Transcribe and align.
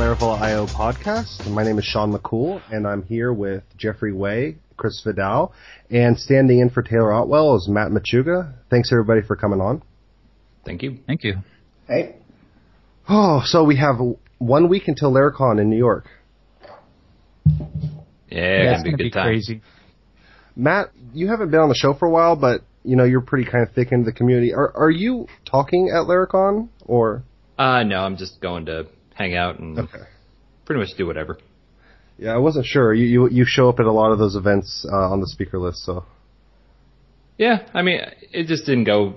Laravel 0.00 0.40
IO 0.40 0.64
podcast. 0.64 1.46
My 1.46 1.62
name 1.62 1.78
is 1.78 1.84
Shawn 1.84 2.10
McCool, 2.10 2.62
and 2.72 2.86
I'm 2.86 3.02
here 3.02 3.34
with 3.34 3.64
Jeffrey 3.76 4.14
Way, 4.14 4.56
Chris 4.78 5.02
Fidao, 5.04 5.52
and 5.90 6.18
standing 6.18 6.60
in 6.60 6.70
for 6.70 6.82
Taylor 6.82 7.12
Otwell 7.12 7.54
is 7.56 7.68
Matt 7.68 7.90
Machuga. 7.90 8.54
Thanks 8.70 8.90
everybody 8.92 9.20
for 9.20 9.36
coming 9.36 9.60
on. 9.60 9.82
Thank 10.64 10.82
you. 10.82 11.00
Thank 11.06 11.22
you. 11.22 11.34
Hey. 11.86 12.16
Oh, 13.10 13.42
so 13.44 13.62
we 13.62 13.76
have 13.76 13.96
one 14.38 14.70
week 14.70 14.88
until 14.88 15.12
Laracon 15.12 15.60
in 15.60 15.68
New 15.68 15.76
York. 15.76 16.06
Yeah, 17.44 17.58
Yeah, 18.30 18.72
gonna 18.72 18.82
be 18.84 18.88
a 18.88 18.92
good 18.92 18.98
be 19.04 19.10
time. 19.10 19.26
crazy. 19.26 19.60
Matt, 20.56 20.92
you 21.12 21.28
haven't 21.28 21.50
been 21.50 21.60
on 21.60 21.68
the 21.68 21.74
show 21.74 21.92
for 21.92 22.06
a 22.08 22.10
while, 22.10 22.36
but 22.36 22.62
you 22.84 22.96
know 22.96 23.04
you're 23.04 23.20
pretty 23.20 23.50
kind 23.50 23.68
of 23.68 23.74
thick 23.74 23.92
into 23.92 24.06
the 24.06 24.12
community. 24.16 24.54
Are 24.54 24.74
are 24.74 24.90
you 24.90 25.26
talking 25.44 25.90
at 25.94 26.06
Laracon 26.08 26.70
or? 26.86 27.22
Uh, 27.58 27.82
no, 27.82 27.98
I'm 28.00 28.16
just 28.16 28.40
going 28.40 28.64
to 28.64 28.86
hang 29.20 29.34
out 29.36 29.58
and 29.58 29.78
Okay. 29.78 29.98
pretty 30.64 30.80
much 30.80 30.96
do 30.96 31.06
whatever. 31.06 31.38
Yeah, 32.18 32.34
I 32.34 32.38
wasn't 32.38 32.66
sure. 32.66 32.92
You 32.94 33.06
you, 33.06 33.28
you 33.30 33.44
show 33.46 33.68
up 33.68 33.78
at 33.80 33.86
a 33.86 33.92
lot 33.92 34.12
of 34.12 34.18
those 34.18 34.34
events 34.36 34.86
uh, 34.90 35.12
on 35.12 35.20
the 35.20 35.26
speaker 35.26 35.58
list, 35.58 35.84
so 35.84 36.04
Yeah, 37.38 37.66
I 37.72 37.80
mean, 37.82 38.00
it 38.32 38.46
just 38.46 38.66
didn't 38.66 38.84
go 38.84 39.14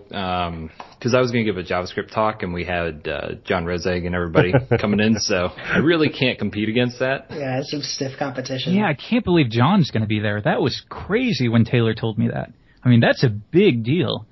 because 0.99 1.13
I 1.13 1.19
was 1.19 1.31
going 1.31 1.45
to 1.45 1.51
give 1.51 1.57
a 1.57 1.67
JavaScript 1.67 2.11
talk 2.13 2.41
and 2.43 2.53
we 2.53 2.63
had 2.63 3.05
uh, 3.07 3.35
John 3.43 3.65
Resig 3.65 4.05
and 4.05 4.15
everybody 4.15 4.53
coming 4.79 5.01
in, 5.01 5.19
so 5.19 5.49
I 5.57 5.79
really 5.79 6.09
can't 6.09 6.39
compete 6.39 6.69
against 6.69 6.99
that. 6.99 7.27
Yeah, 7.31 7.59
it's 7.59 7.71
some 7.71 7.81
stiff 7.81 8.13
competition. 8.17 8.73
Yeah, 8.75 8.87
I 8.87 8.93
can't 8.93 9.25
believe 9.25 9.49
John's 9.49 9.91
going 9.91 10.03
to 10.03 10.07
be 10.07 10.19
there. 10.21 10.41
That 10.41 10.61
was 10.61 10.81
crazy 10.89 11.49
when 11.49 11.65
Taylor 11.65 11.93
told 11.93 12.17
me 12.17 12.29
that. 12.29 12.51
I 12.83 12.89
mean, 12.89 13.01
that's 13.01 13.23
a 13.23 13.29
big 13.29 13.83
deal. 13.83 14.25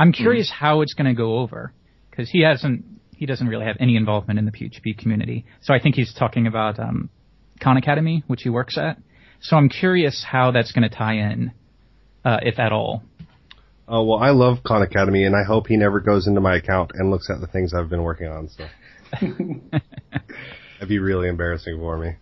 I'm 0.00 0.12
curious 0.12 0.50
how 0.50 0.80
it's 0.82 0.94
going 0.94 1.06
to 1.06 1.14
go 1.14 1.38
over 1.38 1.72
because 2.10 2.28
he 2.30 2.42
hasn't, 2.42 2.84
he 3.18 3.26
doesn't 3.26 3.48
really 3.48 3.66
have 3.66 3.76
any 3.80 3.96
involvement 3.96 4.38
in 4.38 4.44
the 4.44 4.52
PHP 4.52 4.96
community. 4.96 5.44
So 5.62 5.74
I 5.74 5.80
think 5.80 5.96
he's 5.96 6.14
talking 6.14 6.46
about 6.46 6.78
um, 6.78 7.10
Khan 7.60 7.76
Academy, 7.76 8.22
which 8.28 8.42
he 8.42 8.48
works 8.48 8.78
at. 8.78 8.96
So 9.40 9.56
I'm 9.56 9.68
curious 9.68 10.24
how 10.26 10.52
that's 10.52 10.70
going 10.70 10.88
to 10.88 10.94
tie 10.94 11.14
in, 11.14 11.52
uh, 12.24 12.38
if 12.42 12.60
at 12.60 12.72
all. 12.72 13.02
Oh 13.88 14.04
well, 14.04 14.18
I 14.18 14.30
love 14.30 14.58
Khan 14.64 14.82
Academy, 14.82 15.24
and 15.24 15.34
I 15.34 15.42
hope 15.42 15.66
he 15.66 15.76
never 15.76 15.98
goes 15.98 16.28
into 16.28 16.40
my 16.40 16.56
account 16.56 16.92
and 16.94 17.10
looks 17.10 17.28
at 17.28 17.40
the 17.40 17.46
things 17.48 17.74
I've 17.74 17.88
been 17.88 18.02
working 18.02 18.28
on. 18.28 18.48
So 18.50 18.66
that'd 19.20 20.88
be 20.88 20.98
really 21.00 21.28
embarrassing 21.28 21.76
for 21.78 21.98
me. 21.98 22.12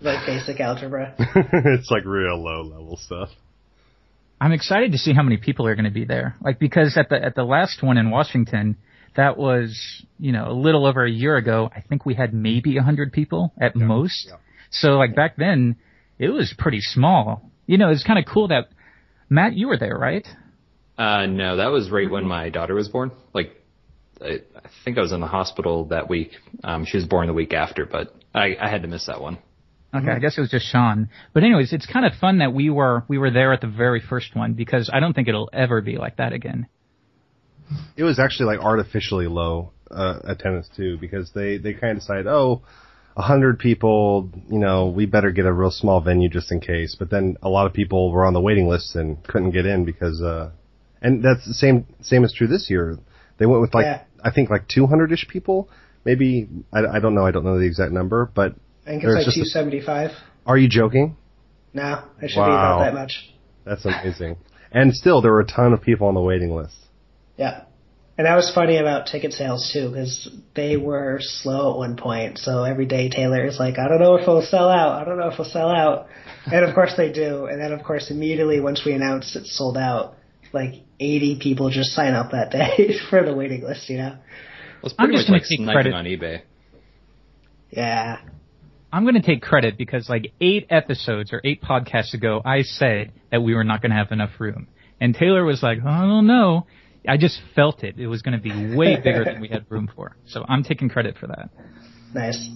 Like 0.00 0.26
basic 0.26 0.58
algebra. 0.58 1.14
it's 1.18 1.90
like 1.90 2.04
real 2.04 2.42
low 2.42 2.62
level 2.62 2.96
stuff. 2.96 3.28
I'm 4.40 4.52
excited 4.52 4.92
to 4.92 4.98
see 4.98 5.12
how 5.12 5.22
many 5.22 5.36
people 5.36 5.66
are 5.66 5.74
going 5.74 5.84
to 5.84 5.90
be 5.90 6.04
there. 6.04 6.34
Like 6.40 6.58
because 6.58 6.96
at 6.96 7.10
the 7.10 7.22
at 7.22 7.34
the 7.34 7.44
last 7.44 7.82
one 7.82 7.96
in 7.96 8.10
Washington, 8.10 8.76
that 9.16 9.36
was 9.36 10.04
you 10.18 10.32
know 10.32 10.50
a 10.50 10.52
little 10.52 10.86
over 10.86 11.04
a 11.04 11.10
year 11.10 11.36
ago. 11.36 11.70
I 11.74 11.80
think 11.80 12.06
we 12.06 12.14
had 12.14 12.32
maybe 12.32 12.76
a 12.76 12.82
hundred 12.82 13.12
people 13.12 13.52
at 13.60 13.76
most. 13.76 14.28
yeah. 14.28 14.36
So 14.70 14.96
like 14.98 15.14
back 15.14 15.36
then, 15.36 15.76
it 16.18 16.28
was 16.28 16.54
pretty 16.56 16.80
small. 16.80 17.50
You 17.66 17.78
know, 17.78 17.90
it's 17.90 18.04
kind 18.04 18.18
of 18.18 18.24
cool 18.32 18.48
that 18.48 18.68
Matt, 19.28 19.54
you 19.54 19.68
were 19.68 19.78
there, 19.78 19.96
right? 19.96 20.26
Uh, 20.96 21.26
no, 21.26 21.56
that 21.56 21.66
was 21.66 21.90
right 21.90 22.10
when 22.10 22.26
my 22.26 22.48
daughter 22.48 22.74
was 22.74 22.88
born. 22.88 23.10
Like, 23.34 23.52
I, 24.20 24.40
I 24.54 24.68
think 24.84 24.98
I 24.98 25.00
was 25.00 25.12
in 25.12 25.20
the 25.20 25.26
hospital 25.26 25.86
that 25.86 26.08
week. 26.08 26.30
Um, 26.64 26.84
she 26.86 26.96
was 26.96 27.06
born 27.06 27.26
the 27.26 27.34
week 27.34 27.52
after, 27.52 27.84
but 27.84 28.14
I, 28.34 28.56
I 28.60 28.70
had 28.70 28.82
to 28.82 28.88
miss 28.88 29.06
that 29.06 29.20
one. 29.20 29.38
Okay, 29.94 30.10
I 30.10 30.18
guess 30.18 30.36
it 30.36 30.40
was 30.40 30.50
just 30.50 30.66
Sean. 30.66 31.08
But 31.32 31.42
anyways, 31.42 31.72
it's 31.72 31.86
kind 31.86 32.04
of 32.04 32.12
fun 32.20 32.38
that 32.38 32.52
we 32.52 32.70
were 32.70 33.04
we 33.08 33.18
were 33.18 33.30
there 33.30 33.52
at 33.52 33.60
the 33.60 33.66
very 33.68 34.00
first 34.00 34.34
one 34.34 34.52
because 34.52 34.90
I 34.92 35.00
don't 35.00 35.14
think 35.14 35.28
it'll 35.28 35.48
ever 35.52 35.80
be 35.80 35.96
like 35.96 36.16
that 36.16 36.32
again. 36.32 36.66
It 37.96 38.04
was 38.04 38.18
actually 38.18 38.46
like 38.56 38.64
artificially 38.64 39.26
low 39.26 39.72
uh, 39.90 40.18
attendance 40.24 40.68
too, 40.76 40.98
because 40.98 41.30
they 41.34 41.58
they 41.58 41.74
kind 41.74 41.92
of 41.92 41.98
decided, 41.98 42.26
oh, 42.26 42.62
a 43.16 43.22
hundred 43.22 43.58
people, 43.58 44.30
you 44.50 44.58
know, 44.58 44.86
we 44.88 45.06
better 45.06 45.30
get 45.32 45.46
a 45.46 45.52
real 45.52 45.70
small 45.70 46.00
venue 46.00 46.28
just 46.28 46.52
in 46.52 46.60
case. 46.60 46.94
But 46.98 47.10
then 47.10 47.36
a 47.42 47.48
lot 47.48 47.66
of 47.66 47.72
people 47.72 48.12
were 48.12 48.24
on 48.26 48.34
the 48.34 48.40
waiting 48.40 48.68
list 48.68 48.94
and 48.94 49.22
couldn't 49.24 49.52
get 49.52 49.64
in 49.66 49.84
because, 49.84 50.20
uh, 50.22 50.50
and 51.00 51.22
that's 51.24 51.46
the 51.46 51.54
same 51.54 51.86
same 52.02 52.24
is 52.24 52.32
true 52.32 52.46
this 52.46 52.68
year. 52.70 52.98
They 53.38 53.46
went 53.46 53.60
with 53.62 53.74
like 53.74 53.84
Yeah. 53.84 54.02
I 54.24 54.30
think 54.30 54.50
like 54.50 54.66
200ish 54.68 55.28
people, 55.28 55.68
maybe 56.04 56.48
I, 56.72 56.80
I 56.96 56.98
don't 57.00 57.14
know, 57.14 57.24
I 57.26 57.30
don't 57.30 57.44
know 57.44 57.58
the 57.58 57.66
exact 57.66 57.92
number, 57.92 58.30
but 58.34 58.54
I 58.86 58.90
think 58.90 59.04
it's 59.04 59.14
like 59.14 59.24
just 59.24 59.36
a- 59.38 59.44
275. 59.52 60.10
are 60.46 60.56
you 60.58 60.68
joking? 60.68 61.16
No, 61.74 62.02
it 62.22 62.30
should 62.30 62.38
Wow. 62.40 62.46
be 62.46 62.52
about 62.52 62.78
that 62.80 62.94
much. 62.94 63.30
That's 63.64 63.84
amazing. 63.84 64.36
and 64.72 64.94
still, 64.94 65.20
there 65.22 65.32
were 65.32 65.40
a 65.40 65.46
ton 65.46 65.72
of 65.72 65.82
people 65.82 66.06
on 66.08 66.14
the 66.14 66.20
waiting 66.20 66.54
list. 66.54 66.74
Yeah. 67.36 67.64
And 68.18 68.26
that 68.26 68.34
was 68.34 68.50
funny 68.54 68.78
about 68.78 69.06
ticket 69.06 69.34
sales 69.34 69.70
too, 69.72 69.90
because 69.90 70.28
they 70.54 70.78
were 70.78 71.18
slow 71.20 71.72
at 71.72 71.78
one 71.78 71.96
point. 71.96 72.38
So 72.38 72.64
every 72.64 72.86
day 72.86 73.10
Taylor 73.10 73.44
is 73.44 73.58
like, 73.58 73.78
I 73.78 73.88
don't 73.88 74.00
know 74.00 74.14
if 74.14 74.22
it'll 74.22 74.40
sell 74.40 74.70
out. 74.70 75.00
I 75.00 75.04
don't 75.04 75.18
know 75.18 75.28
if 75.28 75.34
it'll 75.34 75.44
sell 75.44 75.68
out. 75.68 76.06
And 76.46 76.64
of 76.64 76.74
course 76.74 76.94
they 76.96 77.12
do. 77.12 77.44
And 77.44 77.60
then 77.60 77.72
of 77.72 77.82
course 77.82 78.10
immediately 78.10 78.60
once 78.60 78.82
we 78.86 78.92
announced 78.92 79.36
it's 79.36 79.56
sold 79.56 79.76
out, 79.76 80.14
like 80.54 80.82
80 80.98 81.40
people 81.42 81.68
just 81.68 81.90
sign 81.90 82.14
up 82.14 82.30
that 82.30 82.50
day 82.50 82.94
for 83.10 83.22
the 83.22 83.34
waiting 83.34 83.62
list, 83.62 83.90
you 83.90 83.98
know? 83.98 84.16
Well, 84.82 84.84
it's 84.84 84.94
I'm 84.98 85.08
pretty 85.08 85.18
just 85.18 85.28
much 85.28 85.42
gonna 85.58 85.72
like 85.72 85.84
take 85.84 85.92
sniping 85.92 85.92
credit. 85.92 85.94
on 85.94 86.04
eBay. 86.04 86.42
Yeah. 87.70 88.18
I'm 88.92 89.02
going 89.04 89.14
to 89.14 89.22
take 89.22 89.42
credit 89.42 89.76
because 89.76 90.08
like 90.08 90.32
eight 90.40 90.68
episodes 90.70 91.32
or 91.32 91.40
eight 91.44 91.60
podcasts 91.62 92.14
ago, 92.14 92.40
I 92.44 92.62
said 92.62 93.12
that 93.30 93.42
we 93.42 93.54
were 93.54 93.64
not 93.64 93.82
going 93.82 93.90
to 93.90 93.96
have 93.96 94.12
enough 94.12 94.30
room. 94.38 94.68
And 95.00 95.14
Taylor 95.14 95.44
was 95.44 95.62
like, 95.62 95.78
I 95.84 96.02
don't 96.02 96.26
know. 96.26 96.66
I 97.08 97.16
just 97.16 97.40
felt 97.54 97.82
it. 97.84 97.98
It 97.98 98.06
was 98.06 98.22
going 98.22 98.36
to 98.36 98.42
be 98.42 98.74
way 98.76 98.96
bigger 99.02 99.24
than 99.24 99.40
we 99.40 99.48
had 99.48 99.64
room 99.68 99.88
for. 99.94 100.16
So 100.26 100.44
I'm 100.48 100.62
taking 100.62 100.88
credit 100.88 101.16
for 101.18 101.26
that. 101.28 101.50
Nice. 102.14 102.48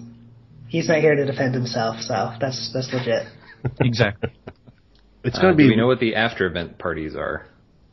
He's 0.68 0.88
not 0.88 1.00
here 1.00 1.14
to 1.16 1.24
defend 1.26 1.54
himself, 1.54 1.96
so 2.00 2.32
that's 2.40 2.70
that's 2.72 2.92
legit. 2.92 3.26
Exactly. 3.80 4.30
It's 5.22 5.36
Uh, 5.38 5.42
going 5.42 5.56
to 5.56 5.62
do 5.62 5.68
be. 5.68 5.74
we 5.74 5.76
know 5.76 5.86
what 5.86 6.00
the 6.00 6.14
after 6.14 6.46
event 6.46 6.78
parties 6.78 7.14
are? 7.14 7.46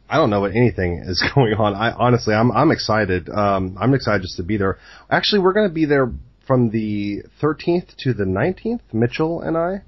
I 0.10 0.16
don't 0.16 0.30
know 0.30 0.40
what 0.40 0.52
anything 0.56 1.04
is 1.06 1.22
going 1.36 1.54
on. 1.56 1.76
I 1.76 1.92
honestly, 1.92 2.34
I'm 2.34 2.52
I'm 2.54 2.72
excited. 2.72 3.28
Um, 3.30 3.78
I'm 3.80 3.94
excited 3.94 4.22
just 4.22 4.38
to 4.38 4.44
be 4.44 4.56
there. 4.58 4.78
Actually, 5.10 5.42
we're 5.42 5.52
going 5.54 5.68
to 5.68 5.74
be 5.74 5.86
there 5.86 6.10
from 6.46 6.70
the 6.70 7.24
13th 7.42 7.96
to 7.98 8.14
the 8.14 8.24
19th, 8.24 8.80
Mitchell 8.94 9.42
and 9.42 9.58
I. 9.58 9.82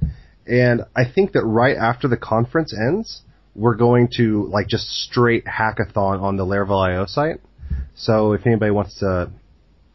And 0.45 0.81
I 0.93 1.03
think 1.09 1.31
that 1.31 1.45
right 1.45 1.77
after 1.77 2.09
the 2.09 2.17
conference 2.17 2.73
ends, 2.77 3.21
we're 3.59 3.75
going 3.75 4.07
to 4.15 4.47
like 4.51 4.67
just 4.67 4.87
straight 4.87 5.45
hackathon 5.45 6.21
on 6.21 6.37
the 6.37 6.45
Laravel 6.45 6.89
IO 6.89 7.05
site. 7.05 7.41
So 7.93 8.31
if 8.31 8.47
anybody 8.47 8.71
wants 8.71 8.99
to 8.99 9.31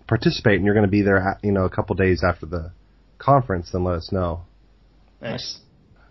participate 0.07 0.57
and 0.57 0.67
you're 0.67 0.75
going 0.75 0.87
to 0.87 0.91
be 0.91 1.03
there, 1.03 1.39
you 1.43 1.51
know, 1.51 1.65
a 1.65 1.71
couple 1.71 1.97
days 1.97 2.23
after 2.23 2.45
the 2.45 2.73
conference, 3.19 3.71
then 3.73 3.85
let 3.85 3.97
us 3.97 4.13
know. 4.13 4.43
Nice. 5.23 5.61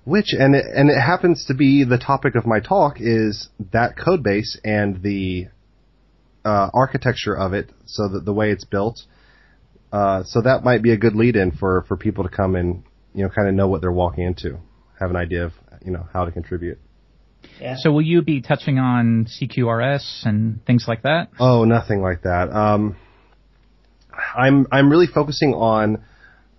Which 0.04 0.34
and 0.34 0.56
it, 0.56 0.66
and 0.66 0.90
it 0.90 1.00
happens 1.00 1.46
to 1.46 1.54
be 1.54 1.86
the 1.86 2.00
topic 2.00 2.36
of 2.36 2.46
my 2.46 2.60
talk 2.60 2.98
is 3.00 3.50
that 3.72 3.96
code 3.98 4.24
base 4.24 4.60
and 4.64 5.02
the 5.04 5.48
uh, 6.44 6.70
architecture 6.74 7.38
of 7.38 7.54
it, 7.54 7.70
so 7.86 8.10
that 8.10 8.26
the 8.26 8.34
way 8.34 8.50
it's 8.50 8.66
built. 8.66 9.00
Uh, 9.94 10.24
so 10.26 10.42
that 10.42 10.64
might 10.64 10.82
be 10.82 10.92
a 10.92 10.98
good 10.98 11.16
lead-in 11.16 11.52
for 11.52 11.86
for 11.88 11.96
people 11.96 12.24
to 12.26 12.30
come 12.30 12.56
and 12.56 12.84
you 13.14 13.24
know 13.24 13.30
kind 13.30 13.48
of 13.48 13.54
know 13.54 13.68
what 13.70 13.80
they're 13.80 13.94
walking 13.94 14.26
into, 14.26 14.58
have 15.00 15.10
an 15.10 15.16
idea 15.16 15.46
of 15.46 15.54
you 15.86 15.92
know 15.92 16.06
how 16.12 16.26
to 16.26 16.32
contribute. 16.32 16.80
Yeah. 17.60 17.76
So 17.78 17.92
will 17.92 18.02
you 18.02 18.22
be 18.22 18.42
touching 18.42 18.80
on 18.80 19.26
CQRS 19.26 20.26
and 20.26 20.66
things 20.66 20.86
like 20.88 21.04
that? 21.04 21.30
Oh, 21.40 21.64
nothing 21.66 22.02
like 22.02 22.24
that. 22.24 22.50
Um, 22.52 22.98
I'm 24.36 24.68
I'm 24.72 24.90
really 24.90 25.08
focusing 25.08 25.54
on 25.54 26.04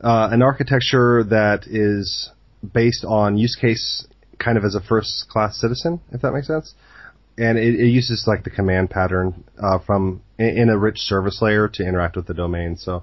uh, 0.01 0.29
an 0.33 0.43
architecture 0.43 1.25
that 1.25 1.67
is 1.67 2.31
based 2.73 3.05
on 3.05 3.37
use 3.37 3.57
case 3.61 4.07
kind 4.39 4.59
of 4.59 4.65
as 4.65 4.75
a 4.75 4.81
first 4.81 5.27
class 5.29 5.61
citizen, 5.61 6.01
if 6.13 6.23
that 6.23 6.33
makes 6.33 6.47
sense. 6.47 6.75
And 7.37 7.59
it, 7.59 7.75
it 7.75 7.89
uses 7.89 8.25
like 8.27 8.45
the 8.45 8.51
command 8.51 8.91
pattern 8.91 9.45
uh, 9.63 9.79
from 9.85 10.23
in, 10.39 10.59
in 10.59 10.69
a 10.69 10.79
rich 10.79 10.99
service 10.99 11.41
layer 11.43 11.69
to 11.69 11.83
interact 11.87 12.17
with 12.17 12.27
the 12.27 12.35
domain. 12.35 12.77
So 12.77 13.03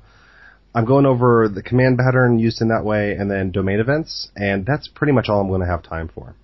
I'm 0.74 0.86
going 0.86 1.06
over 1.06 1.50
the 1.54 1.62
command 1.62 1.98
pattern 1.98 2.40
used 2.40 2.62
in 2.62 2.70
that 2.70 2.86
way, 2.86 3.12
and 3.14 3.30
then 3.30 3.52
domain 3.52 3.80
events, 3.80 4.30
and 4.36 4.66
that's 4.66 4.88
pretty 4.88 5.12
much 5.12 5.28
all 5.28 5.42
I'm 5.42 5.50
going 5.50 5.62
to 5.62 5.68
have 5.68 5.84
time 5.84 6.10
for. 6.14 6.36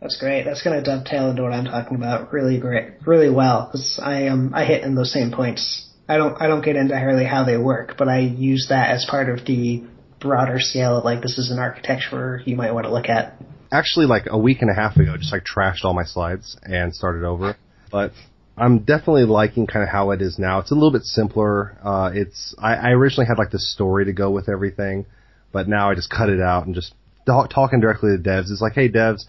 That's 0.00 0.18
great. 0.18 0.44
That's 0.44 0.62
going 0.62 0.76
to 0.76 0.84
dovetail 0.84 1.30
into 1.30 1.42
what 1.42 1.52
I'm 1.52 1.64
talking 1.64 1.96
about 1.96 2.32
really 2.32 2.58
great, 2.58 3.06
really 3.06 3.30
well. 3.30 3.66
Because 3.66 3.98
I 4.02 4.28
um 4.28 4.52
I 4.54 4.64
hit 4.64 4.84
in 4.84 4.94
those 4.94 5.12
same 5.12 5.32
points. 5.32 5.88
I 6.08 6.18
don't 6.18 6.40
I 6.40 6.46
don't 6.46 6.64
get 6.64 6.76
into 6.76 6.94
really 6.94 7.24
how 7.24 7.44
they 7.44 7.56
work, 7.56 7.94
but 7.98 8.08
I 8.08 8.20
use 8.20 8.66
that 8.68 8.90
as 8.90 9.06
part 9.08 9.28
of 9.28 9.44
the 9.46 9.84
broader 10.20 10.58
scale 10.60 10.98
of 10.98 11.04
like 11.04 11.22
this 11.22 11.38
is 11.38 11.50
an 11.50 11.58
architecture 11.58 12.42
you 12.44 12.56
might 12.56 12.72
want 12.72 12.84
to 12.86 12.92
look 12.92 13.08
at. 13.08 13.36
actually 13.72 14.06
like 14.06 14.24
a 14.28 14.38
week 14.38 14.62
and 14.62 14.70
a 14.70 14.74
half 14.74 14.96
ago 14.96 15.16
just 15.16 15.32
like 15.32 15.44
trashed 15.44 15.84
all 15.84 15.94
my 15.94 16.04
slides 16.04 16.56
and 16.62 16.94
started 16.94 17.24
over. 17.24 17.56
But 17.90 18.12
I'm 18.56 18.80
definitely 18.80 19.24
liking 19.24 19.66
kind 19.66 19.82
of 19.82 19.90
how 19.90 20.12
it 20.12 20.22
is 20.22 20.38
now. 20.38 20.60
It's 20.60 20.70
a 20.70 20.74
little 20.74 20.92
bit 20.92 21.02
simpler. 21.02 21.76
Uh, 21.82 22.10
it's 22.14 22.54
I, 22.58 22.74
I 22.74 22.90
originally 22.90 23.26
had 23.26 23.38
like 23.38 23.50
this 23.50 23.70
story 23.72 24.06
to 24.06 24.12
go 24.12 24.30
with 24.30 24.48
everything, 24.48 25.06
but 25.52 25.68
now 25.68 25.90
I 25.90 25.94
just 25.94 26.10
cut 26.10 26.28
it 26.30 26.40
out 26.40 26.66
and 26.66 26.74
just 26.74 26.94
talk, 27.26 27.50
talking 27.50 27.80
directly 27.80 28.16
to 28.16 28.22
devs. 28.22 28.50
It's 28.50 28.62
like, 28.62 28.74
hey 28.74 28.88
devs, 28.88 29.24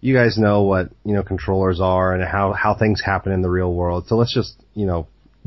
you 0.00 0.14
guys 0.14 0.38
know 0.38 0.62
what 0.62 0.90
you 1.04 1.14
know 1.14 1.22
controllers 1.22 1.80
are 1.80 2.14
and 2.14 2.26
how 2.26 2.52
how 2.52 2.74
things 2.74 3.02
happen 3.04 3.32
in 3.32 3.42
the 3.42 3.50
real 3.50 3.72
world. 3.72 4.06
So 4.06 4.16
let's 4.16 4.34
just 4.34 4.62
you 4.74 4.86
know 4.86 5.06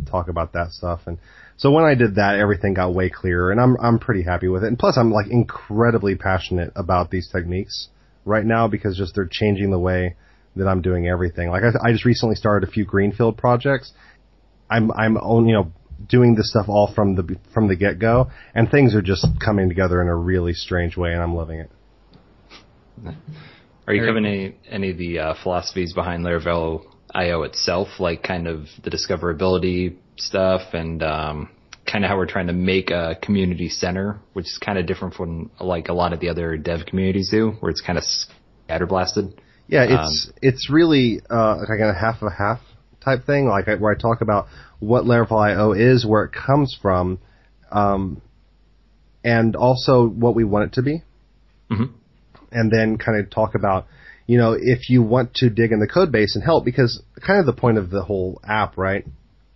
talk 0.09 0.27
about 0.27 0.53
that 0.53 0.71
stuff. 0.71 1.01
And 1.05 1.17
So 1.57 1.71
when 1.71 1.83
I 1.83 1.95
did 1.95 2.15
that, 2.15 2.39
everything 2.39 2.73
got 2.73 2.93
way 2.93 3.09
clearer, 3.09 3.51
and 3.51 3.59
I'm 3.59 3.77
I'm 3.79 3.99
pretty 3.99 4.23
happy 4.23 4.47
with 4.47 4.63
it. 4.63 4.67
And 4.67 4.77
plus, 4.77 4.97
I'm 4.97 5.11
like 5.11 5.27
incredibly 5.27 6.15
passionate 6.15 6.71
about 6.75 7.09
these 7.09 7.29
techniques 7.29 7.89
right 8.25 8.45
now 8.45 8.67
because 8.67 8.97
just 8.97 9.15
they're 9.15 9.29
changing 9.29 9.71
the 9.71 9.79
way 9.79 10.15
that 10.55 10.67
I'm 10.67 10.81
doing 10.81 11.07
everything. 11.07 11.49
Like 11.49 11.63
I, 11.63 11.89
I 11.89 11.91
just 11.91 12.05
recently 12.05 12.35
started 12.35 12.67
a 12.67 12.71
few 12.71 12.85
greenfield 12.85 13.37
projects. 13.37 13.91
I'm 14.69 14.91
I'm 14.91 15.17
only 15.21 15.49
you 15.49 15.55
know 15.55 15.71
doing 16.07 16.35
this 16.35 16.49
stuff 16.49 16.67
all 16.69 16.91
from 16.93 17.15
the 17.15 17.37
from 17.53 17.67
the 17.67 17.75
get 17.75 17.97
go, 17.99 18.29
and 18.53 18.69
things 18.69 18.93
are 18.93 19.01
just 19.01 19.25
coming 19.43 19.69
together 19.69 20.01
in 20.01 20.07
a 20.07 20.15
really 20.15 20.53
strange 20.53 20.95
way, 20.95 21.13
and 21.13 21.21
I'm 21.21 21.35
loving 21.35 21.59
it. 21.59 21.71
Are 23.87 23.93
you 23.93 24.05
covering 24.05 24.25
any 24.25 24.55
any 24.69 24.91
of 24.91 24.97
the 24.97 25.19
uh, 25.19 25.33
philosophies 25.43 25.93
behind 25.93 26.23
Laravel 26.25 26.85
IO 27.13 27.43
itself, 27.43 27.87
like 27.99 28.23
kind 28.23 28.47
of 28.47 28.67
the 28.83 28.89
discoverability 28.89 29.97
stuff 30.17 30.61
and 30.73 31.03
um, 31.03 31.49
kind 31.85 32.05
of 32.05 32.09
how 32.09 32.17
we're 32.17 32.25
trying 32.25 32.47
to 32.47 32.53
make 32.53 32.89
a 32.91 33.17
community 33.21 33.69
center, 33.69 34.19
which 34.33 34.45
is 34.45 34.57
kind 34.63 34.77
of 34.77 34.85
different 34.85 35.13
from 35.13 35.51
like 35.59 35.89
a 35.89 35.93
lot 35.93 36.13
of 36.13 36.19
the 36.19 36.29
other 36.29 36.57
dev 36.57 36.85
communities 36.87 37.29
do, 37.29 37.51
where 37.59 37.69
it's 37.69 37.81
kind 37.81 37.97
of 37.97 38.03
scatterblasted. 38.69 39.33
Yeah, 39.67 39.83
it's 39.83 40.27
um, 40.29 40.33
it's 40.41 40.69
really 40.69 41.21
uh, 41.29 41.57
like 41.57 41.79
a 41.79 41.93
half 41.93 42.21
of 42.21 42.27
a 42.27 42.35
half 42.35 42.59
type 43.03 43.25
thing, 43.25 43.47
like 43.47 43.67
I, 43.67 43.75
where 43.75 43.93
I 43.93 43.97
talk 43.97 44.21
about 44.21 44.47
what 44.79 45.03
Laravel 45.03 45.39
IO 45.39 45.73
is, 45.73 46.05
where 46.05 46.23
it 46.23 46.31
comes 46.31 46.77
from, 46.81 47.19
um, 47.71 48.21
and 49.23 49.55
also 49.55 50.07
what 50.07 50.35
we 50.35 50.43
want 50.43 50.65
it 50.65 50.73
to 50.73 50.81
be, 50.81 51.03
mm-hmm. 51.71 51.93
And 52.53 52.71
then 52.71 52.97
kind 52.97 53.19
of 53.19 53.29
talk 53.29 53.55
about 53.55 53.87
you 54.25 54.37
know, 54.37 54.55
if 54.59 54.89
you 54.89 55.03
want 55.03 55.33
to 55.35 55.49
dig 55.49 55.71
in 55.71 55.79
the 55.79 55.87
code 55.87 56.11
base 56.11 56.35
and 56.35 56.43
help, 56.43 56.63
because 56.63 57.01
kind 57.25 57.39
of 57.39 57.45
the 57.45 57.53
point 57.59 57.77
of 57.77 57.89
the 57.89 58.03
whole 58.03 58.39
app, 58.47 58.77
right, 58.77 59.05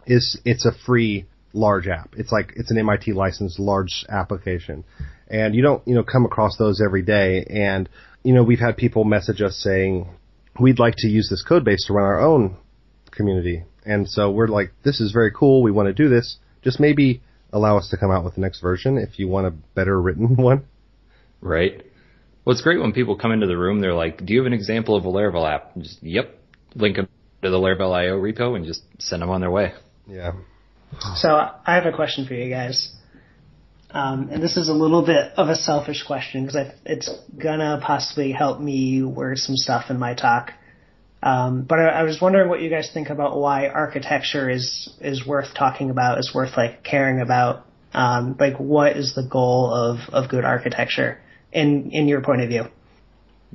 is 0.06 0.40
it's 0.44 0.66
a 0.66 0.72
free 0.86 1.26
large 1.54 1.88
app. 1.88 2.14
It's 2.18 2.32
like 2.32 2.54
it's 2.56 2.72
an 2.72 2.78
MIT 2.78 3.14
licensed 3.14 3.60
large 3.60 4.06
application, 4.10 4.84
and 5.30 5.56
you 5.56 5.62
don't 5.62 5.88
you 5.88 5.96
know 5.96 6.04
come 6.04 6.26
across 6.26 6.58
those 6.58 6.82
every 6.84 7.02
day. 7.02 7.46
And 7.50 7.88
you 8.24 8.34
know 8.34 8.44
we've 8.44 8.60
had 8.60 8.78
people 8.78 9.04
message 9.04 9.42
us 9.42 9.56
saying 9.56 10.10
we'd 10.60 10.80
like 10.80 10.96
to 10.98 11.08
use 11.08 11.30
this 11.30 11.44
code 11.44 11.64
base 11.64 11.86
to 11.88 11.94
run 11.94 12.06
our 12.06 12.20
own 12.20 12.58
community, 13.12 13.64
and 13.86 14.10
so 14.10 14.32
we're 14.32 14.48
like, 14.48 14.74
this 14.84 15.00
is 15.00 15.12
very 15.12 15.32
cool. 15.32 15.64
We 15.64 15.72
want 15.72 15.88
to 15.88 15.94
do 15.94 16.10
this. 16.10 16.38
Just 16.62 16.80
maybe 16.80 17.22
allow 17.54 17.78
us 17.78 17.90
to 17.90 17.98
come 17.98 18.12
out 18.12 18.26
with 18.26 18.36
the 18.36 18.42
next 18.42 18.60
version 18.60 18.98
if 18.98 19.18
you 19.18 19.30
want 19.30 19.48
a 19.48 19.52
better 19.52 20.02
written 20.02 20.36
one. 20.36 20.66
Right. 21.40 21.86
Well, 22.48 22.54
it's 22.54 22.62
great 22.62 22.80
when 22.80 22.94
people 22.94 23.18
come 23.18 23.34
into 23.34 23.46
the 23.46 23.58
room. 23.58 23.82
They're 23.82 23.94
like, 23.94 24.26
"Do 24.26 24.34
you 24.34 24.40
have 24.40 24.48
an 24.48 24.54
example 24.54 24.96
of 24.96 25.04
a 25.04 25.10
Laravel 25.10 25.46
app?" 25.46 25.76
Just 25.80 26.02
yep, 26.02 26.34
link 26.76 26.96
them 26.96 27.10
to 27.42 27.50
the 27.50 27.58
Laravel 27.58 27.94
IO 27.94 28.18
repo 28.18 28.56
and 28.56 28.64
just 28.64 28.84
send 29.00 29.22
them 29.22 29.30
on 29.30 29.42
their 29.42 29.52
way. 29.52 29.74
Yeah. 30.08 30.32
So 31.16 31.28
I 31.28 31.76
have 31.76 31.86
a 31.86 31.92
question 31.92 32.26
for 32.26 32.36
you 32.36 32.50
guys, 32.50 32.96
um, 33.92 34.30
and 34.32 34.42
this 34.42 34.56
is 34.56 34.70
a 34.70 34.74
little 34.74 35.06
bit 35.06 35.34
of 35.36 35.50
a 35.50 35.58
selfish 35.58 36.04
question 36.04 36.46
because 36.46 36.72
it's 36.86 37.10
gonna 37.38 37.82
possibly 37.84 38.32
help 38.32 38.62
me 38.62 39.04
word 39.04 39.40
some 39.40 39.58
stuff 39.58 39.90
in 39.90 40.00
my 40.00 40.14
talk. 40.14 40.54
Um, 41.22 41.64
but 41.64 41.80
I, 41.80 41.88
I, 41.90 42.04
was 42.04 42.22
wondering 42.22 42.48
what 42.48 42.62
you 42.62 42.70
guys 42.70 42.90
think 42.94 43.10
about 43.10 43.38
why 43.38 43.68
architecture 43.68 44.50
is 44.50 44.90
is 45.02 45.28
worth 45.28 45.54
talking 45.54 45.90
about, 45.90 46.20
is 46.20 46.34
worth 46.34 46.56
like 46.56 46.82
caring 46.86 47.20
about. 47.20 47.66
Um, 47.94 48.38
like, 48.40 48.58
what 48.58 48.96
is 48.96 49.16
the 49.16 49.24
goal 49.24 49.74
of 49.74 49.98
of 50.14 50.30
good 50.30 50.46
architecture? 50.46 51.20
In 51.52 51.92
in 51.92 52.08
your 52.08 52.22
point 52.22 52.42
of 52.42 52.50
view? 52.50 52.66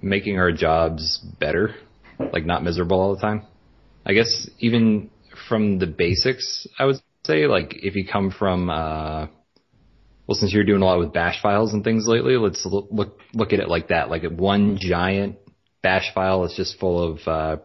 Making 0.00 0.38
our 0.38 0.52
jobs 0.52 1.18
better, 1.38 1.74
like 2.32 2.44
not 2.44 2.64
miserable 2.64 3.00
all 3.00 3.14
the 3.14 3.20
time. 3.20 3.46
I 4.04 4.14
guess 4.14 4.48
even 4.58 5.10
from 5.48 5.78
the 5.78 5.86
basics, 5.86 6.66
I 6.78 6.86
would 6.86 6.96
say 7.24 7.46
like 7.46 7.74
if 7.74 7.94
you 7.94 8.06
come 8.06 8.30
from 8.30 8.68
uh 8.68 9.26
well 10.26 10.34
since 10.34 10.52
you're 10.52 10.64
doing 10.64 10.82
a 10.82 10.84
lot 10.84 10.98
with 10.98 11.12
bash 11.12 11.40
files 11.40 11.72
and 11.72 11.84
things 11.84 12.06
lately, 12.06 12.36
let's 12.36 12.64
look 12.66 12.88
look, 12.90 13.18
look 13.34 13.52
at 13.52 13.60
it 13.60 13.68
like 13.68 13.88
that, 13.88 14.10
like 14.10 14.24
one 14.24 14.78
giant 14.80 15.36
bash 15.82 16.12
file 16.14 16.44
is 16.44 16.54
just 16.56 16.78
full 16.78 17.12
of 17.12 17.18
uh 17.26 17.56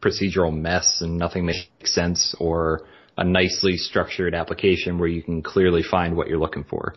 procedural 0.00 0.54
mess 0.54 0.98
and 1.00 1.16
nothing 1.16 1.46
makes 1.46 1.66
sense 1.84 2.34
or 2.38 2.82
a 3.16 3.24
nicely 3.24 3.76
structured 3.76 4.34
application 4.34 4.98
where 4.98 5.08
you 5.08 5.22
can 5.22 5.42
clearly 5.42 5.82
find 5.82 6.16
what 6.16 6.28
you're 6.28 6.38
looking 6.38 6.64
for. 6.64 6.94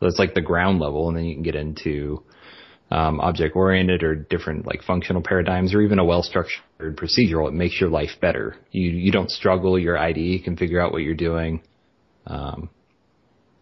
So 0.00 0.06
it's 0.06 0.18
like 0.18 0.34
the 0.34 0.40
ground 0.40 0.80
level, 0.80 1.08
and 1.08 1.16
then 1.16 1.24
you 1.24 1.34
can 1.34 1.42
get 1.42 1.56
into 1.56 2.22
um, 2.90 3.20
object 3.20 3.56
oriented 3.56 4.02
or 4.02 4.14
different 4.14 4.66
like 4.66 4.82
functional 4.82 5.22
paradigms, 5.22 5.74
or 5.74 5.82
even 5.82 5.98
a 5.98 6.04
well 6.04 6.22
structured 6.22 6.96
procedural. 6.96 7.48
It 7.48 7.54
makes 7.54 7.80
your 7.80 7.90
life 7.90 8.20
better. 8.20 8.56
You 8.70 8.90
you 8.90 9.12
don't 9.12 9.30
struggle. 9.30 9.78
Your 9.78 9.98
IDE 9.98 10.44
can 10.44 10.56
figure 10.56 10.80
out 10.80 10.92
what 10.92 11.02
you're 11.02 11.14
doing. 11.14 11.62
Um, 12.26 12.70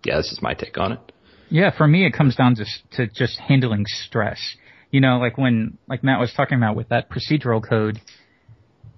yeah, 0.05 0.17
that's 0.17 0.29
just 0.29 0.43
my 0.43 0.55
take 0.55 0.79
on 0.79 0.93
it. 0.93 1.13
Yeah, 1.49 1.77
for 1.77 1.87
me, 1.87 2.05
it 2.07 2.13
comes 2.13 2.37
down 2.37 2.57
to 2.57 2.65
to 2.93 3.07
just 3.07 3.39
handling 3.39 3.85
stress. 3.87 4.57
You 4.91 5.01
know, 5.01 5.19
like 5.19 5.39
when 5.39 5.79
like 5.89 6.05
Matt 6.05 6.21
was 6.21 6.33
talking 6.33 6.59
about 6.59 6.77
with 6.77 6.91
that 6.91 7.09
procedural 7.11 7.67
code, 7.67 8.01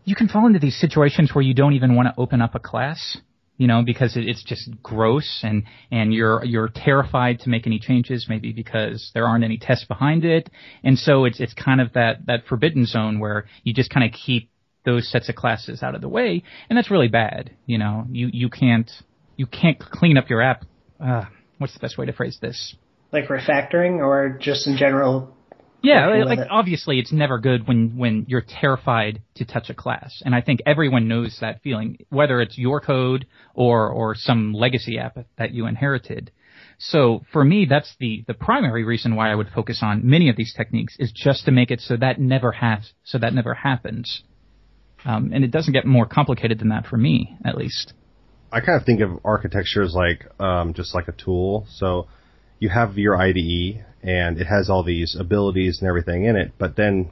you 0.05 0.15
can 0.15 0.29
fall 0.29 0.47
into 0.47 0.59
these 0.59 0.79
situations 0.79 1.35
where 1.35 1.43
you 1.43 1.55
don't 1.55 1.75
even 1.75 1.95
want 1.95 2.09
to 2.09 2.21
open 2.21 2.43
up 2.43 2.55
a 2.55 2.59
class 2.59 3.19
you 3.59 3.67
know, 3.67 3.83
because 3.85 4.17
it, 4.17 4.27
it's 4.27 4.43
just 4.43 4.71
gross 4.83 5.41
and, 5.43 5.65
and 5.91 6.15
you're, 6.15 6.43
you're 6.45 6.71
terrified 6.75 7.41
to 7.41 7.51
make 7.51 7.67
any 7.67 7.79
changes, 7.79 8.27
maybe 8.29 8.53
because 8.53 9.11
there 9.13 9.27
aren't 9.27 9.45
any 9.45 9.59
tests 9.59 9.85
behind 9.85 10.25
it. 10.25 10.49
And 10.83 10.99
so 10.99 11.25
it's, 11.25 11.41
it's 11.41 11.53
kind 11.53 11.81
of 11.81 11.93
that, 11.93 12.25
that 12.27 12.47
forbidden 12.49 12.87
zone 12.87 13.19
where 13.19 13.47
you 13.65 13.75
just 13.75 13.91
kind 13.91 14.07
of 14.07 14.19
keep 14.19 14.51
those 14.85 15.11
sets 15.11 15.29
of 15.29 15.35
classes 15.35 15.83
out 15.83 15.95
of 15.95 16.01
the 16.01 16.09
way. 16.09 16.43
And 16.71 16.77
that's 16.77 16.91
really 16.91 17.09
bad. 17.09 17.51
You 17.67 17.79
know, 17.79 18.07
you, 18.11 18.31
you 18.33 18.49
can't, 18.49 18.91
you 19.37 19.47
can't 19.47 19.79
clean 19.79 20.17
up 20.17 20.31
your 20.31 20.41
app. 20.41 20.65
Uh, 21.05 21.25
what's 21.59 21.75
the 21.75 21.81
best 21.81 21.99
way 21.99 22.07
to 22.07 22.13
phrase 22.13 22.39
this? 22.41 22.77
Like 23.13 23.29
refactoring 23.29 23.99
or 23.99 24.39
just 24.41 24.67
in 24.67 24.77
general 24.77 25.37
yeah, 25.83 26.25
like 26.25 26.41
it. 26.41 26.49
obviously 26.51 26.99
it's 26.99 27.13
never 27.13 27.39
good 27.39 27.69
when 27.69 27.97
when 27.97 28.27
you're 28.29 28.45
terrified 28.47 29.23
to 29.37 29.45
touch 29.45 29.71
a 29.71 29.75
class, 29.75 30.23
and 30.25 30.35
I 30.35 30.41
think 30.41 30.61
everyone 30.67 31.09
knows 31.09 31.39
that 31.41 31.63
feeling, 31.63 31.99
whether 32.09 32.41
it's 32.41 32.59
your 32.59 32.81
code 32.81 33.27
or 33.55 33.89
or 33.89 34.15
some 34.15 34.53
legacy 34.53 34.99
app 34.99 35.19
that 35.37 35.53
you 35.53 35.67
inherited. 35.67 36.33
So 36.79 37.23
for 37.33 37.45
me, 37.45 37.67
that's 37.69 37.95
the 38.01 38.25
the 38.27 38.35
primary 38.35 38.85
reason 38.85 39.15
why 39.15 39.31
I 39.31 39.35
would 39.35 39.51
focus 39.55 39.81
on 39.83 40.09
many 40.09 40.29
of 40.29 40.37
these 40.37 40.53
techniques 40.57 40.97
is 40.99 41.13
just 41.13 41.45
to 41.45 41.53
make 41.53 41.71
it 41.71 41.81
so 41.81 41.97
that 41.97 42.21
never 42.21 42.53
has 42.53 42.93
so 43.05 43.19
that 43.19 43.33
never 43.33 43.55
happens, 43.55 44.23
um, 45.05 45.31
and 45.33 45.45
it 45.45 45.53
doesn't 45.53 45.73
get 45.73 45.87
more 45.87 46.07
complicated 46.07 46.59
than 46.59 46.71
that 46.71 46.87
for 46.87 46.97
me, 46.97 47.37
at 47.45 47.57
least. 47.57 47.95
I 48.51 48.61
kind 48.61 48.81
of 48.81 48.87
think 48.87 49.01
of 49.01 49.11
architecture 49.25 49.83
as 49.83 49.95
like 49.95 50.27
um, 50.41 50.75
just 50.75 50.95
like 50.95 51.07
a 51.07 51.13
tool. 51.13 51.67
So 51.71 52.09
you 52.59 52.69
have 52.69 52.99
your 52.99 53.17
IDE 53.17 53.85
and 54.03 54.39
it 54.39 54.47
has 54.47 54.71
all 54.71 54.83
these 54.83 55.17
abilities 55.19 55.79
and 55.81 55.89
everything 55.89 56.25
in 56.25 56.37
it, 56.37 56.53
but 56.59 56.77
then 56.77 57.11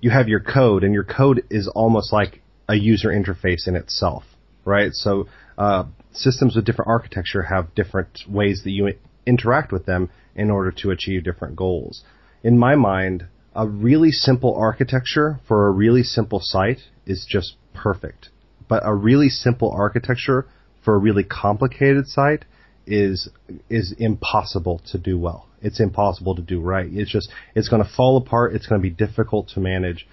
you 0.00 0.10
have 0.10 0.28
your 0.28 0.40
code 0.40 0.84
and 0.84 0.94
your 0.94 1.04
code 1.04 1.44
is 1.50 1.68
almost 1.68 2.12
like 2.12 2.42
a 2.68 2.74
user 2.74 3.08
interface 3.08 3.66
in 3.66 3.76
itself, 3.76 4.24
right? 4.64 4.92
So 4.92 5.26
uh, 5.58 5.84
systems 6.12 6.54
with 6.54 6.64
different 6.64 6.88
architecture 6.88 7.42
have 7.42 7.74
different 7.74 8.20
ways 8.28 8.62
that 8.64 8.70
you 8.70 8.92
interact 9.26 9.72
with 9.72 9.86
them 9.86 10.10
in 10.34 10.50
order 10.50 10.70
to 10.70 10.90
achieve 10.90 11.24
different 11.24 11.56
goals. 11.56 12.02
In 12.42 12.58
my 12.58 12.74
mind, 12.74 13.26
a 13.54 13.66
really 13.66 14.10
simple 14.10 14.54
architecture 14.54 15.40
for 15.48 15.66
a 15.66 15.70
really 15.70 16.02
simple 16.02 16.40
site 16.42 16.80
is 17.06 17.26
just 17.28 17.56
perfect. 17.74 18.28
But 18.68 18.82
a 18.84 18.94
really 18.94 19.28
simple 19.28 19.70
architecture 19.70 20.46
for 20.84 20.94
a 20.94 20.98
really 20.98 21.24
complicated 21.24 22.06
site 22.06 22.44
is 22.86 23.28
is 23.68 23.94
impossible 23.98 24.80
to 24.92 24.98
do 24.98 25.18
well. 25.18 25.48
It's 25.60 25.80
impossible 25.80 26.36
to 26.36 26.42
do 26.42 26.60
right. 26.60 26.88
It's 26.90 27.10
just 27.10 27.28
it's 27.54 27.68
going 27.68 27.82
to 27.82 27.90
fall 27.96 28.16
apart. 28.16 28.54
It's 28.54 28.66
going 28.66 28.80
to 28.80 28.82
be 28.82 28.94
difficult 28.94 29.48
to 29.54 29.60
manage. 29.60 30.06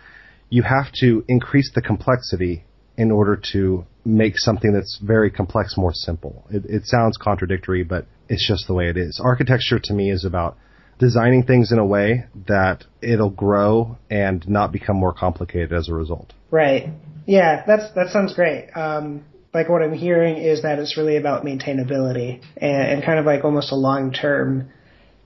You 0.49 0.63
have 0.63 0.91
to 1.01 1.23
increase 1.27 1.71
the 1.73 1.81
complexity 1.81 2.65
in 2.97 3.11
order 3.11 3.39
to 3.51 3.85
make 4.05 4.37
something 4.37 4.73
that's 4.73 4.99
very 5.01 5.31
complex 5.31 5.75
more 5.77 5.93
simple. 5.93 6.45
It, 6.51 6.65
it 6.65 6.85
sounds 6.85 7.17
contradictory, 7.17 7.83
but 7.83 8.05
it's 8.29 8.47
just 8.47 8.67
the 8.67 8.73
way 8.73 8.89
it 8.89 8.97
is. 8.97 9.19
Architecture 9.23 9.79
to 9.83 9.93
me 9.93 10.11
is 10.11 10.25
about 10.25 10.57
designing 10.99 11.43
things 11.43 11.71
in 11.71 11.79
a 11.79 11.85
way 11.85 12.25
that 12.47 12.85
it'll 13.01 13.29
grow 13.29 13.97
and 14.09 14.47
not 14.47 14.71
become 14.71 14.95
more 14.95 15.13
complicated 15.13 15.73
as 15.73 15.89
a 15.89 15.93
result. 15.93 16.33
Right. 16.51 16.89
Yeah, 17.25 17.63
that's 17.65 17.91
that 17.95 18.09
sounds 18.09 18.33
great. 18.33 18.69
Um, 18.75 19.25
like 19.53 19.69
what 19.69 19.81
I'm 19.81 19.93
hearing 19.93 20.37
is 20.37 20.63
that 20.63 20.79
it's 20.79 20.97
really 20.97 21.17
about 21.17 21.45
maintainability 21.45 22.41
and, 22.57 22.87
and 22.91 23.03
kind 23.03 23.19
of 23.19 23.25
like 23.25 23.43
almost 23.43 23.71
a 23.71 23.75
long 23.75 24.11
term 24.11 24.71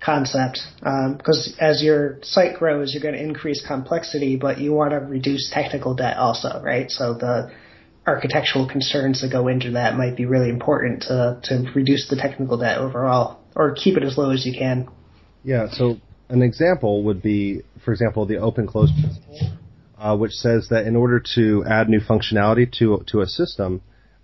concept. 0.04 0.60
Because 0.80 1.56
um, 1.60 1.66
as 1.66 1.82
your 1.82 2.20
site 2.22 2.58
grows, 2.58 2.94
you're 2.94 3.02
going 3.02 3.16
to 3.16 3.24
increase 3.24 3.66
complexity, 3.66 4.36
but 4.36 4.60
you 4.60 4.74
want 4.74 4.92
to 4.92 4.98
reduce 4.98 5.50
technical 5.52 5.96
debt 5.96 6.18
also, 6.18 6.62
right? 6.62 6.92
So 6.92 7.14
the 7.14 7.52
architectural 8.06 8.68
concerns 8.68 9.22
that 9.22 9.32
go 9.32 9.48
into 9.48 9.72
that 9.72 9.96
might 9.98 10.16
be 10.16 10.26
really 10.26 10.50
important 10.50 11.04
to 11.04 11.40
to 11.44 11.72
reduce 11.74 12.10
the 12.10 12.16
technical 12.16 12.58
debt 12.58 12.78
overall, 12.78 13.40
or 13.56 13.74
keep 13.74 13.98
it 13.98 14.04
as 14.04 14.18
low 14.18 14.32
as 14.32 14.46
you 14.46 14.58
can. 14.58 14.90
Yeah. 15.44 15.70
So 15.72 15.98
an 16.30 16.42
example 16.42 17.04
would 17.04 17.22
be, 17.22 17.62
for 17.84 17.92
example, 17.92 18.26
the 18.26 18.38
open 18.38 18.68
close 18.68 18.92
principle, 18.92 19.58
uh, 19.98 20.18
which 20.18 20.34
says 20.34 20.68
that 20.70 20.86
in 20.86 20.96
order 20.98 21.22
to 21.36 21.64
add 21.66 21.88
new 21.88 22.02
functionality 22.02 22.70
to 22.80 23.04
to 23.08 23.22
a 23.22 23.28
system 23.28 23.82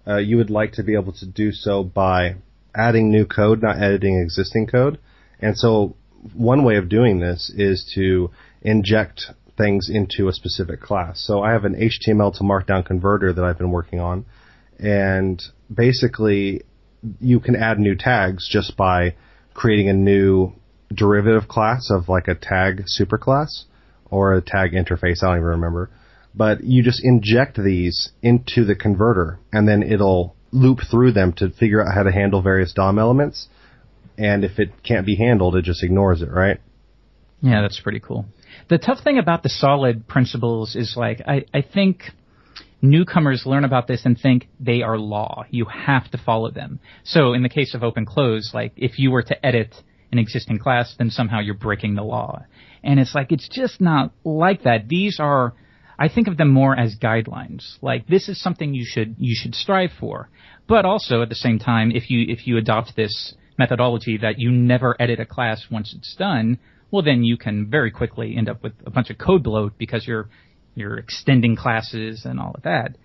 uh, 0.08 0.18
you 0.18 0.38
would 0.38 0.50
like 0.50 0.74
to 0.74 0.84
be 0.84 0.96
able 0.96 1.14
to 1.14 1.26
do 1.26 1.52
so 1.52 1.84
by 1.84 2.36
adding 2.76 3.10
new 3.10 3.26
code, 3.26 3.62
not 3.62 3.82
editing 3.82 4.20
existing 4.20 4.68
code. 4.68 5.00
And 5.40 5.58
so 5.58 5.96
one 6.34 6.64
way 6.64 6.78
of 6.78 6.90
doing 6.90 7.20
this 7.20 7.52
is 7.56 7.90
to 7.96 8.32
inject 8.62 9.26
things 9.58 9.90
into 9.90 10.28
a 10.28 10.34
specific 10.34 10.82
class. 10.82 11.20
So 11.26 11.42
I 11.42 11.52
have 11.52 11.66
an 11.66 11.76
HTML 11.76 12.36
to 12.38 12.44
Markdown 12.44 12.86
converter 12.86 13.34
that 13.34 13.44
I've 13.44 13.58
been 13.58 13.72
working 13.72 14.00
on, 14.00 14.26
and 14.80 15.42
basically 15.74 16.64
you 17.20 17.40
can 17.40 17.56
add 17.56 17.80
new 17.80 17.96
tags 17.96 18.48
just 18.50 18.76
by 18.78 19.16
creating 19.54 19.90
a 19.90 19.94
new 19.94 20.54
derivative 20.94 21.48
class 21.48 21.90
of 21.92 22.10
like 22.10 22.28
a 22.28 22.36
tag 22.36 22.86
superclass 23.00 23.66
or 24.10 24.34
a 24.34 24.42
tag 24.42 24.72
interface. 24.72 25.22
I 25.22 25.28
don't 25.28 25.38
even 25.38 25.44
remember. 25.44 25.90
But 26.36 26.64
you 26.64 26.84
just 26.84 27.02
inject 27.04 27.58
these 27.62 28.12
into 28.22 28.66
the 28.66 28.76
converter 28.76 29.40
and 29.52 29.68
then 29.68 29.84
it'll 29.84 30.36
loop 30.52 30.80
through 30.90 31.12
them 31.12 31.34
to 31.34 31.50
figure 31.50 31.82
out 31.82 31.94
how 31.94 32.04
to 32.04 32.12
handle 32.12 32.42
various 32.42 32.74
DOM 32.74 32.98
elements. 32.98 33.48
And 34.18 34.44
if 34.44 34.60
it 34.60 34.84
can't 34.84 35.06
be 35.06 35.16
handled, 35.16 35.56
it 35.56 35.64
just 35.64 35.84
ignores 35.84 36.22
it, 36.22 36.30
right? 36.30 36.60
Yeah, 37.42 37.62
that's 37.62 37.80
pretty 37.80 38.00
cool. 38.00 38.26
The 38.70 38.78
tough 38.78 39.04
thing 39.04 39.18
about 39.18 39.44
the 39.44 39.50
solid 39.50 40.08
principles 40.08 40.76
is 40.76 40.96
like, 40.96 41.22
I, 41.28 41.46
I 41.54 41.62
think 41.62 42.04
newcomers 42.82 43.44
learn 43.46 43.66
about 43.66 43.88
this 43.88 44.06
and 44.06 44.18
think 44.18 44.48
they 44.60 44.82
are 44.82 44.98
law. 44.98 45.46
You 45.50 45.66
have 45.66 46.10
to 46.12 46.18
follow 46.18 46.52
them. 46.52 46.80
So 47.04 47.34
in 47.34 47.44
the 47.44 47.50
case 47.50 47.74
of 47.74 47.84
open 47.84 48.06
close, 48.06 48.52
like 48.54 48.74
if 48.76 49.00
you 49.00 49.12
were 49.12 49.24
to 49.24 49.46
edit 49.46 49.74
an 50.12 50.20
existing 50.20 50.60
class, 50.60 50.94
then 50.98 51.10
somehow 51.10 51.40
you're 51.40 51.56
breaking 51.56 51.96
the 51.96 52.04
law. 52.04 52.44
And 52.84 53.00
it's 53.00 53.16
like, 53.16 53.32
it's 53.32 53.50
just 53.50 53.82
not 53.82 54.12
like 54.24 54.64
that. 54.64 54.88
These 54.88 55.20
are, 55.20 55.54
I 55.98 56.10
think 56.10 56.28
of 56.28 56.38
them 56.38 56.50
more 56.50 56.78
as 56.78 56.96
guidelines. 56.96 57.78
Like 57.82 58.08
this 58.08 58.30
is 58.30 58.42
something 58.42 58.74
you 58.74 58.86
should, 58.86 59.16
you 59.18 59.36
should 59.36 59.56
strive 59.56 59.92
for. 60.00 60.30
But 60.68 60.86
also 60.86 61.22
at 61.22 61.30
the 61.30 61.36
same 61.36 61.60
time, 61.60 61.92
if 61.92 62.10
you, 62.10 62.26
if 62.28 62.48
you 62.48 62.58
adopt 62.58 62.96
this 62.96 63.34
methodology 63.58 64.18
that 64.18 64.40
you 64.40 64.52
never 64.52 64.96
edit 65.00 65.20
a 65.20 65.26
class 65.26 65.66
once 65.70 65.94
it's 65.98 66.16
done, 66.16 66.60
well 66.92 67.04
then 67.04 67.24
you 67.24 67.38
can 67.38 67.70
very 67.70 67.92
quickly 67.92 68.36
end 68.38 68.50
up 68.50 68.64
with 68.64 68.74
a 68.86 68.90
bunch 68.90 69.10
of 69.10 69.18
code 69.18 69.44
bloat 69.44 69.78
because 69.78 70.08
you're 70.08 70.30
you're 70.76 70.98
extending 70.98 71.56
classes 71.56 72.26
and 72.26 72.40
all 72.40 72.54
of 72.56 72.64
that. 72.64 72.96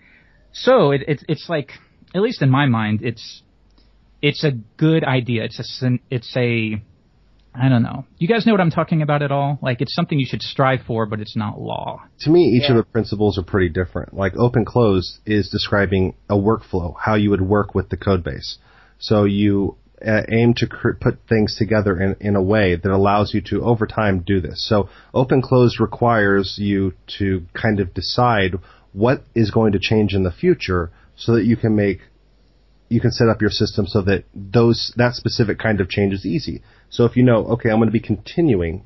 So 0.52 0.92
it, 0.92 1.02
it, 1.07 1.25
it's 1.28 1.49
like, 1.49 1.73
at 2.14 2.23
least 2.23 2.42
in 2.42 2.50
my 2.50 2.66
mind, 2.66 3.00
it's 3.02 3.42
it's 4.21 4.42
a 4.45 4.52
good 4.76 5.04
idea. 5.04 5.45
It's 5.45 5.83
a 5.83 5.99
it's 6.11 6.37
a 6.37 6.83
I 7.60 7.68
don't 7.68 7.82
know. 7.82 8.04
You 8.18 8.28
guys 8.28 8.46
know 8.46 8.52
what 8.52 8.60
I'm 8.60 8.70
talking 8.70 9.02
about 9.02 9.22
at 9.22 9.32
all? 9.32 9.58
Like 9.60 9.80
it's 9.80 9.94
something 9.94 10.18
you 10.18 10.26
should 10.26 10.42
strive 10.42 10.80
for, 10.86 11.06
but 11.06 11.20
it's 11.20 11.36
not 11.36 11.60
law. 11.60 12.02
To 12.20 12.30
me, 12.30 12.44
each 12.44 12.64
yeah. 12.64 12.70
of 12.70 12.76
the 12.76 12.84
principles 12.84 13.38
are 13.38 13.42
pretty 13.42 13.68
different. 13.68 14.14
Like 14.14 14.34
open 14.36 14.64
close 14.64 15.18
is 15.26 15.50
describing 15.50 16.14
a 16.28 16.36
workflow, 16.36 16.94
how 16.98 17.14
you 17.14 17.30
would 17.30 17.40
work 17.40 17.74
with 17.74 17.88
the 17.88 17.96
code 17.96 18.22
base. 18.22 18.58
So 18.98 19.24
you 19.24 19.76
uh, 20.06 20.22
aim 20.30 20.54
to 20.54 20.66
cr- 20.66 20.92
put 21.00 21.18
things 21.28 21.56
together 21.56 22.00
in, 22.00 22.16
in 22.20 22.36
a 22.36 22.42
way 22.42 22.76
that 22.76 22.90
allows 22.90 23.34
you 23.34 23.40
to 23.40 23.62
over 23.62 23.86
time 23.86 24.22
do 24.24 24.40
this. 24.40 24.64
So 24.68 24.88
open 25.12 25.42
close 25.42 25.78
requires 25.80 26.56
you 26.58 26.92
to 27.18 27.46
kind 27.54 27.80
of 27.80 27.94
decide 27.94 28.54
what 28.92 29.24
is 29.34 29.50
going 29.50 29.72
to 29.72 29.78
change 29.78 30.14
in 30.14 30.22
the 30.22 30.30
future 30.30 30.90
so 31.16 31.34
that 31.34 31.44
you 31.44 31.56
can 31.56 31.74
make 31.74 32.00
you 32.88 33.00
can 33.00 33.11
set 33.11 33.28
up 33.28 33.40
your 33.40 33.50
system 33.50 33.87
so 33.87 34.02
that 34.02 34.25
those 34.35 34.92
that 34.97 35.14
specific 35.14 35.59
kind 35.59 35.80
of 35.80 35.88
change 35.88 36.14
is 36.14 36.25
easy. 36.25 36.62
So 36.90 37.04
if 37.04 37.16
you 37.16 37.23
know, 37.23 37.47
okay, 37.49 37.71
I'm 37.71 37.76
going 37.76 37.88
to 37.88 37.92
be 37.92 38.00
continuing 38.00 38.85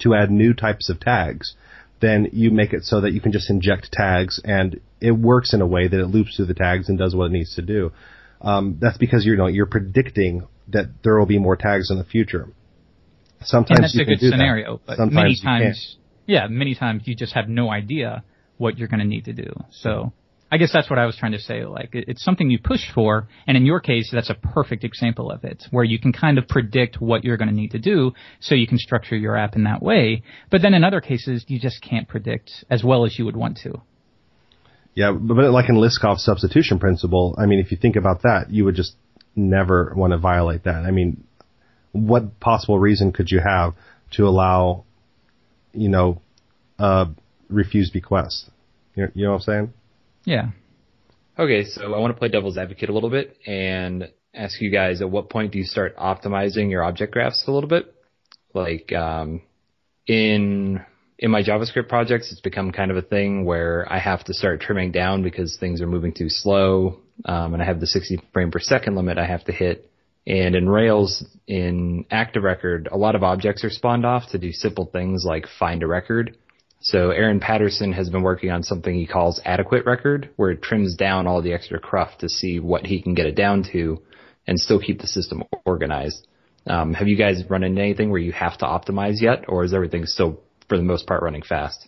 to 0.00 0.14
add 0.14 0.30
new 0.30 0.54
types 0.54 0.88
of 0.88 1.00
tags, 1.00 1.54
then 2.00 2.28
you 2.32 2.50
make 2.50 2.72
it 2.72 2.84
so 2.84 3.00
that 3.00 3.12
you 3.12 3.20
can 3.20 3.32
just 3.32 3.50
inject 3.50 3.90
tags 3.92 4.40
and 4.44 4.80
it 5.00 5.12
works 5.12 5.52
in 5.52 5.60
a 5.60 5.66
way 5.66 5.88
that 5.88 6.00
it 6.00 6.06
loops 6.06 6.36
through 6.36 6.46
the 6.46 6.54
tags 6.54 6.88
and 6.88 6.98
does 6.98 7.14
what 7.14 7.26
it 7.26 7.32
needs 7.32 7.54
to 7.56 7.62
do 7.62 7.92
um, 8.40 8.78
that's 8.80 8.98
because 8.98 9.24
you're 9.24 9.34
you 9.34 9.40
know 9.40 9.46
you're 9.46 9.66
predicting 9.66 10.46
that 10.68 10.86
there 11.02 11.18
will 11.18 11.26
be 11.26 11.38
more 11.38 11.56
tags 11.56 11.90
in 11.90 11.98
the 11.98 12.04
future. 12.04 12.48
Sometimes 13.42 13.78
and 13.78 13.84
that's 13.84 13.98
a 13.98 14.04
good 14.04 14.20
scenario, 14.20 14.76
that. 14.76 14.86
but 14.86 14.96
Sometimes 14.96 15.14
many 15.14 15.40
times, 15.42 15.96
yeah, 16.26 16.46
many 16.48 16.74
times 16.74 17.02
you 17.06 17.14
just 17.14 17.34
have 17.34 17.48
no 17.48 17.70
idea 17.70 18.22
what 18.58 18.78
you're 18.78 18.88
going 18.88 19.00
to 19.00 19.06
need 19.06 19.24
to 19.24 19.32
do. 19.32 19.52
So 19.70 20.12
I 20.52 20.56
guess 20.58 20.72
that's 20.72 20.90
what 20.90 20.98
I 20.98 21.06
was 21.06 21.16
trying 21.16 21.32
to 21.32 21.38
say. 21.38 21.64
Like 21.64 21.90
it's 21.92 22.24
something 22.24 22.50
you 22.50 22.58
push 22.58 22.80
for, 22.92 23.28
and 23.46 23.56
in 23.56 23.64
your 23.64 23.78
case, 23.78 24.10
that's 24.12 24.30
a 24.30 24.34
perfect 24.34 24.82
example 24.82 25.30
of 25.30 25.44
it, 25.44 25.62
where 25.70 25.84
you 25.84 25.98
can 25.98 26.12
kind 26.12 26.38
of 26.38 26.48
predict 26.48 27.00
what 27.00 27.22
you're 27.22 27.36
going 27.36 27.48
to 27.48 27.54
need 27.54 27.70
to 27.70 27.78
do, 27.78 28.12
so 28.40 28.54
you 28.54 28.66
can 28.66 28.78
structure 28.78 29.16
your 29.16 29.36
app 29.36 29.54
in 29.54 29.64
that 29.64 29.80
way. 29.80 30.22
But 30.50 30.62
then 30.62 30.74
in 30.74 30.82
other 30.82 31.00
cases, 31.00 31.44
you 31.46 31.60
just 31.60 31.80
can't 31.82 32.08
predict 32.08 32.50
as 32.68 32.82
well 32.82 33.04
as 33.04 33.18
you 33.18 33.24
would 33.26 33.36
want 33.36 33.58
to. 33.58 33.80
Yeah, 34.94 35.12
but 35.12 35.36
like 35.52 35.68
in 35.68 35.76
Liskov's 35.76 36.24
substitution 36.24 36.80
principle, 36.80 37.36
I 37.38 37.46
mean, 37.46 37.60
if 37.60 37.70
you 37.70 37.76
think 37.76 37.94
about 37.94 38.22
that, 38.22 38.46
you 38.50 38.64
would 38.64 38.74
just 38.74 38.96
never 39.36 39.92
want 39.96 40.12
to 40.12 40.18
violate 40.18 40.64
that. 40.64 40.84
I 40.84 40.90
mean, 40.90 41.22
what 41.92 42.40
possible 42.40 42.78
reason 42.78 43.12
could 43.12 43.30
you 43.30 43.40
have 43.40 43.74
to 44.12 44.26
allow, 44.26 44.84
you 45.72 45.88
know, 45.88 46.20
a 46.80 47.06
refused 47.48 47.92
bequest? 47.92 48.50
You 48.96 49.04
know, 49.04 49.10
you 49.14 49.24
know 49.26 49.30
what 49.30 49.36
I'm 49.36 49.42
saying? 49.42 49.72
Yeah. 50.30 50.50
Okay, 51.36 51.64
so 51.64 51.92
I 51.92 51.98
want 51.98 52.14
to 52.14 52.18
play 52.18 52.28
devil's 52.28 52.56
advocate 52.56 52.88
a 52.88 52.92
little 52.92 53.10
bit 53.10 53.36
and 53.48 54.12
ask 54.32 54.60
you 54.60 54.70
guys 54.70 55.00
at 55.00 55.10
what 55.10 55.28
point 55.28 55.50
do 55.50 55.58
you 55.58 55.64
start 55.64 55.96
optimizing 55.96 56.70
your 56.70 56.84
object 56.84 57.12
graphs 57.12 57.42
a 57.48 57.50
little 57.50 57.68
bit? 57.68 57.92
Like, 58.54 58.92
um, 58.92 59.42
in 60.06 60.80
in 61.18 61.32
my 61.32 61.42
JavaScript 61.42 61.88
projects, 61.88 62.30
it's 62.30 62.40
become 62.40 62.70
kind 62.70 62.92
of 62.92 62.96
a 62.96 63.02
thing 63.02 63.44
where 63.44 63.92
I 63.92 63.98
have 63.98 64.22
to 64.24 64.32
start 64.32 64.60
trimming 64.60 64.92
down 64.92 65.24
because 65.24 65.56
things 65.58 65.82
are 65.82 65.88
moving 65.88 66.14
too 66.14 66.28
slow, 66.28 67.00
um, 67.24 67.52
and 67.52 67.60
I 67.60 67.66
have 67.66 67.80
the 67.80 67.88
60 67.88 68.22
frame 68.32 68.52
per 68.52 68.60
second 68.60 68.94
limit 68.94 69.18
I 69.18 69.26
have 69.26 69.44
to 69.46 69.52
hit. 69.52 69.90
And 70.28 70.54
in 70.54 70.68
Rails, 70.68 71.24
in 71.48 72.06
Active 72.08 72.44
Record, 72.44 72.88
a 72.92 72.96
lot 72.96 73.16
of 73.16 73.24
objects 73.24 73.64
are 73.64 73.70
spawned 73.70 74.06
off 74.06 74.30
to 74.30 74.38
do 74.38 74.52
simple 74.52 74.86
things 74.86 75.24
like 75.26 75.46
find 75.58 75.82
a 75.82 75.88
record. 75.88 76.36
So 76.80 77.10
Aaron 77.10 77.40
Patterson 77.40 77.92
has 77.92 78.08
been 78.08 78.22
working 78.22 78.50
on 78.50 78.62
something 78.62 78.94
he 78.94 79.06
calls 79.06 79.40
adequate 79.44 79.84
record, 79.84 80.30
where 80.36 80.50
it 80.50 80.62
trims 80.62 80.96
down 80.96 81.26
all 81.26 81.42
the 81.42 81.52
extra 81.52 81.78
cruft 81.78 82.20
to 82.20 82.28
see 82.28 82.58
what 82.58 82.86
he 82.86 83.02
can 83.02 83.14
get 83.14 83.26
it 83.26 83.36
down 83.36 83.64
to 83.72 84.02
and 84.46 84.58
still 84.58 84.80
keep 84.80 85.00
the 85.00 85.06
system 85.06 85.42
organized. 85.64 86.26
Um, 86.66 86.94
have 86.94 87.08
you 87.08 87.16
guys 87.16 87.42
run 87.48 87.64
into 87.64 87.80
anything 87.80 88.10
where 88.10 88.20
you 88.20 88.32
have 88.32 88.58
to 88.58 88.64
optimize 88.64 89.20
yet, 89.20 89.44
or 89.48 89.64
is 89.64 89.74
everything 89.74 90.06
still 90.06 90.40
for 90.70 90.78
the 90.78 90.84
most 90.84 91.06
part 91.06 91.22
running 91.22 91.42
fast. 91.42 91.86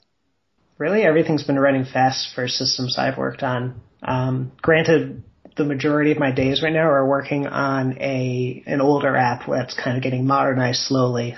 Really, 0.76 1.02
everything's 1.02 1.44
been 1.44 1.58
running 1.58 1.84
fast 1.84 2.34
for 2.34 2.48
systems 2.48 2.98
I've 2.98 3.16
worked 3.16 3.42
on. 3.42 3.80
Um, 4.02 4.52
granted, 4.60 5.22
the 5.56 5.64
majority 5.64 6.10
of 6.10 6.18
my 6.18 6.32
days 6.32 6.62
right 6.62 6.72
now 6.72 6.90
are 6.90 7.06
working 7.06 7.46
on 7.46 7.98
a 7.98 8.62
an 8.66 8.80
older 8.80 9.16
app 9.16 9.42
that's 9.48 9.74
kind 9.74 9.96
of 9.96 10.02
getting 10.02 10.26
modernized 10.26 10.80
slowly. 10.80 11.36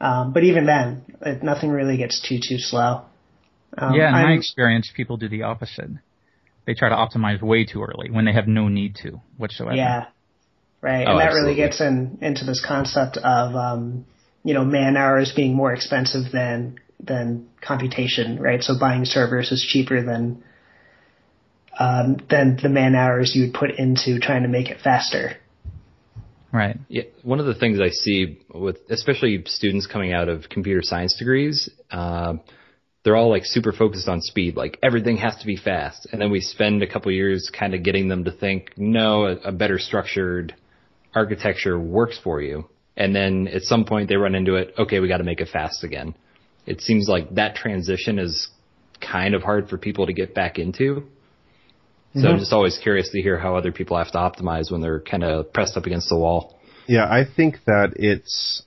Um, 0.00 0.32
but 0.32 0.44
even 0.44 0.66
then, 0.66 1.04
it, 1.22 1.42
nothing 1.42 1.70
really 1.70 1.96
gets 1.96 2.20
too 2.20 2.38
too 2.42 2.58
slow. 2.58 3.02
Um, 3.76 3.94
yeah, 3.94 4.08
in 4.08 4.14
I'm, 4.14 4.26
my 4.28 4.32
experience, 4.32 4.90
people 4.94 5.16
do 5.16 5.28
the 5.28 5.42
opposite. 5.42 5.90
They 6.66 6.74
try 6.74 6.88
to 6.88 6.94
optimize 6.94 7.42
way 7.42 7.64
too 7.64 7.82
early 7.82 8.10
when 8.10 8.24
they 8.24 8.32
have 8.32 8.48
no 8.48 8.68
need 8.68 8.96
to 9.02 9.20
whatsoever. 9.36 9.76
Yeah, 9.76 10.06
right, 10.80 11.06
oh, 11.06 11.12
and 11.12 11.20
that 11.20 11.26
absolutely. 11.26 11.40
really 11.42 11.56
gets 11.56 11.80
in 11.80 12.18
into 12.20 12.44
this 12.44 12.64
concept 12.64 13.16
of 13.18 13.54
um, 13.54 14.06
you 14.44 14.52
know, 14.52 14.64
man 14.64 14.96
hours 14.96 15.32
being 15.34 15.54
more 15.54 15.72
expensive 15.72 16.30
than 16.32 16.78
than 17.00 17.48
computation, 17.60 18.38
right? 18.40 18.62
So 18.62 18.78
buying 18.78 19.04
servers 19.04 19.50
is 19.50 19.62
cheaper 19.62 20.02
than 20.02 20.44
um, 21.78 22.18
than 22.30 22.58
the 22.62 22.68
man 22.68 22.94
hours 22.94 23.34
you 23.34 23.44
would 23.46 23.54
put 23.54 23.70
into 23.72 24.20
trying 24.20 24.42
to 24.42 24.48
make 24.48 24.68
it 24.68 24.80
faster. 24.80 25.38
Right. 26.54 26.78
Yeah. 26.88 27.02
One 27.22 27.40
of 27.40 27.46
the 27.46 27.54
things 27.54 27.80
I 27.80 27.90
see 27.90 28.38
with, 28.54 28.78
especially 28.88 29.42
students 29.46 29.86
coming 29.86 30.12
out 30.12 30.28
of 30.28 30.48
computer 30.48 30.80
science 30.82 31.16
degrees, 31.18 31.68
uh, 31.90 32.34
they're 33.02 33.16
all 33.16 33.28
like 33.28 33.44
super 33.44 33.72
focused 33.72 34.08
on 34.08 34.20
speed. 34.20 34.56
Like 34.56 34.78
everything 34.82 35.18
has 35.18 35.36
to 35.36 35.46
be 35.46 35.56
fast. 35.56 36.06
And 36.10 36.20
then 36.22 36.30
we 36.30 36.40
spend 36.40 36.82
a 36.82 36.86
couple 36.86 37.12
years 37.12 37.50
kind 37.52 37.74
of 37.74 37.82
getting 37.82 38.08
them 38.08 38.24
to 38.24 38.30
think, 38.30 38.70
no, 38.76 39.26
a, 39.26 39.32
a 39.48 39.52
better 39.52 39.78
structured 39.78 40.54
architecture 41.14 41.78
works 41.78 42.18
for 42.22 42.40
you 42.40 42.68
and 42.96 43.14
then 43.14 43.48
at 43.48 43.62
some 43.62 43.84
point 43.84 44.08
they 44.08 44.16
run 44.16 44.34
into 44.34 44.54
it. 44.54 44.74
Okay, 44.78 45.00
we 45.00 45.08
got 45.08 45.18
to 45.18 45.24
make 45.24 45.40
it 45.40 45.48
fast 45.52 45.84
again. 45.84 46.14
It 46.66 46.80
seems 46.80 47.08
like 47.08 47.34
that 47.34 47.56
transition 47.56 48.18
is 48.18 48.48
kind 49.00 49.34
of 49.34 49.42
hard 49.42 49.68
for 49.68 49.76
people 49.76 50.06
to 50.06 50.12
get 50.12 50.34
back 50.34 50.58
into. 50.58 51.04
So 52.14 52.20
mm-hmm. 52.20 52.28
I'm 52.28 52.38
just 52.38 52.52
always 52.52 52.78
curious 52.78 53.10
to 53.10 53.20
hear 53.20 53.38
how 53.38 53.56
other 53.56 53.72
people 53.72 53.98
have 53.98 54.12
to 54.12 54.18
optimize 54.18 54.70
when 54.70 54.80
they're 54.80 55.00
kind 55.00 55.24
of 55.24 55.52
pressed 55.52 55.76
up 55.76 55.86
against 55.86 56.08
the 56.08 56.16
wall. 56.16 56.58
Yeah, 56.86 57.04
I 57.04 57.24
think 57.24 57.56
that 57.66 57.94
it's 57.96 58.62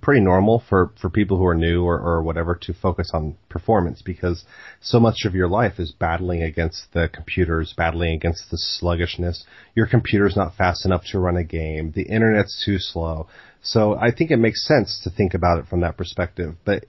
pretty 0.00 0.20
normal 0.20 0.62
for, 0.68 0.92
for 1.00 1.10
people 1.10 1.36
who 1.36 1.46
are 1.46 1.54
new 1.54 1.84
or, 1.84 1.98
or 1.98 2.22
whatever 2.22 2.54
to 2.62 2.72
focus 2.72 3.10
on 3.12 3.36
performance 3.48 4.02
because 4.02 4.44
so 4.80 4.98
much 4.98 5.24
of 5.26 5.34
your 5.34 5.48
life 5.48 5.78
is 5.78 5.92
battling 5.92 6.42
against 6.42 6.86
the 6.92 7.10
computers, 7.12 7.74
battling 7.76 8.14
against 8.14 8.50
the 8.50 8.56
sluggishness. 8.56 9.44
Your 9.74 9.86
computer's 9.86 10.36
not 10.36 10.54
fast 10.54 10.86
enough 10.86 11.04
to 11.10 11.18
run 11.18 11.36
a 11.36 11.44
game. 11.44 11.92
The 11.94 12.04
internet's 12.04 12.62
too 12.64 12.78
slow. 12.78 13.28
So 13.62 13.94
I 13.94 14.12
think 14.12 14.30
it 14.30 14.38
makes 14.38 14.66
sense 14.66 15.00
to 15.04 15.10
think 15.10 15.34
about 15.34 15.58
it 15.58 15.66
from 15.66 15.80
that 15.80 15.96
perspective, 15.96 16.54
but 16.64 16.86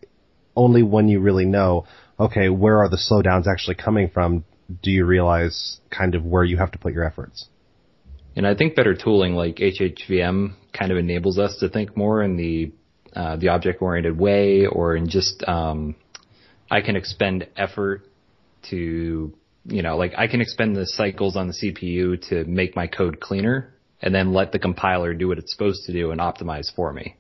only 0.55 0.83
when 0.83 1.07
you 1.07 1.19
really 1.19 1.45
know, 1.45 1.85
okay, 2.19 2.49
where 2.49 2.79
are 2.79 2.89
the 2.89 2.97
slowdowns 2.97 3.47
actually 3.47 3.75
coming 3.75 4.09
from, 4.09 4.45
do 4.81 4.91
you 4.91 5.05
realize 5.05 5.79
kind 5.89 6.15
of 6.15 6.25
where 6.25 6.43
you 6.43 6.57
have 6.57 6.71
to 6.71 6.77
put 6.77 6.93
your 6.93 7.03
efforts. 7.03 7.47
And 8.35 8.47
I 8.47 8.55
think 8.55 8.75
better 8.75 8.95
tooling 8.95 9.35
like 9.35 9.57
HHVM 9.57 10.55
kind 10.77 10.91
of 10.91 10.97
enables 10.97 11.37
us 11.37 11.57
to 11.59 11.69
think 11.69 11.95
more 11.95 12.23
in 12.23 12.35
the 12.35 12.71
uh, 13.15 13.35
the 13.35 13.49
object 13.49 13.79
oriented 13.79 14.17
way, 14.17 14.65
or 14.65 14.95
in 14.95 15.07
just 15.07 15.43
um, 15.47 15.95
I 16.71 16.81
can 16.81 16.95
expend 16.95 17.47
effort 17.55 18.01
to 18.69 19.33
you 19.65 19.81
know 19.83 19.97
like 19.97 20.13
I 20.17 20.27
can 20.27 20.41
expend 20.41 20.75
the 20.75 20.87
cycles 20.87 21.35
on 21.35 21.47
the 21.47 21.53
CPU 21.53 22.27
to 22.29 22.43
make 22.45 22.75
my 22.75 22.87
code 22.87 23.19
cleaner, 23.19 23.75
and 24.01 24.15
then 24.15 24.33
let 24.33 24.51
the 24.51 24.57
compiler 24.57 25.13
do 25.13 25.27
what 25.27 25.37
it's 25.37 25.51
supposed 25.51 25.85
to 25.85 25.93
do 25.93 26.09
and 26.09 26.19
optimize 26.19 26.73
for 26.73 26.91
me. 26.91 27.17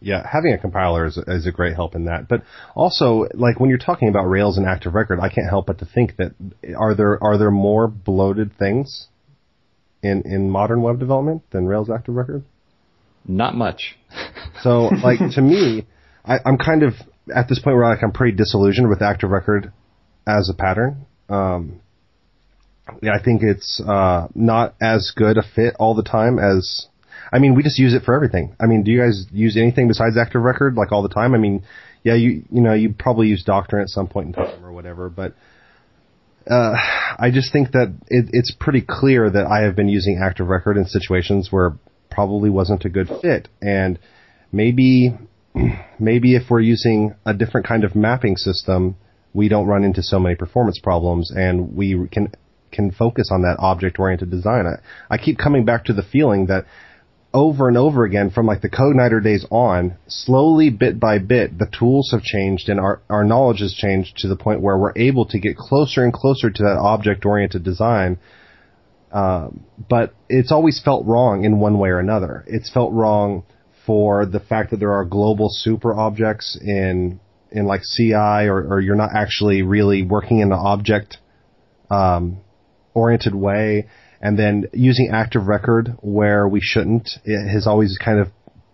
Yeah, 0.00 0.24
having 0.30 0.52
a 0.52 0.58
compiler 0.58 1.06
is, 1.06 1.18
is 1.26 1.46
a 1.46 1.52
great 1.52 1.74
help 1.74 1.94
in 1.94 2.04
that. 2.04 2.28
But 2.28 2.42
also, 2.74 3.26
like 3.34 3.58
when 3.58 3.68
you're 3.68 3.78
talking 3.78 4.08
about 4.08 4.24
Rails 4.24 4.56
and 4.56 4.66
Active 4.66 4.94
Record, 4.94 5.18
I 5.20 5.28
can't 5.28 5.48
help 5.48 5.66
but 5.66 5.78
to 5.80 5.86
think 5.86 6.16
that 6.16 6.34
are 6.76 6.94
there 6.94 7.22
are 7.22 7.36
there 7.36 7.50
more 7.50 7.88
bloated 7.88 8.56
things 8.56 9.08
in 10.02 10.22
in 10.24 10.50
modern 10.50 10.82
web 10.82 11.00
development 11.00 11.42
than 11.50 11.66
Rails 11.66 11.90
Active 11.90 12.14
Record? 12.14 12.44
Not 13.26 13.54
much. 13.56 13.98
so, 14.62 14.90
like 15.02 15.18
to 15.34 15.42
me, 15.42 15.86
I, 16.24 16.38
I'm 16.44 16.58
kind 16.58 16.82
of 16.82 16.94
at 17.34 17.48
this 17.48 17.58
point 17.58 17.76
where 17.76 17.88
like 17.88 18.02
I'm 18.02 18.12
pretty 18.12 18.36
disillusioned 18.36 18.88
with 18.88 19.02
Active 19.02 19.30
Record 19.30 19.72
as 20.26 20.48
a 20.48 20.54
pattern. 20.54 21.06
Um, 21.28 21.80
I 22.88 23.22
think 23.22 23.42
it's 23.42 23.82
uh, 23.86 24.28
not 24.34 24.74
as 24.80 25.12
good 25.14 25.36
a 25.36 25.42
fit 25.42 25.74
all 25.78 25.94
the 25.94 26.02
time 26.02 26.38
as 26.38 26.86
I 27.32 27.38
mean, 27.38 27.54
we 27.54 27.62
just 27.62 27.78
use 27.78 27.94
it 27.94 28.02
for 28.04 28.14
everything. 28.14 28.56
I 28.60 28.66
mean, 28.66 28.84
do 28.84 28.90
you 28.90 29.00
guys 29.00 29.26
use 29.32 29.56
anything 29.56 29.88
besides 29.88 30.16
Active 30.16 30.42
Record 30.42 30.74
like 30.76 30.92
all 30.92 31.02
the 31.02 31.08
time? 31.08 31.34
I 31.34 31.38
mean, 31.38 31.64
yeah, 32.02 32.14
you 32.14 32.44
you 32.50 32.60
know, 32.60 32.74
you 32.74 32.94
probably 32.98 33.28
use 33.28 33.44
Doctrine 33.44 33.82
at 33.82 33.88
some 33.88 34.08
point 34.08 34.28
in 34.28 34.32
time 34.32 34.64
or 34.64 34.72
whatever, 34.72 35.08
but 35.08 35.34
uh, 36.48 36.74
I 37.18 37.30
just 37.32 37.52
think 37.52 37.72
that 37.72 37.94
it, 38.08 38.30
it's 38.32 38.54
pretty 38.58 38.82
clear 38.86 39.28
that 39.30 39.46
I 39.46 39.64
have 39.64 39.76
been 39.76 39.88
using 39.88 40.20
Active 40.22 40.48
Record 40.48 40.76
in 40.76 40.86
situations 40.86 41.48
where 41.50 41.72
probably 42.10 42.50
wasn't 42.50 42.84
a 42.84 42.88
good 42.88 43.08
fit, 43.20 43.48
and 43.60 43.98
maybe 44.50 45.16
maybe 45.98 46.36
if 46.36 46.44
we're 46.48 46.60
using 46.60 47.14
a 47.26 47.34
different 47.34 47.66
kind 47.66 47.84
of 47.84 47.94
mapping 47.94 48.36
system, 48.36 48.96
we 49.34 49.48
don't 49.48 49.66
run 49.66 49.84
into 49.84 50.02
so 50.02 50.18
many 50.18 50.34
performance 50.34 50.78
problems, 50.82 51.30
and 51.30 51.76
we 51.76 52.08
can 52.10 52.32
can 52.70 52.90
focus 52.90 53.30
on 53.32 53.42
that 53.42 53.56
object 53.58 53.98
oriented 53.98 54.30
design. 54.30 54.66
I, 54.66 55.14
I 55.14 55.18
keep 55.18 55.38
coming 55.38 55.64
back 55.64 55.84
to 55.86 55.92
the 55.92 56.02
feeling 56.02 56.46
that 56.46 56.66
over 57.34 57.68
and 57.68 57.76
over 57.76 58.04
again 58.04 58.30
from 58.30 58.46
like 58.46 58.62
the 58.62 58.70
CodeIgniter 58.70 59.22
days 59.22 59.46
on, 59.50 59.96
slowly 60.06 60.70
bit 60.70 60.98
by 60.98 61.18
bit, 61.18 61.58
the 61.58 61.70
tools 61.78 62.10
have 62.12 62.22
changed 62.22 62.68
and 62.68 62.80
our, 62.80 63.02
our 63.10 63.24
knowledge 63.24 63.60
has 63.60 63.74
changed 63.74 64.16
to 64.18 64.28
the 64.28 64.36
point 64.36 64.62
where 64.62 64.78
we're 64.78 64.96
able 64.96 65.26
to 65.26 65.38
get 65.38 65.56
closer 65.56 66.02
and 66.02 66.12
closer 66.12 66.50
to 66.50 66.62
that 66.62 66.78
object 66.80 67.26
oriented 67.26 67.62
design. 67.62 68.18
Um, 69.12 69.64
but 69.88 70.14
it's 70.28 70.52
always 70.52 70.80
felt 70.82 71.06
wrong 71.06 71.44
in 71.44 71.60
one 71.60 71.78
way 71.78 71.90
or 71.90 71.98
another. 71.98 72.44
It's 72.46 72.70
felt 72.70 72.92
wrong 72.92 73.44
for 73.86 74.26
the 74.26 74.40
fact 74.40 74.70
that 74.70 74.78
there 74.78 74.92
are 74.92 75.04
global 75.04 75.48
super 75.50 75.94
objects 75.94 76.58
in 76.60 77.20
in 77.50 77.64
like 77.64 77.80
CI 77.96 78.12
or, 78.48 78.74
or 78.74 78.80
you're 78.80 78.94
not 78.94 79.10
actually 79.14 79.62
really 79.62 80.02
working 80.02 80.40
in 80.40 80.52
an 80.52 80.58
object 80.58 81.16
um, 81.90 82.38
oriented 82.92 83.34
way 83.34 83.88
and 84.20 84.38
then 84.38 84.66
using 84.72 85.10
active 85.12 85.46
record 85.46 85.96
where 86.00 86.46
we 86.46 86.60
shouldn't 86.60 87.10
it 87.24 87.48
has 87.48 87.66
always 87.66 87.98
kind 88.02 88.18
of 88.18 88.28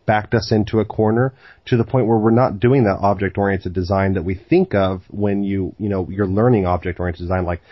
backed 0.07 0.35
us 0.35 0.53
into 0.53 0.81
a 0.81 0.85
corner 0.85 1.33
to 1.67 1.77
the 1.77 1.85
point 1.85 2.07
where 2.07 2.19
we're 2.19 2.31
not 2.31 2.61
doing 2.61 2.85
that 2.85 2.99
object 3.01 3.39
oriented 3.39 3.73
design 3.73 4.15
that 4.15 4.23
we 4.23 4.35
think 4.35 4.75
of 4.75 5.03
when 5.09 5.43
you 5.43 5.75
you 5.79 5.89
know 5.89 6.09
you're 6.11 6.27
learning 6.27 6.67
object 6.67 7.01
oriented 7.01 7.23
design 7.23 7.45
like 7.45 7.63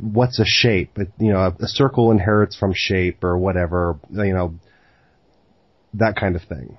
what's 0.00 0.38
a 0.38 0.44
shape 0.46 0.96
you 1.18 1.32
know 1.32 1.38
a, 1.38 1.64
a 1.64 1.68
circle 1.68 2.10
inherits 2.10 2.56
from 2.56 2.72
shape 2.74 3.22
or 3.22 3.38
whatever 3.38 3.98
you 4.12 4.34
know 4.34 4.54
that 5.94 6.16
kind 6.16 6.36
of 6.36 6.42
thing 6.42 6.76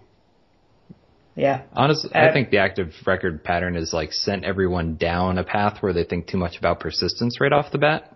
yeah. 1.40 1.62
Honestly, 1.72 2.12
uh, 2.14 2.30
I 2.30 2.34
think 2.34 2.50
the 2.50 2.58
active 2.58 2.94
record 3.06 3.46
pattern 3.46 3.78
is 3.78 3.94
like 3.94 4.12
sent 4.12 4.44
everyone 4.44 4.98
down 4.98 5.38
a 5.38 5.46
path 5.46 5.82
where 5.82 5.94
they 5.94 6.04
think 6.04 6.28
too 6.28 6.38
much 6.38 6.58
about 6.58 6.82
persistence 6.82 7.40
right 7.40 7.54
off 7.54 7.72
the 7.72 7.78
bat. 7.78 8.14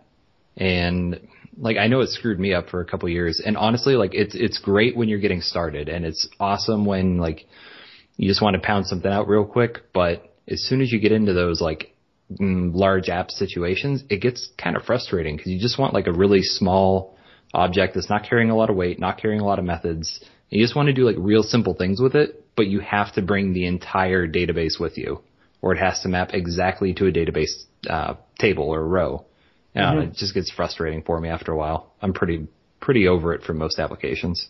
And 0.57 1.21
like 1.57 1.77
I 1.77 1.87
know 1.87 2.01
it 2.01 2.09
screwed 2.09 2.39
me 2.39 2.53
up 2.53 2.69
for 2.69 2.81
a 2.81 2.85
couple 2.85 3.09
years, 3.09 3.41
and 3.43 3.57
honestly, 3.57 3.95
like 3.95 4.13
it's 4.13 4.35
it's 4.35 4.57
great 4.59 4.95
when 4.95 5.09
you're 5.09 5.19
getting 5.19 5.41
started, 5.41 5.89
and 5.89 6.05
it's 6.05 6.27
awesome 6.39 6.85
when 6.85 7.17
like 7.17 7.45
you 8.17 8.27
just 8.27 8.41
want 8.41 8.55
to 8.55 8.61
pound 8.61 8.87
something 8.87 9.11
out 9.11 9.27
real 9.27 9.45
quick. 9.45 9.93
But 9.93 10.33
as 10.47 10.63
soon 10.63 10.81
as 10.81 10.91
you 10.91 10.99
get 10.99 11.11
into 11.11 11.33
those 11.33 11.61
like 11.61 11.95
mm, 12.31 12.73
large 12.73 13.09
app 13.09 13.31
situations, 13.31 14.03
it 14.09 14.21
gets 14.21 14.49
kind 14.57 14.75
of 14.75 14.83
frustrating 14.83 15.35
because 15.35 15.51
you 15.51 15.59
just 15.59 15.79
want 15.79 15.93
like 15.93 16.07
a 16.07 16.13
really 16.13 16.41
small 16.41 17.17
object 17.53 17.95
that's 17.95 18.09
not 18.09 18.27
carrying 18.27 18.49
a 18.49 18.55
lot 18.55 18.69
of 18.69 18.75
weight, 18.75 18.99
not 18.99 19.19
carrying 19.19 19.41
a 19.41 19.45
lot 19.45 19.59
of 19.59 19.65
methods. 19.65 20.23
You 20.49 20.63
just 20.63 20.75
want 20.75 20.87
to 20.87 20.93
do 20.93 21.05
like 21.05 21.15
real 21.17 21.43
simple 21.43 21.73
things 21.73 21.99
with 21.99 22.15
it, 22.15 22.45
but 22.55 22.67
you 22.67 22.79
have 22.79 23.13
to 23.13 23.21
bring 23.21 23.53
the 23.53 23.65
entire 23.65 24.27
database 24.27 24.79
with 24.79 24.97
you, 24.97 25.21
or 25.61 25.73
it 25.73 25.79
has 25.79 26.01
to 26.01 26.09
map 26.09 26.31
exactly 26.33 26.93
to 26.95 27.07
a 27.07 27.11
database 27.11 27.63
uh, 27.89 28.15
table 28.39 28.65
or 28.65 28.87
row. 28.87 29.25
Yeah, 29.75 29.93
mm-hmm. 29.93 30.11
it 30.11 30.13
just 30.15 30.33
gets 30.33 30.51
frustrating 30.51 31.01
for 31.03 31.19
me 31.19 31.29
after 31.29 31.51
a 31.51 31.57
while. 31.57 31.91
I'm 32.01 32.13
pretty 32.13 32.47
pretty 32.79 33.07
over 33.07 33.33
it 33.33 33.43
for 33.43 33.53
most 33.53 33.79
applications. 33.79 34.47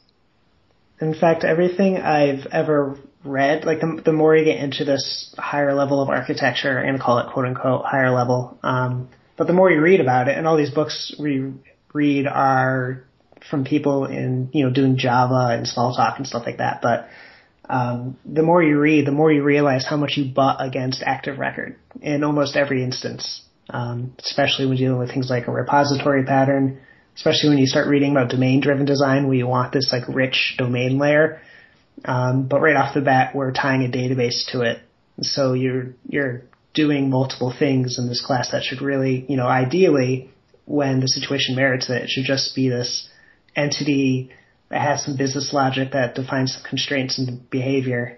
In 1.00 1.14
fact, 1.14 1.44
everything 1.44 1.98
I've 1.98 2.46
ever 2.52 2.98
read, 3.24 3.66
like 3.66 3.80
the, 3.80 4.02
the 4.04 4.14
more 4.14 4.36
you 4.36 4.46
get 4.46 4.58
into 4.58 4.86
this 4.86 5.34
higher 5.38 5.74
level 5.74 6.02
of 6.02 6.10
architecture, 6.10 6.78
and 6.78 7.00
call 7.00 7.20
it 7.20 7.32
quote 7.32 7.46
unquote 7.46 7.86
higher 7.86 8.12
level, 8.12 8.58
um, 8.64 9.10
but 9.38 9.48
the 9.48 9.54
more 9.54 9.72
you 9.72 9.82
read 9.82 10.02
about 10.02 10.28
it, 10.28 10.38
and 10.38 10.48
all 10.48 10.58
these 10.58 10.72
books 10.72 11.16
we 11.20 11.54
read 11.94 12.28
are 12.28 13.04
from 13.50 13.66
people 13.66 14.06
in 14.06 14.50
you 14.54 14.66
know 14.66 14.74
doing 14.74 14.98
Java 14.98 15.50
and 15.52 15.66
Smalltalk 15.66 16.18
and 16.18 16.28
stuff 16.28 16.44
like 16.46 16.58
that. 16.58 16.82
But 16.82 17.08
um, 17.70 18.18
the 18.26 18.44
more 18.44 18.62
you 18.62 18.80
read, 18.80 19.08
the 19.08 19.12
more 19.12 19.32
you 19.32 19.44
realize 19.44 19.86
how 19.88 19.98
much 19.98 20.18
you 20.18 20.34
butt 20.34 20.58
against 20.60 21.02
Active 21.02 21.40
Record 21.40 21.78
in 22.02 22.24
almost 22.24 22.56
every 22.56 22.84
instance 22.84 23.43
um, 23.70 24.14
especially 24.20 24.66
when 24.66 24.78
dealing 24.78 25.00
with 25.00 25.10
things 25.10 25.30
like 25.30 25.48
a 25.48 25.52
repository 25.52 26.24
pattern, 26.24 26.80
especially 27.16 27.50
when 27.50 27.58
you 27.60 27.68
start 27.68 27.88
reading 27.88 28.12
about 28.12 28.30
domain-driven 28.30 28.86
design 28.86 29.28
where 29.28 29.38
you 29.38 29.48
want 29.48 29.72
this 29.72 29.92
like 29.92 30.04
rich 30.08 30.56
domain 30.58 30.98
layer. 30.98 31.42
Um, 32.06 32.48
but 32.48 32.62
right 32.62 32.76
off 32.76 32.94
the 32.94 33.02
bat, 33.02 33.36
we're 33.36 33.52
tying 33.52 33.86
a 33.86 33.88
database 33.88 34.52
to 34.52 34.62
it. 34.62 34.80
So 35.22 35.54
you're, 35.54 35.94
you're 36.08 36.42
doing 36.74 37.10
multiple 37.10 37.54
things 37.58 38.00
in 38.00 38.08
this 38.08 38.26
class 38.26 38.52
that 38.52 38.64
should 38.64 38.82
really, 38.82 39.26
you 39.30 39.38
know, 39.38 39.48
ideally, 39.48 40.30
when 40.66 41.02
the 41.02 41.08
situation 41.08 41.56
merits 41.56 41.90
it, 41.90 42.04
it 42.04 42.10
should 42.10 42.24
just 42.26 42.56
be 42.56 42.70
this 42.70 43.10
entity 43.56 44.32
that 44.70 44.82
has 44.82 45.04
some 45.04 45.18
business 45.18 45.52
logic 45.54 45.92
that 45.92 46.16
defines 46.16 46.54
some 46.54 46.64
constraints 46.68 47.20
and 47.20 47.50
behavior. 47.50 48.18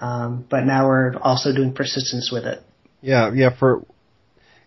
Um, 0.00 0.46
but 0.48 0.64
now 0.64 0.86
we're 0.88 1.16
also 1.18 1.54
doing 1.54 1.74
persistence 1.74 2.30
with 2.32 2.44
it. 2.44 2.62
Yeah, 3.02 3.30
yeah. 3.34 3.50
For 3.56 3.84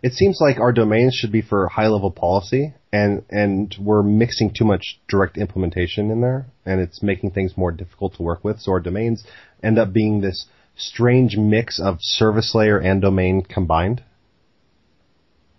it 0.06 0.12
seems 0.12 0.38
like 0.40 0.60
our 0.60 0.70
domains 0.70 1.16
should 1.16 1.32
be 1.32 1.42
for 1.42 1.66
high 1.66 1.88
level 1.88 2.12
policy 2.12 2.72
and 2.92 3.24
and 3.28 3.74
we're 3.80 4.04
mixing 4.04 4.52
too 4.56 4.64
much 4.64 5.00
direct 5.08 5.36
implementation 5.36 6.12
in 6.12 6.20
there 6.20 6.46
and 6.64 6.80
it's 6.80 7.02
making 7.02 7.32
things 7.32 7.56
more 7.56 7.72
difficult 7.72 8.14
to 8.14 8.22
work 8.22 8.44
with. 8.44 8.60
So 8.60 8.70
our 8.70 8.78
domains 8.78 9.24
end 9.64 9.80
up 9.80 9.92
being 9.92 10.20
this 10.20 10.46
strange 10.76 11.36
mix 11.36 11.80
of 11.80 11.96
service 12.00 12.54
layer 12.54 12.78
and 12.78 13.02
domain 13.02 13.42
combined. 13.42 14.04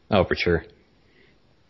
Oh 0.09 0.23
for 0.23 0.35
sure. 0.35 0.63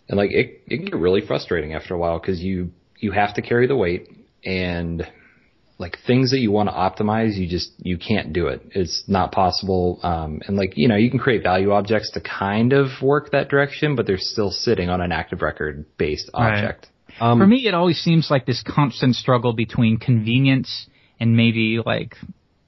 And 0.07 0.19
like 0.19 0.29
it, 0.29 0.61
it 0.67 0.77
can 0.77 0.85
get 0.85 0.97
really 0.97 1.25
frustrating 1.25 1.73
after 1.73 1.95
a 1.95 1.97
while 1.97 2.19
because 2.19 2.41
you 2.41 2.69
you 2.99 3.11
have 3.11 3.33
to 3.33 3.41
carry 3.41 3.65
the 3.65 3.75
weight 3.75 4.07
and 4.45 5.01
like 5.79 5.97
things 6.07 6.31
that 6.31 6.39
you 6.39 6.51
want 6.51 6.69
to 6.69 6.73
optimize, 6.73 7.35
you 7.35 7.47
just 7.47 7.71
you 7.77 7.97
can't 7.97 8.33
do 8.33 8.47
it. 8.47 8.61
It's 8.71 9.03
not 9.07 9.31
possible. 9.31 9.99
Um, 10.01 10.41
and 10.47 10.57
like 10.57 10.73
you 10.75 10.87
know, 10.87 10.95
you 10.95 11.09
can 11.09 11.19
create 11.19 11.43
value 11.43 11.71
objects 11.71 12.11
to 12.11 12.21
kind 12.21 12.73
of 12.73 12.87
work 13.01 13.31
that 13.31 13.49
direction, 13.49 13.95
but 13.95 14.07
they're 14.07 14.17
still 14.17 14.51
sitting 14.51 14.89
on 14.89 15.01
an 15.01 15.11
active 15.11 15.41
record 15.41 15.85
based 15.97 16.29
object. 16.33 16.87
Right. 17.19 17.31
Um, 17.31 17.39
For 17.39 17.47
me, 17.47 17.67
it 17.67 17.73
always 17.73 17.97
seems 17.99 18.29
like 18.29 18.45
this 18.45 18.63
constant 18.63 19.15
struggle 19.15 19.53
between 19.53 19.97
convenience 19.97 20.87
and 21.19 21.35
maybe 21.35 21.79
like 21.83 22.15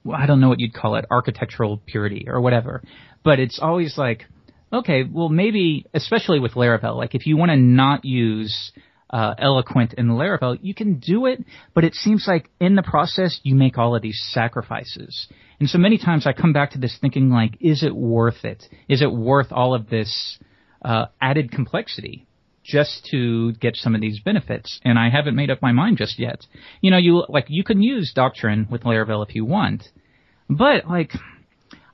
well, 0.04 0.18
I 0.18 0.26
don't 0.26 0.40
know 0.40 0.48
what 0.48 0.60
you'd 0.60 0.74
call 0.74 0.96
it, 0.96 1.04
architectural 1.10 1.80
purity 1.86 2.26
or 2.28 2.40
whatever. 2.40 2.82
But 3.22 3.38
it's 3.38 3.58
always 3.60 3.98
like, 3.98 4.24
okay, 4.72 5.04
well 5.04 5.28
maybe, 5.28 5.86
especially 5.94 6.40
with 6.40 6.52
Laravel, 6.52 6.96
like 6.96 7.14
if 7.14 7.26
you 7.26 7.36
want 7.36 7.50
to 7.50 7.56
not 7.56 8.04
use 8.04 8.72
uh, 9.10 9.34
eloquent 9.38 9.94
in 9.94 10.08
Laravel, 10.08 10.58
you 10.62 10.74
can 10.74 10.98
do 10.98 11.26
it, 11.26 11.44
but 11.74 11.84
it 11.84 11.94
seems 11.94 12.24
like 12.26 12.48
in 12.60 12.76
the 12.76 12.82
process 12.82 13.40
you 13.42 13.54
make 13.54 13.76
all 13.76 13.94
of 13.96 14.02
these 14.02 14.20
sacrifices. 14.32 15.26
And 15.58 15.68
so 15.68 15.78
many 15.78 15.98
times 15.98 16.26
I 16.26 16.32
come 16.32 16.52
back 16.52 16.72
to 16.72 16.78
this 16.78 16.96
thinking 17.00 17.28
like, 17.28 17.56
is 17.60 17.82
it 17.82 17.94
worth 17.94 18.44
it? 18.44 18.64
Is 18.88 19.02
it 19.02 19.12
worth 19.12 19.52
all 19.52 19.74
of 19.74 19.90
this 19.90 20.38
uh, 20.82 21.06
added 21.20 21.50
complexity? 21.50 22.26
just 22.62 23.08
to 23.10 23.52
get 23.54 23.74
some 23.74 23.94
of 23.94 24.00
these 24.00 24.20
benefits, 24.20 24.80
and 24.84 24.98
I 24.98 25.08
haven't 25.08 25.34
made 25.34 25.50
up 25.50 25.62
my 25.62 25.72
mind 25.72 25.96
just 25.96 26.18
yet. 26.18 26.46
You 26.80 26.90
know, 26.90 26.98
you 26.98 27.24
like 27.28 27.46
you 27.48 27.64
can 27.64 27.82
use 27.82 28.12
Doctrine 28.14 28.68
with 28.70 28.82
Laravel 28.82 29.26
if 29.26 29.34
you 29.34 29.44
want, 29.44 29.82
but 30.48 30.86
like 30.86 31.12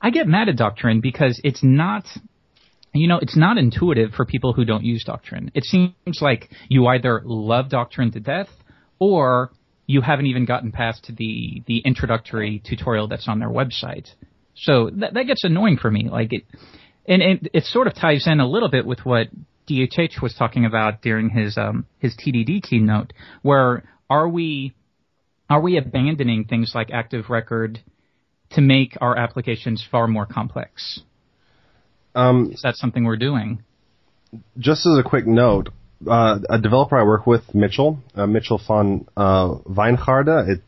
I 0.01 0.09
get 0.09 0.27
mad 0.27 0.49
at 0.49 0.57
Doctrine 0.57 0.99
because 1.01 1.39
it's 1.43 1.63
not 1.63 2.05
you 2.93 3.07
know, 3.07 3.19
it's 3.21 3.37
not 3.37 3.57
intuitive 3.57 4.11
for 4.11 4.25
people 4.25 4.53
who 4.53 4.65
don't 4.65 4.83
use 4.83 5.03
Doctrine. 5.03 5.51
It 5.53 5.63
seems 5.63 6.21
like 6.21 6.49
you 6.69 6.87
either 6.87 7.21
love 7.23 7.69
Doctrine 7.69 8.11
to 8.11 8.19
death 8.19 8.49
or 8.99 9.51
you 9.85 10.01
haven't 10.01 10.25
even 10.25 10.45
gotten 10.45 10.71
past 10.71 11.11
the 11.15 11.63
the 11.65 11.79
introductory 11.79 12.61
tutorial 12.65 13.07
that's 13.07 13.27
on 13.27 13.39
their 13.39 13.49
website. 13.49 14.07
So 14.55 14.89
that 14.95 15.13
that 15.13 15.27
gets 15.27 15.43
annoying 15.43 15.77
for 15.77 15.89
me. 15.89 16.09
Like 16.09 16.33
it, 16.33 16.43
and 17.07 17.21
it, 17.21 17.49
it 17.53 17.63
sort 17.63 17.87
of 17.87 17.95
ties 17.95 18.27
in 18.27 18.39
a 18.39 18.47
little 18.47 18.69
bit 18.69 18.85
with 18.85 18.99
what 19.05 19.27
DHH 19.69 20.21
was 20.21 20.33
talking 20.33 20.65
about 20.65 21.01
during 21.01 21.29
his 21.29 21.57
um, 21.57 21.85
his 21.99 22.15
TDD 22.15 22.61
keynote, 22.63 23.13
where 23.41 23.83
are 24.09 24.27
we 24.27 24.73
are 25.49 25.61
we 25.61 25.77
abandoning 25.77 26.45
things 26.45 26.73
like 26.75 26.89
Active 26.91 27.29
Record 27.29 27.79
to 28.51 28.61
make 28.61 28.97
our 28.99 29.17
applications 29.17 29.85
far 29.89 30.07
more 30.07 30.25
complex? 30.25 31.01
Um, 32.17 32.51
Is 32.51 32.61
that 32.63 32.75
something 32.75 33.03
we're 33.03 33.17
doing? 33.17 33.63
just 34.57 34.85
as 34.85 34.97
a 34.97 35.03
quick 35.03 35.25
note, 35.25 35.69
uh, 36.09 36.39
a 36.49 36.59
developer 36.59 36.97
I 36.97 37.03
work 37.03 37.25
with, 37.25 37.53
Mitchell, 37.55 37.99
uh, 38.15 38.27
Mitchell 38.27 38.61
van 38.67 39.07
uh, 39.15 39.55
Wijngaarden, 39.65 40.61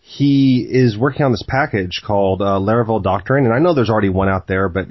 he 0.00 0.66
is 0.68 0.96
working 0.96 1.22
on 1.22 1.32
this 1.32 1.44
package 1.46 2.02
called 2.04 2.40
uh, 2.40 2.58
Laravel 2.58 3.02
Doctrine, 3.02 3.44
and 3.44 3.54
I 3.54 3.58
know 3.58 3.74
there's 3.74 3.90
already 3.90 4.08
one 4.08 4.28
out 4.28 4.46
there, 4.46 4.68
but 4.68 4.86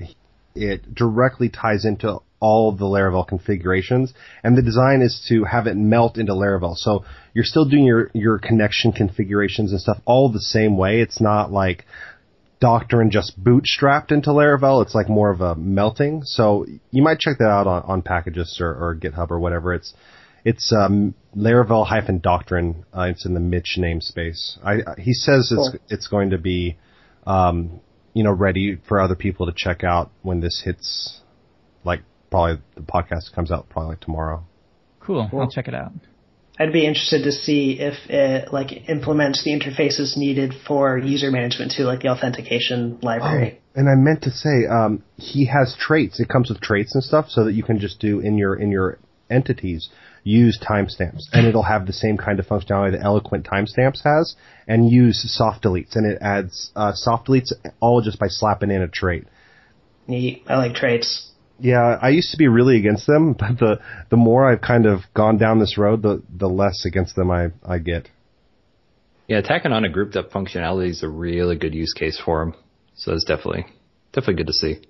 it 0.53 0.93
directly 0.93 1.49
ties 1.49 1.85
into 1.85 2.19
all 2.39 2.69
of 2.69 2.77
the 2.77 2.85
Laravel 2.85 3.27
configurations, 3.27 4.13
and 4.43 4.55
the 4.55 4.61
design 4.61 5.01
is 5.01 5.25
to 5.29 5.43
have 5.43 5.65
it 5.65 5.75
melt 5.75 6.17
into 6.19 6.33
Laravel. 6.33 6.75
So 6.75 7.03
you're 7.33 7.43
still 7.43 7.65
doing 7.65 7.85
your, 7.85 8.11
your 8.13 8.37
connection 8.37 8.91
configurations 8.91 9.71
and 9.71 9.81
stuff 9.81 9.97
all 10.05 10.31
the 10.31 10.41
same 10.41 10.77
way. 10.77 11.01
It's 11.01 11.19
not 11.19 11.51
like 11.51 11.85
Doctrine 12.59 13.11
just 13.11 13.41
bootstrapped 13.41 14.11
into 14.11 14.31
Laravel. 14.31 14.81
It's 14.83 14.95
like 14.95 15.09
more 15.09 15.29
of 15.29 15.41
a 15.41 15.55
melting. 15.55 16.23
So 16.23 16.65
you 16.91 17.03
might 17.03 17.19
check 17.19 17.37
that 17.37 17.49
out 17.49 17.67
on, 17.67 17.83
on 17.83 18.01
packages 18.01 18.57
or, 18.59 18.69
or 18.69 18.95
GitHub 18.95 19.29
or 19.29 19.39
whatever. 19.39 19.73
It's 19.73 19.93
it's 20.43 20.73
um, 20.73 21.13
Laravel 21.35 21.85
hyphen 21.85 22.19
Doctrine. 22.19 22.85
Uh, 22.95 23.07
it's 23.09 23.25
in 23.25 23.33
the 23.33 23.39
Mitch 23.39 23.77
namespace. 23.77 24.57
I, 24.63 24.99
he 24.99 25.13
says 25.13 25.51
it's 25.51 25.69
Cool. 25.69 25.79
it's 25.89 26.07
going 26.07 26.31
to 26.31 26.37
be 26.37 26.77
um, 27.25 27.79
you 28.13 28.23
know 28.23 28.31
ready 28.31 28.79
for 28.87 28.99
other 28.99 29.15
people 29.15 29.45
to 29.45 29.53
check 29.55 29.83
out 29.83 30.09
when 30.23 30.39
this 30.39 30.61
hits. 30.65 31.21
Like 31.83 32.01
probably 32.31 32.61
the 32.75 32.81
podcast 32.81 33.33
comes 33.35 33.51
out 33.51 33.69
probably 33.69 33.89
like 33.89 33.99
tomorrow. 33.99 34.43
Cool. 34.99 35.29
I'll 35.31 35.49
check 35.49 35.67
it 35.67 35.75
out. 35.75 35.91
I'd 36.59 36.73
be 36.73 36.85
interested 36.85 37.23
to 37.23 37.31
see 37.31 37.79
if 37.79 37.93
it 38.09 38.51
like 38.51 38.89
implements 38.89 39.43
the 39.43 39.51
interfaces 39.51 40.17
needed 40.17 40.53
for 40.67 40.97
user 40.97 41.29
management 41.29 41.73
too, 41.77 41.83
like 41.83 42.01
the 42.01 42.09
authentication 42.09 42.99
library. 43.01 43.59
Oh, 43.59 43.79
And 43.79 43.89
I 43.89 43.95
meant 43.95 44.23
to 44.23 44.31
say, 44.31 44.65
um, 44.65 45.03
he 45.17 45.45
has 45.45 45.75
traits. 45.79 46.19
It 46.19 46.29
comes 46.29 46.49
with 46.49 46.59
traits 46.59 46.95
and 46.95 47.03
stuff, 47.03 47.29
so 47.29 47.43
that 47.45 47.53
you 47.53 47.63
can 47.63 47.79
just 47.79 47.99
do 47.99 48.19
in 48.19 48.37
your 48.37 48.55
in 48.55 48.71
your 48.71 48.97
entities 49.29 49.89
use 50.23 50.59
timestamps, 50.59 51.23
and 51.31 51.47
it'll 51.47 51.63
have 51.63 51.85
the 51.85 51.93
same 51.93 52.17
kind 52.17 52.39
of 52.39 52.45
functionality 52.45 52.91
that 52.91 53.01
Eloquent 53.01 53.45
timestamps 53.45 54.03
has, 54.03 54.35
and 54.67 54.89
use 54.91 55.23
soft 55.33 55.63
deletes, 55.63 55.95
and 55.95 56.05
it 56.05 56.17
adds 56.21 56.71
uh, 56.75 56.91
soft 56.93 57.27
deletes 57.27 57.53
all 57.79 58.01
just 58.01 58.19
by 58.19 58.27
slapping 58.27 58.69
in 58.69 58.81
a 58.81 58.87
trait. 58.87 59.25
Neat. 60.07 60.43
I 60.47 60.57
like 60.57 60.73
traits. 60.73 61.31
Yeah, 61.59 61.97
I 62.01 62.09
used 62.09 62.31
to 62.31 62.37
be 62.37 62.47
really 62.47 62.77
against 62.77 63.07
them, 63.07 63.33
but 63.39 63.57
the 63.59 63.79
the 64.09 64.17
more 64.17 64.51
I've 64.51 64.61
kind 64.61 64.85
of 64.85 65.01
gone 65.13 65.37
down 65.37 65.59
this 65.59 65.77
road, 65.77 66.01
the 66.03 66.21
the 66.29 66.47
less 66.47 66.85
against 66.85 67.15
them 67.15 67.31
I 67.31 67.47
I 67.65 67.79
get. 67.79 68.09
Yeah, 69.27 69.41
tacking 69.41 69.71
on 69.73 69.83
a 69.83 69.89
grouped 69.89 70.15
up 70.15 70.31
functionality 70.31 70.89
is 70.89 71.03
a 71.03 71.09
really 71.09 71.57
good 71.57 71.73
use 71.75 71.93
case 71.93 72.19
for 72.23 72.45
them. 72.45 72.53
So 72.95 73.13
it's 73.13 73.25
definitely 73.25 73.65
definitely 74.13 74.35
good 74.35 74.47
to 74.47 74.53
see. 74.53 74.81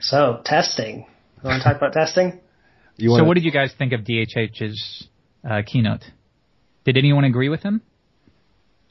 So 0.00 0.40
testing. 0.44 1.06
You 1.42 1.48
want 1.50 1.62
to 1.62 1.68
talk 1.68 1.76
about 1.76 1.92
testing? 1.92 2.40
You 3.00 3.10
So 3.10 3.12
wanna- 3.12 3.24
what 3.26 3.34
did 3.34 3.44
you 3.44 3.52
guys 3.52 3.72
think 3.78 3.92
of 3.92 4.00
DHH's 4.00 5.06
uh, 5.48 5.62
keynote? 5.64 6.02
Did 6.84 6.96
anyone 6.96 7.22
agree 7.22 7.48
with 7.48 7.62
him? 7.62 7.80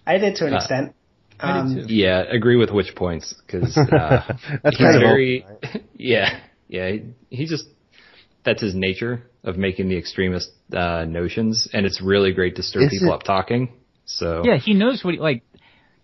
I 0.05 0.17
did 0.17 0.35
to 0.37 0.45
an 0.47 0.53
Uh, 0.53 0.57
extent. 0.57 0.95
I 1.39 1.59
Um. 1.59 1.85
Yeah, 1.87 2.23
agree 2.23 2.55
with 2.55 2.71
which 2.71 2.95
points 2.95 3.33
because 3.45 3.77
uh, 3.77 3.87
That's 4.63 4.77
he's 4.77 4.85
kind 4.85 4.95
of 4.95 5.01
very 5.01 5.45
yeah 5.95 6.39
yeah 6.67 6.89
he, 6.91 7.01
he 7.29 7.45
just 7.45 7.65
that's 8.43 8.61
his 8.61 8.73
nature 8.75 9.23
of 9.43 9.57
making 9.57 9.89
the 9.89 9.97
extremist 9.97 10.49
uh, 10.73 11.05
notions 11.05 11.67
and 11.73 11.85
it's 11.85 12.01
really 12.01 12.31
great 12.33 12.55
to 12.57 12.63
stir 12.63 12.81
Is 12.83 12.89
people 12.91 13.09
it- 13.09 13.15
up 13.15 13.23
talking. 13.23 13.73
So 14.05 14.43
Yeah, 14.45 14.57
he 14.57 14.73
knows 14.73 15.03
what 15.03 15.15
he, 15.15 15.19
like 15.19 15.43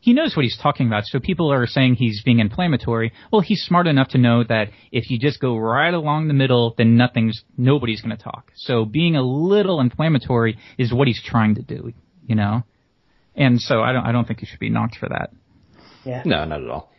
he 0.02 0.12
knows 0.12 0.36
what 0.36 0.44
he's 0.44 0.58
talking 0.62 0.88
about. 0.88 1.06
So 1.06 1.22
people 1.22 1.50
are 1.54 1.66
saying 1.66 1.96
he's 1.96 2.22
being 2.24 2.40
inflammatory. 2.40 3.14
Well, 3.32 3.40
he's 3.40 3.62
smart 3.64 3.88
enough 3.88 4.10
to 4.10 4.18
know 4.18 4.44
that 4.44 4.68
if 4.92 5.10
you 5.10 5.18
just 5.18 5.40
go 5.40 5.56
right 5.56 5.94
along 5.94 6.28
the 6.28 6.34
middle, 6.34 6.76
then 6.78 6.98
nothing's 6.98 7.42
nobody's 7.58 8.02
going 8.02 8.16
to 8.18 8.22
talk. 8.22 8.52
So 8.56 8.84
being 8.84 9.16
a 9.16 9.22
little 9.22 9.80
inflammatory 9.80 10.58
is 10.78 10.94
what 10.94 11.08
he's 11.08 11.22
trying 11.24 11.56
to 11.56 11.62
do, 11.62 11.94
you 12.28 12.36
know. 12.36 12.64
And 13.36 13.60
so 13.60 13.82
I 13.82 13.92
don't 13.94 14.06
I 14.06 14.12
don't 14.12 14.28
think 14.28 14.40
he 14.40 14.46
should 14.46 14.60
be 14.60 14.70
knocked 14.70 14.98
for 14.98 15.10
that. 15.10 15.32
yeah. 16.04 16.24
no, 16.26 16.46
not 16.46 16.62
at 16.62 16.70
all. 16.70 16.92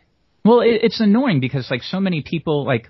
Well, 0.43 0.61
it, 0.61 0.81
it's 0.83 0.99
annoying 0.99 1.39
because 1.39 1.69
like 1.71 1.83
so 1.83 1.99
many 1.99 2.21
people 2.21 2.65
like 2.65 2.89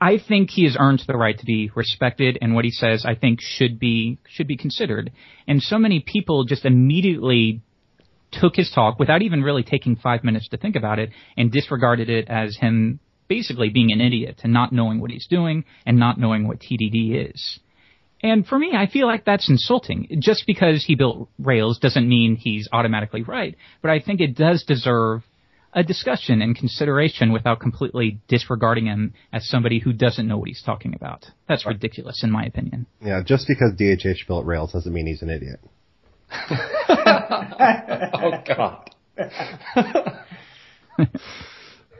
I 0.00 0.18
think 0.18 0.50
he 0.50 0.64
has 0.64 0.76
earned 0.78 1.02
the 1.06 1.16
right 1.16 1.36
to 1.36 1.44
be 1.44 1.70
respected 1.74 2.38
and 2.40 2.54
what 2.54 2.64
he 2.64 2.70
says 2.70 3.04
I 3.06 3.14
think 3.14 3.40
should 3.40 3.78
be 3.78 4.18
should 4.28 4.46
be 4.46 4.56
considered. 4.56 5.12
And 5.46 5.60
so 5.60 5.78
many 5.78 6.00
people 6.00 6.44
just 6.44 6.64
immediately 6.64 7.62
took 8.30 8.56
his 8.56 8.70
talk 8.70 8.98
without 8.98 9.22
even 9.22 9.42
really 9.42 9.62
taking 9.62 9.96
5 9.96 10.22
minutes 10.22 10.48
to 10.50 10.58
think 10.58 10.76
about 10.76 10.98
it 10.98 11.10
and 11.36 11.50
disregarded 11.50 12.10
it 12.10 12.28
as 12.28 12.58
him 12.58 13.00
basically 13.26 13.70
being 13.70 13.90
an 13.92 14.00
idiot 14.00 14.40
and 14.44 14.52
not 14.52 14.72
knowing 14.72 15.00
what 15.00 15.10
he's 15.10 15.26
doing 15.26 15.64
and 15.86 15.98
not 15.98 16.18
knowing 16.18 16.46
what 16.46 16.58
TDD 16.58 17.30
is. 17.30 17.60
And 18.22 18.46
for 18.46 18.58
me, 18.58 18.72
I 18.74 18.88
feel 18.88 19.06
like 19.06 19.24
that's 19.24 19.48
insulting. 19.48 20.08
Just 20.20 20.44
because 20.46 20.84
he 20.84 20.96
built 20.96 21.28
Rails 21.38 21.78
doesn't 21.78 22.08
mean 22.08 22.36
he's 22.36 22.68
automatically 22.72 23.22
right, 23.22 23.56
but 23.80 23.90
I 23.90 24.00
think 24.00 24.20
it 24.20 24.36
does 24.36 24.64
deserve 24.64 25.22
a 25.72 25.84
discussion 25.84 26.42
and 26.42 26.56
consideration 26.56 27.32
without 27.32 27.60
completely 27.60 28.20
disregarding 28.26 28.86
him 28.86 29.14
as 29.32 29.48
somebody 29.48 29.78
who 29.78 29.92
doesn't 29.92 30.26
know 30.26 30.38
what 30.38 30.48
he's 30.48 30.62
talking 30.62 30.94
about. 30.94 31.26
That's 31.48 31.66
ridiculous, 31.66 32.24
in 32.24 32.30
my 32.30 32.44
opinion. 32.44 32.86
yeah. 33.04 33.22
Just 33.24 33.46
because 33.46 33.72
DHH 33.78 34.26
built 34.26 34.46
Rails 34.46 34.72
doesn't 34.72 34.92
mean 34.92 35.06
he's 35.06 35.22
an 35.22 35.30
idiot. 35.30 35.60
oh 36.90 38.42
God. 38.46 38.90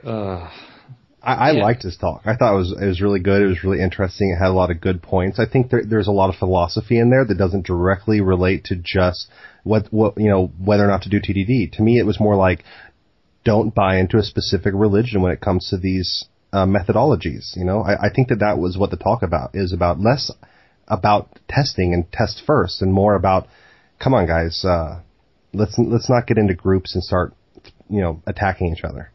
uh, 0.03 0.49
I, 1.21 1.33
I 1.33 1.51
Yeah. 1.51 1.63
liked 1.63 1.83
his 1.83 1.97
talk. 1.97 2.21
I 2.25 2.35
thought 2.35 2.53
it 2.53 2.57
was 2.57 2.71
it 2.81 2.85
was 2.85 3.01
really 3.01 3.19
good. 3.19 3.41
It 3.41 3.47
was 3.47 3.63
really 3.63 3.81
interesting. 3.81 4.31
It 4.31 4.37
had 4.41 4.49
a 4.49 4.53
lot 4.53 4.71
of 4.71 4.79
good 4.81 5.01
points. 5.01 5.39
I 5.39 5.45
think 5.45 5.69
there, 5.69 5.83
there's 5.85 6.07
a 6.07 6.11
lot 6.13 6.29
of 6.29 6.35
philosophy 6.35 6.97
in 6.97 7.09
there 7.09 7.25
that 7.25 7.37
doesn't 7.37 7.65
directly 7.65 8.21
relate 8.21 8.65
to 8.65 8.75
just 8.75 9.29
what 9.63 9.87
what 9.91 10.17
you 10.17 10.29
know 10.29 10.51
whether 10.63 10.83
or 10.83 10.87
not 10.87 11.03
to 11.03 11.09
do 11.09 11.19
TDD. 11.19 11.73
To 11.73 11.81
me, 11.81 11.99
it 11.99 12.05
was 12.05 12.19
more 12.19 12.35
like 12.35 12.63
don't 13.43 13.73
buy 13.73 13.97
into 13.97 14.17
a 14.17 14.23
specific 14.23 14.73
religion 14.75 15.21
when 15.21 15.31
it 15.31 15.41
comes 15.41 15.69
to 15.69 15.77
these 15.77 16.25
uh, 16.53 16.65
methodologies. 16.65 17.55
You 17.55 17.65
know, 17.65 17.81
I, 17.81 18.07
I 18.07 18.09
think 18.13 18.29
that 18.29 18.39
that 18.39 18.57
was 18.57 18.77
what 18.77 18.91
the 18.91 18.97
talk 18.97 19.21
about 19.23 19.51
is 19.53 19.73
about 19.73 19.99
less 19.99 20.31
about 20.87 21.37
testing 21.47 21.93
and 21.93 22.11
test 22.11 22.41
first, 22.45 22.81
and 22.81 22.91
more 22.93 23.15
about 23.15 23.47
come 23.99 24.13
on 24.13 24.25
guys, 24.25 24.63
uh, 24.65 25.01
let's 25.53 25.77
let's 25.77 26.09
not 26.09 26.27
get 26.27 26.37
into 26.37 26.53
groups 26.53 26.95
and 26.95 27.03
start 27.03 27.33
you 27.89 28.01
know 28.01 28.21
attacking 28.25 28.73
each 28.73 28.83
other. 28.83 29.11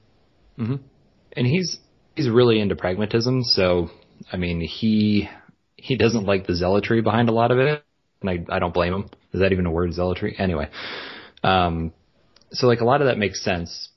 and 1.36 1.46
he's 1.46 1.78
he's 2.14 2.28
really 2.28 2.60
into 2.60 2.76
pragmatism. 2.76 3.42
So 3.42 3.90
I 4.32 4.36
mean, 4.36 4.60
he 4.60 5.28
he 5.76 5.96
doesn't 5.96 6.24
like 6.24 6.46
the 6.46 6.54
zealotry 6.54 7.02
behind 7.02 7.28
a 7.28 7.32
lot 7.32 7.50
of 7.50 7.58
it, 7.58 7.84
and 8.20 8.30
I 8.30 8.44
I 8.48 8.58
don't 8.58 8.74
blame 8.74 8.94
him. 8.94 9.10
Is 9.32 9.40
that 9.40 9.52
even 9.52 9.66
a 9.66 9.70
word, 9.70 9.92
zealotry? 9.92 10.34
Anyway, 10.38 10.68
um, 11.42 11.92
so 12.52 12.66
like 12.66 12.80
a 12.80 12.84
lot 12.84 13.00
of 13.00 13.08
that 13.08 13.18
makes 13.18 13.42
sense, 13.42 13.88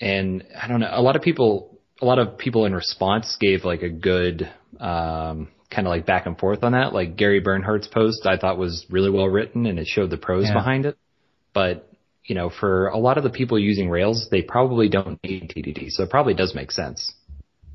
and 0.00 0.44
I 0.60 0.68
don't 0.68 0.80
know. 0.80 0.90
A 0.90 1.02
lot 1.02 1.16
of 1.16 1.22
people, 1.22 1.78
a 2.00 2.06
lot 2.06 2.18
of 2.18 2.38
people 2.38 2.64
in 2.64 2.74
response 2.74 3.36
gave 3.38 3.64
like 3.64 3.82
a 3.82 3.90
good 3.90 4.50
um, 4.80 5.48
kind 5.70 5.86
of 5.86 5.90
like 5.90 6.06
back 6.06 6.26
and 6.26 6.38
forth 6.38 6.64
on 6.64 6.72
that. 6.72 6.92
Like 6.92 7.16
Gary 7.16 7.40
Bernhardt's 7.40 7.86
post, 7.86 8.26
I 8.26 8.36
thought 8.38 8.58
was 8.58 8.86
really 8.90 9.10
well 9.10 9.28
written, 9.28 9.66
and 9.66 9.78
it 9.78 9.86
showed 9.86 10.10
the 10.10 10.16
pros 10.16 10.44
Yeah. 10.46 10.54
behind 10.54 10.86
it. 10.86 10.96
But 11.52 11.90
you 12.24 12.34
know, 12.34 12.48
for 12.48 12.88
a 12.88 12.98
lot 12.98 13.18
of 13.18 13.24
the 13.24 13.30
people 13.30 13.58
using 13.58 13.90
Rails, 13.90 14.28
they 14.30 14.40
probably 14.40 14.88
don't 14.88 15.22
need 15.22 15.52
TDD, 15.54 15.90
so 15.90 16.04
it 16.04 16.10
probably 16.10 16.34
does 16.34 16.54
make 16.54 16.72
sense. 16.72 17.12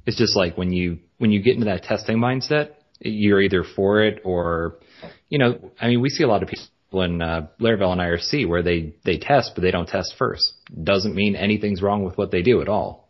It's 0.06 0.18
just 0.18 0.36
like 0.36 0.58
when 0.58 0.72
you 0.72 1.00
when 1.18 1.32
you 1.32 1.42
get 1.42 1.54
into 1.54 1.66
that 1.66 1.84
testing 1.84 2.18
mindset, 2.18 2.72
you're 3.00 3.42
either 3.42 3.64
for 3.64 4.04
it 4.04 4.22
or, 4.24 4.80
you 5.30 5.38
know, 5.38 5.72
I 5.80 5.88
mean, 5.88 6.02
we 6.02 6.10
see 6.10 6.24
a 6.24 6.28
lot 6.28 6.44
of 6.44 6.50
people 6.50 7.02
in 7.04 7.22
uh, 7.22 7.48
Laravel 7.60 7.92
and 7.92 8.02
IRC 8.02 8.48
where 8.48 8.64
they 8.64 8.96
they 9.06 9.18
test, 9.18 9.52
but 9.56 9.62
they 9.62 9.72
don't 9.72 9.88
test 9.88 10.16
first. 10.18 10.54
Doesn't 10.84 11.16
mean 11.16 11.36
anything's 11.36 11.82
wrong 11.82 12.04
with 12.04 12.18
what 12.18 12.32
they 12.32 12.42
do 12.42 12.62
at 12.62 12.68
all. 12.68 13.10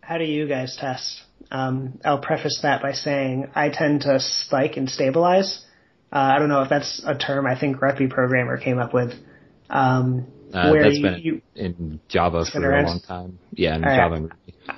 How 0.00 0.18
do 0.18 0.24
you 0.24 0.46
guys 0.46 0.76
test? 0.78 1.22
Um, 1.50 2.00
I'll 2.04 2.20
preface 2.20 2.60
that 2.62 2.82
by 2.82 2.92
saying 2.92 3.50
I 3.54 3.70
tend 3.70 4.02
to 4.02 4.18
spike 4.20 4.76
and 4.76 4.88
stabilize. 4.88 5.64
Uh, 6.12 6.18
I 6.34 6.38
don't 6.38 6.48
know 6.48 6.62
if 6.62 6.68
that's 6.68 7.02
a 7.04 7.16
term 7.16 7.46
I 7.46 7.58
think 7.58 7.78
Grumpy 7.78 8.06
Programmer 8.06 8.56
came 8.58 8.78
up 8.78 8.94
with. 8.94 9.12
Um, 9.68 10.28
Uh, 10.52 10.70
where 10.70 10.84
that's 10.84 10.96
you, 10.96 11.02
been 11.02 11.20
you, 11.20 11.42
in 11.54 12.00
Java 12.08 12.44
for 12.44 12.72
a 12.72 12.82
long 12.84 13.00
time. 13.00 13.38
Yeah, 13.52 13.74
in 13.76 13.82
right. 13.82 13.96
Java. 13.96 14.28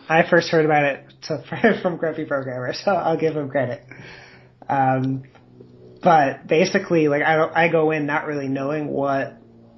I 0.08 0.28
first 0.28 0.48
heard 0.50 0.64
about 0.64 0.84
it 0.84 1.04
to, 1.24 1.80
from 1.82 1.96
Grumpy 1.96 2.24
Programmer, 2.24 2.72
so 2.72 2.92
I'll 2.92 3.18
give 3.18 3.36
him 3.36 3.50
credit. 3.50 3.82
Um, 4.68 5.24
but 6.02 6.46
basically, 6.46 7.08
like 7.08 7.22
I 7.22 7.36
don't, 7.36 7.56
I 7.56 7.68
go 7.68 7.90
in 7.90 8.06
not 8.06 8.26
really 8.26 8.48
knowing 8.48 8.88
what 8.88 9.36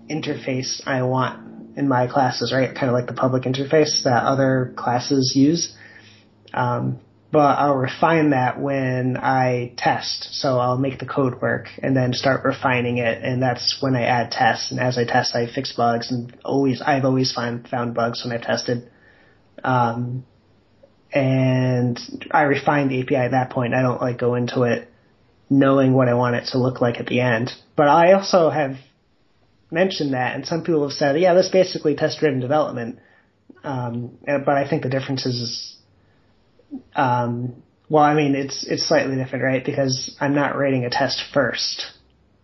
interface 0.08 0.82
I 0.86 1.02
want 1.02 1.76
in 1.76 1.88
my 1.88 2.06
classes, 2.06 2.52
right? 2.52 2.74
Kind 2.74 2.88
of 2.88 2.92
like 2.92 3.06
the 3.06 3.14
public 3.14 3.44
interface 3.44 4.04
that 4.04 4.24
other 4.24 4.72
classes 4.76 5.32
use. 5.34 5.74
Um, 6.52 7.00
but 7.32 7.58
I'll 7.58 7.76
refine 7.76 8.30
that 8.30 8.60
when 8.60 9.16
I 9.16 9.72
test. 9.76 10.28
So 10.32 10.58
I'll 10.58 10.78
make 10.78 10.98
the 10.98 11.06
code 11.06 11.40
work 11.40 11.68
and 11.82 11.96
then 11.96 12.12
start 12.12 12.44
refining 12.44 12.98
it, 12.98 13.22
and 13.22 13.42
that's 13.42 13.78
when 13.80 13.94
I 13.94 14.02
add 14.02 14.32
tests. 14.32 14.70
And 14.70 14.80
as 14.80 14.98
I 14.98 15.04
test, 15.04 15.36
I 15.36 15.46
fix 15.46 15.72
bugs, 15.72 16.10
and 16.10 16.36
always 16.44 16.82
I've 16.82 17.04
always 17.04 17.32
find 17.32 17.66
found 17.68 17.94
bugs 17.94 18.24
when 18.24 18.32
I've 18.32 18.42
tested. 18.44 18.90
Um, 19.62 20.24
and 21.12 21.98
I 22.30 22.42
refine 22.42 22.88
the 22.88 23.02
API 23.02 23.16
at 23.16 23.30
that 23.32 23.50
point. 23.50 23.74
I 23.74 23.82
don't 23.82 24.00
like 24.00 24.18
go 24.18 24.34
into 24.34 24.62
it 24.62 24.88
knowing 25.48 25.92
what 25.92 26.08
I 26.08 26.14
want 26.14 26.36
it 26.36 26.46
to 26.52 26.58
look 26.58 26.80
like 26.80 26.98
at 27.00 27.06
the 27.06 27.20
end. 27.20 27.50
But 27.76 27.88
I 27.88 28.12
also 28.12 28.50
have 28.50 28.76
mentioned 29.70 30.14
that, 30.14 30.34
and 30.34 30.46
some 30.46 30.62
people 30.62 30.82
have 30.82 30.96
said, 30.96 31.18
yeah, 31.20 31.34
that's 31.34 31.48
basically 31.48 31.96
test-driven 31.96 32.40
development. 32.40 33.00
Um, 33.64 34.18
but 34.24 34.56
I 34.56 34.68
think 34.68 34.82
the 34.82 34.88
difference 34.88 35.26
is 35.26 35.76
um, 36.94 37.62
well, 37.88 38.04
I 38.04 38.14
mean, 38.14 38.34
it's 38.34 38.64
it's 38.68 38.86
slightly 38.86 39.16
different, 39.16 39.44
right? 39.44 39.64
Because 39.64 40.16
I'm 40.20 40.34
not 40.34 40.56
writing 40.56 40.84
a 40.84 40.90
test 40.90 41.22
first. 41.34 41.84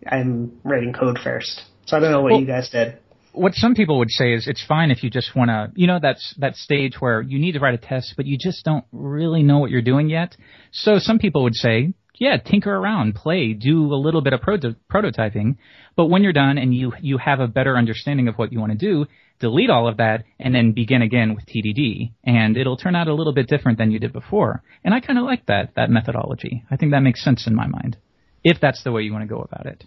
I'm 0.05 0.59
writing 0.63 0.93
code 0.93 1.17
first. 1.23 1.63
So 1.85 1.97
I 1.97 1.99
don't 1.99 2.11
know 2.11 2.21
what 2.21 2.33
well, 2.33 2.41
you 2.41 2.47
guys 2.47 2.69
did. 2.69 2.97
What 3.31 3.53
some 3.53 3.73
people 3.75 3.99
would 3.99 4.09
say 4.09 4.33
is 4.33 4.47
it's 4.47 4.63
fine 4.65 4.91
if 4.91 5.03
you 5.03 5.09
just 5.09 5.35
want 5.35 5.49
to, 5.49 5.71
you 5.75 5.87
know, 5.87 5.99
that's 6.01 6.33
that 6.39 6.55
stage 6.55 6.95
where 6.99 7.21
you 7.21 7.39
need 7.39 7.53
to 7.53 7.59
write 7.59 7.75
a 7.75 7.77
test, 7.77 8.15
but 8.17 8.25
you 8.25 8.37
just 8.37 8.65
don't 8.65 8.83
really 8.91 9.43
know 9.43 9.59
what 9.59 9.69
you're 9.69 9.81
doing 9.81 10.09
yet. 10.09 10.35
So 10.71 10.97
some 10.97 11.19
people 11.19 11.43
would 11.43 11.53
say, 11.53 11.93
yeah, 12.15 12.37
tinker 12.37 12.75
around, 12.75 13.15
play, 13.15 13.53
do 13.53 13.93
a 13.93 13.95
little 13.95 14.21
bit 14.21 14.33
of 14.33 14.41
proto- 14.41 14.75
prototyping, 14.91 15.57
but 15.95 16.07
when 16.07 16.23
you're 16.23 16.33
done 16.33 16.57
and 16.57 16.73
you 16.73 16.93
you 16.99 17.19
have 17.19 17.39
a 17.39 17.47
better 17.47 17.77
understanding 17.77 18.27
of 18.27 18.35
what 18.35 18.51
you 18.51 18.59
want 18.59 18.71
to 18.71 18.77
do, 18.77 19.05
delete 19.39 19.69
all 19.69 19.87
of 19.87 19.97
that 19.97 20.23
and 20.39 20.53
then 20.53 20.71
begin 20.71 21.01
again 21.01 21.35
with 21.35 21.45
TDD, 21.45 22.11
and 22.23 22.57
it'll 22.57 22.77
turn 22.77 22.95
out 22.95 23.07
a 23.07 23.13
little 23.13 23.33
bit 23.33 23.47
different 23.47 23.77
than 23.77 23.91
you 23.91 23.99
did 23.99 24.13
before. 24.13 24.63
And 24.83 24.93
I 24.93 24.99
kind 24.99 25.19
of 25.19 25.25
like 25.25 25.45
that 25.47 25.75
that 25.75 25.89
methodology. 25.89 26.63
I 26.71 26.77
think 26.77 26.91
that 26.91 27.01
makes 27.01 27.23
sense 27.23 27.47
in 27.47 27.55
my 27.55 27.67
mind, 27.67 27.97
if 28.43 28.59
that's 28.61 28.83
the 28.83 28.91
way 28.91 29.01
you 29.03 29.13
want 29.13 29.23
to 29.23 29.33
go 29.33 29.41
about 29.41 29.65
it. 29.65 29.83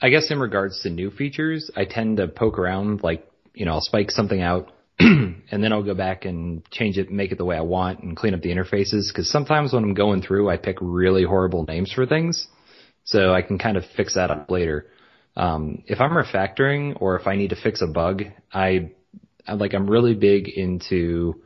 I 0.00 0.08
guess 0.08 0.30
in 0.30 0.40
regards 0.40 0.82
to 0.82 0.90
new 0.90 1.10
features, 1.10 1.70
I 1.76 1.84
tend 1.84 2.16
to 2.16 2.26
poke 2.26 2.58
around, 2.58 3.02
like 3.02 3.26
you 3.54 3.66
know, 3.66 3.72
I'll 3.72 3.80
spike 3.80 4.10
something 4.10 4.40
out. 4.40 4.72
and 4.98 5.64
then 5.64 5.72
I'll 5.72 5.82
go 5.82 5.94
back 5.94 6.26
and 6.26 6.62
change 6.70 6.98
it, 6.98 7.10
make 7.10 7.32
it 7.32 7.38
the 7.38 7.44
way 7.44 7.56
I 7.56 7.62
want, 7.62 8.00
and 8.00 8.16
clean 8.16 8.34
up 8.34 8.42
the 8.42 8.50
interfaces. 8.50 9.08
Because 9.08 9.30
sometimes 9.30 9.72
when 9.72 9.82
I'm 9.82 9.94
going 9.94 10.22
through, 10.22 10.50
I 10.50 10.58
pick 10.58 10.76
really 10.80 11.24
horrible 11.24 11.64
names 11.64 11.90
for 11.92 12.06
things, 12.06 12.46
so 13.04 13.32
I 13.32 13.42
can 13.42 13.58
kind 13.58 13.76
of 13.76 13.84
fix 13.96 14.14
that 14.14 14.30
up 14.30 14.50
later. 14.50 14.86
Um, 15.36 15.82
if 15.86 16.00
I'm 16.00 16.10
refactoring 16.10 17.00
or 17.00 17.18
if 17.18 17.26
I 17.26 17.36
need 17.36 17.50
to 17.50 17.56
fix 17.56 17.80
a 17.82 17.86
bug, 17.86 18.22
I, 18.52 18.92
I 19.46 19.54
like 19.54 19.74
I'm 19.74 19.88
really 19.88 20.14
big 20.14 20.48
into 20.48 21.42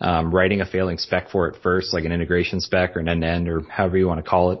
um, 0.00 0.34
writing 0.34 0.60
a 0.60 0.66
failing 0.66 0.98
spec 0.98 1.30
for 1.30 1.48
it 1.48 1.56
first, 1.62 1.92
like 1.92 2.04
an 2.04 2.12
integration 2.12 2.60
spec 2.60 2.96
or 2.96 3.00
an 3.00 3.08
end-to-end 3.08 3.48
or 3.48 3.62
however 3.62 3.98
you 3.98 4.06
want 4.06 4.24
to 4.24 4.28
call 4.28 4.52
it, 4.52 4.60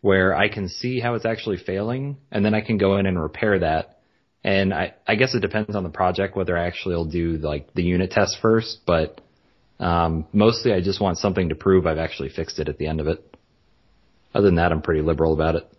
where 0.00 0.34
I 0.34 0.48
can 0.48 0.68
see 0.68 1.00
how 1.00 1.14
it's 1.14 1.26
actually 1.26 1.58
failing, 1.58 2.16
and 2.30 2.44
then 2.44 2.54
I 2.54 2.60
can 2.60 2.78
go 2.78 2.96
in 2.96 3.06
and 3.06 3.20
repair 3.20 3.58
that. 3.60 3.98
And 4.44 4.72
I, 4.72 4.94
I 5.06 5.16
guess 5.16 5.34
it 5.34 5.40
depends 5.40 5.74
on 5.74 5.82
the 5.82 5.90
project 5.90 6.36
whether 6.36 6.56
I 6.56 6.66
actually 6.66 6.94
will 6.94 7.10
do 7.10 7.38
like 7.38 7.74
the 7.74 7.82
unit 7.82 8.12
test 8.12 8.38
first, 8.40 8.80
but 8.86 9.20
um, 9.80 10.26
mostly 10.32 10.72
I 10.72 10.80
just 10.80 11.00
want 11.00 11.18
something 11.18 11.50
to 11.50 11.54
prove 11.54 11.86
I've 11.86 11.98
actually 11.98 12.30
fixed 12.30 12.58
it 12.58 12.68
at 12.68 12.78
the 12.78 12.86
end 12.86 13.00
of 13.00 13.08
it. 13.08 13.36
Other 14.34 14.46
than 14.46 14.56
that, 14.56 14.72
I'm 14.72 14.82
pretty 14.82 15.02
liberal 15.02 15.32
about 15.32 15.56
it. 15.56 15.77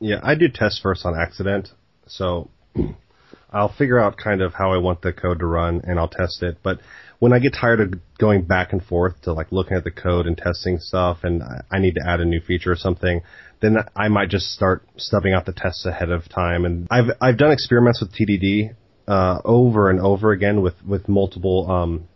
Yeah, 0.00 0.20
I 0.22 0.34
do 0.34 0.48
test 0.48 0.80
first 0.82 1.04
on 1.06 1.14
accident. 1.18 1.68
So 2.06 2.50
I'll 3.50 3.72
figure 3.72 3.98
out 3.98 4.16
kind 4.16 4.42
of 4.42 4.54
how 4.54 4.72
I 4.72 4.78
want 4.78 5.02
the 5.02 5.12
code 5.12 5.38
to 5.38 5.46
run 5.46 5.82
and 5.84 5.98
I'll 5.98 6.08
test 6.08 6.42
it. 6.42 6.58
But 6.62 6.80
when 7.20 7.32
I 7.32 7.38
get 7.38 7.54
tired 7.58 7.80
of 7.80 7.94
going 8.18 8.42
back 8.42 8.72
and 8.72 8.82
forth 8.82 9.22
to 9.22 9.32
like 9.32 9.52
looking 9.52 9.76
at 9.76 9.84
the 9.84 9.90
code 9.90 10.26
and 10.26 10.36
testing 10.36 10.78
stuff 10.78 11.18
and 11.22 11.42
I 11.70 11.78
need 11.78 11.94
to 11.94 12.06
add 12.06 12.20
a 12.20 12.24
new 12.24 12.40
feature 12.40 12.72
or 12.72 12.76
something, 12.76 13.22
then 13.60 13.76
I 13.96 14.08
might 14.08 14.28
just 14.28 14.46
start 14.52 14.86
stubbing 14.96 15.32
out 15.32 15.46
the 15.46 15.52
tests 15.52 15.86
ahead 15.86 16.10
of 16.10 16.28
time. 16.28 16.64
And 16.64 16.88
I've, 16.90 17.16
I've 17.20 17.38
done 17.38 17.52
experiments 17.52 18.00
with 18.00 18.12
TDD, 18.12 18.74
uh, 19.06 19.38
over 19.44 19.90
and 19.90 20.00
over 20.00 20.32
again 20.32 20.60
with, 20.60 20.74
with 20.86 21.08
multiple, 21.08 21.70
um, 21.70 22.08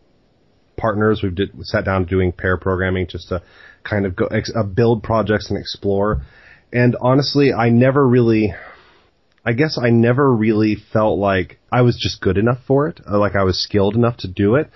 partners. 0.77 1.21
We've 1.23 1.35
did, 1.35 1.51
sat 1.63 1.85
down 1.85 2.07
doing 2.07 2.33
pair 2.33 2.57
programming 2.57 3.07
just 3.09 3.29
to 3.29 3.43
kind 3.85 4.07
of 4.07 4.17
go, 4.17 4.27
ex, 4.27 4.51
uh, 4.55 4.63
build 4.63 5.03
projects 5.03 5.51
and 5.51 5.59
explore. 5.59 6.23
And 6.73 6.97
honestly, 7.01 7.53
I 7.53 7.71
never 7.71 8.07
really, 8.07 8.55
I 9.45 9.53
guess 9.53 9.79
I 9.83 9.91
never 9.91 10.35
really 10.35 10.77
felt 10.93 11.19
like 11.19 11.59
I 11.73 11.83
was 11.83 11.97
just 11.97 12.21
good 12.21 12.39
enough 12.39 12.59
for 12.67 12.89
it, 12.89 13.01
like 13.07 13.37
I 13.37 13.45
was 13.45 13.63
skilled 13.63 13.95
enough 13.95 14.19
to 14.19 14.29
do 14.29 14.57
it. 14.57 14.71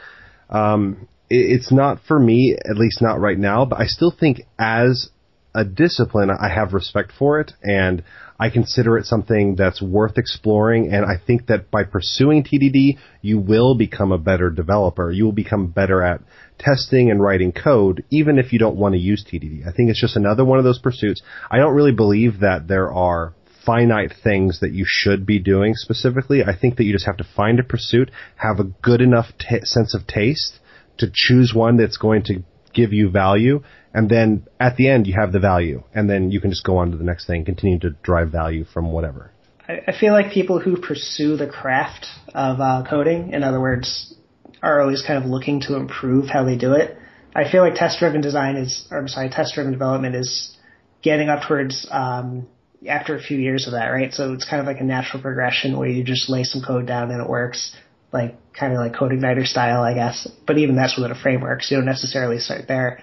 Um, 0.48 1.08
it 1.28 1.36
it's 1.36 1.72
not 1.72 2.00
for 2.06 2.18
me, 2.18 2.56
at 2.58 2.76
least 2.76 3.02
not 3.02 3.20
right 3.20 3.38
now, 3.38 3.64
but 3.64 3.80
I 3.80 3.86
still 3.86 4.10
think 4.18 4.42
as 4.58 5.10
a 5.54 5.64
discipline, 5.64 6.30
I 6.30 6.48
have 6.48 6.72
respect 6.72 7.12
for 7.18 7.40
it 7.40 7.52
and 7.62 8.02
I 8.42 8.50
consider 8.50 8.98
it 8.98 9.06
something 9.06 9.54
that's 9.54 9.80
worth 9.80 10.18
exploring. 10.18 10.92
And 10.92 11.04
I 11.04 11.14
think 11.24 11.46
that 11.46 11.70
by 11.70 11.84
pursuing 11.84 12.42
TDD, 12.42 12.98
you 13.20 13.38
will 13.38 13.76
become 13.76 14.10
a 14.10 14.18
better 14.18 14.50
developer. 14.50 15.12
You 15.12 15.26
will 15.26 15.32
become 15.32 15.68
better 15.68 16.02
at 16.02 16.22
testing 16.58 17.08
and 17.08 17.22
writing 17.22 17.52
code, 17.52 18.02
even 18.10 18.40
if 18.40 18.52
you 18.52 18.58
don't 18.58 18.74
want 18.74 18.94
to 18.94 18.98
use 18.98 19.24
TDD. 19.24 19.64
I 19.64 19.70
think 19.70 19.90
it's 19.90 20.00
just 20.00 20.16
another 20.16 20.44
one 20.44 20.58
of 20.58 20.64
those 20.64 20.80
pursuits. 20.80 21.22
I 21.52 21.58
don't 21.58 21.76
really 21.76 21.92
believe 21.92 22.40
that 22.40 22.66
there 22.66 22.92
are 22.92 23.32
finite 23.64 24.12
things 24.24 24.58
that 24.58 24.72
you 24.72 24.86
should 24.88 25.24
be 25.24 25.38
doing 25.38 25.74
specifically. 25.76 26.42
I 26.42 26.56
think 26.58 26.78
that 26.78 26.84
you 26.84 26.92
just 26.92 27.06
have 27.06 27.18
to 27.18 27.28
find 27.36 27.60
a 27.60 27.62
pursuit, 27.62 28.10
have 28.34 28.58
a 28.58 28.64
good 28.64 29.00
enough 29.00 29.26
t- 29.38 29.60
sense 29.62 29.94
of 29.94 30.08
taste 30.08 30.58
to 30.98 31.08
choose 31.12 31.54
one 31.54 31.76
that's 31.76 31.96
going 31.96 32.24
to 32.24 32.42
give 32.72 32.92
you 32.92 33.10
value, 33.10 33.62
and 33.94 34.08
then 34.08 34.46
at 34.58 34.76
the 34.76 34.88
end 34.88 35.06
you 35.06 35.14
have 35.14 35.32
the 35.32 35.40
value, 35.40 35.82
and 35.94 36.08
then 36.08 36.30
you 36.30 36.40
can 36.40 36.50
just 36.50 36.64
go 36.64 36.78
on 36.78 36.90
to 36.90 36.96
the 36.96 37.04
next 37.04 37.26
thing, 37.26 37.44
continue 37.44 37.78
to 37.80 37.90
drive 38.02 38.30
value 38.30 38.64
from 38.64 38.92
whatever. 38.92 39.32
I, 39.68 39.92
feel 39.98 40.12
like 40.12 40.32
people 40.32 40.58
who 40.58 40.76
pursue 40.76 41.36
the 41.36 41.46
craft 41.46 42.06
of 42.34 42.60
uh, 42.60 42.84
coding, 42.88 43.32
in 43.32 43.42
other 43.42 43.60
words, 43.60 44.14
are 44.62 44.80
always 44.80 45.02
kind 45.06 45.22
of 45.22 45.30
looking 45.30 45.60
to 45.62 45.76
improve 45.76 46.28
how 46.28 46.44
they 46.44 46.56
do 46.56 46.72
it. 46.72 46.96
I 47.34 47.50
feel 47.50 47.62
like 47.62 47.74
test-driven 47.74 48.20
design 48.20 48.56
is, 48.56 48.86
or 48.90 48.98
I'm 48.98 49.08
sorry, 49.08 49.30
test-driven 49.30 49.72
development 49.72 50.16
is 50.16 50.56
getting 51.02 51.28
up 51.28 51.46
towards 51.46 51.86
um, 51.90 52.48
after 52.86 53.16
a 53.16 53.20
few 53.20 53.38
years 53.38 53.66
of 53.66 53.72
that, 53.72 53.88
right? 53.88 54.12
So 54.12 54.32
it's 54.32 54.48
kind 54.48 54.60
of 54.60 54.66
like 54.66 54.80
a 54.80 54.84
natural 54.84 55.22
progression 55.22 55.78
where 55.78 55.88
you 55.88 56.04
just 56.04 56.28
lay 56.28 56.44
some 56.44 56.62
code 56.62 56.86
down 56.86 57.10
and 57.10 57.22
it 57.22 57.28
works, 57.28 57.74
like 58.12 58.36
kind 58.52 58.72
of 58.72 58.78
like 58.78 58.92
CodeIgniter 58.92 59.46
style, 59.46 59.82
I 59.82 59.94
guess. 59.94 60.28
But 60.46 60.58
even 60.58 60.76
that's 60.76 60.96
within 60.96 61.10
a 61.10 61.20
framework, 61.20 61.62
so 61.62 61.74
you 61.74 61.80
don't 61.80 61.86
necessarily 61.86 62.38
start 62.38 62.68
there. 62.68 63.02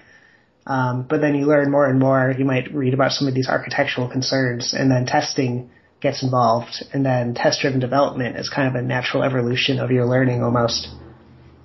Um, 0.66 1.06
but 1.08 1.20
then 1.20 1.34
you 1.34 1.46
learn 1.46 1.70
more 1.70 1.86
and 1.86 1.98
more. 1.98 2.32
You 2.36 2.44
might 2.44 2.72
read 2.72 2.94
about 2.94 3.12
some 3.12 3.26
of 3.26 3.34
these 3.34 3.48
architectural 3.48 4.08
concerns, 4.08 4.74
and 4.74 4.90
then 4.90 5.06
testing 5.06 5.70
gets 6.00 6.22
involved, 6.22 6.84
and 6.94 7.04
then 7.04 7.34
test-driven 7.34 7.80
development 7.80 8.36
is 8.36 8.48
kind 8.48 8.68
of 8.68 8.74
a 8.74 8.82
natural 8.82 9.22
evolution 9.22 9.78
of 9.78 9.90
your 9.90 10.06
learning 10.06 10.42
almost. 10.42 10.88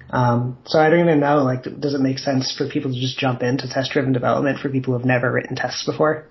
Um, 0.10 0.58
so 0.66 0.80
I 0.80 0.90
don't 0.90 1.00
even 1.00 1.20
know, 1.20 1.44
like, 1.44 1.64
does 1.64 1.94
it 1.94 2.02
make 2.02 2.20
sense 2.20 2.54
for 2.56 2.68
people 2.68 2.92
to 2.92 3.00
just 3.00 3.18
jump 3.18 3.44
into 3.44 3.68
test-driven 3.70 4.12
development 4.12 4.60
for 4.60 4.70
people 4.70 4.94
who 4.94 5.00
have 5.00 5.06
never 5.06 5.32
written 5.32 5.56
tests 5.56 5.86
before? 5.86 6.28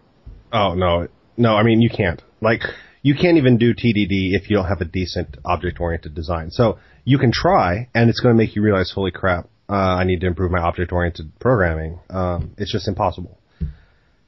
Oh 0.53 0.74
no, 0.74 1.09
no. 1.37 1.57
I 1.57 1.62
mean, 1.62 1.81
you 1.81 1.90
can't. 1.90 2.22
Like, 2.40 2.62
you 3.05 3.14
can't 3.14 3.37
even 3.37 3.59
do 3.59 3.75
TDD 3.75 4.33
if 4.33 4.49
you 4.49 4.57
don't 4.57 4.67
have 4.67 4.81
a 4.81 4.87
decent 4.87 5.37
object-oriented 5.45 6.14
design. 6.14 6.51
So 6.51 6.79
you 7.05 7.19
can 7.19 7.31
try, 7.31 7.90
and 7.95 8.09
it's 8.09 8.19
going 8.19 8.35
to 8.35 8.37
make 8.37 8.57
you 8.57 8.62
realize, 8.62 8.90
holy 8.90 9.11
crap, 9.11 9.47
uh, 9.69 9.75
I 9.75 10.05
need 10.05 10.23
to 10.23 10.27
improve 10.27 10.51
my 10.51 10.61
object-oriented 10.61 11.38
programming. 11.38 12.01
Um, 12.09 12.55
it's 12.57 12.73
just 12.73 12.88
impossible. 12.88 13.38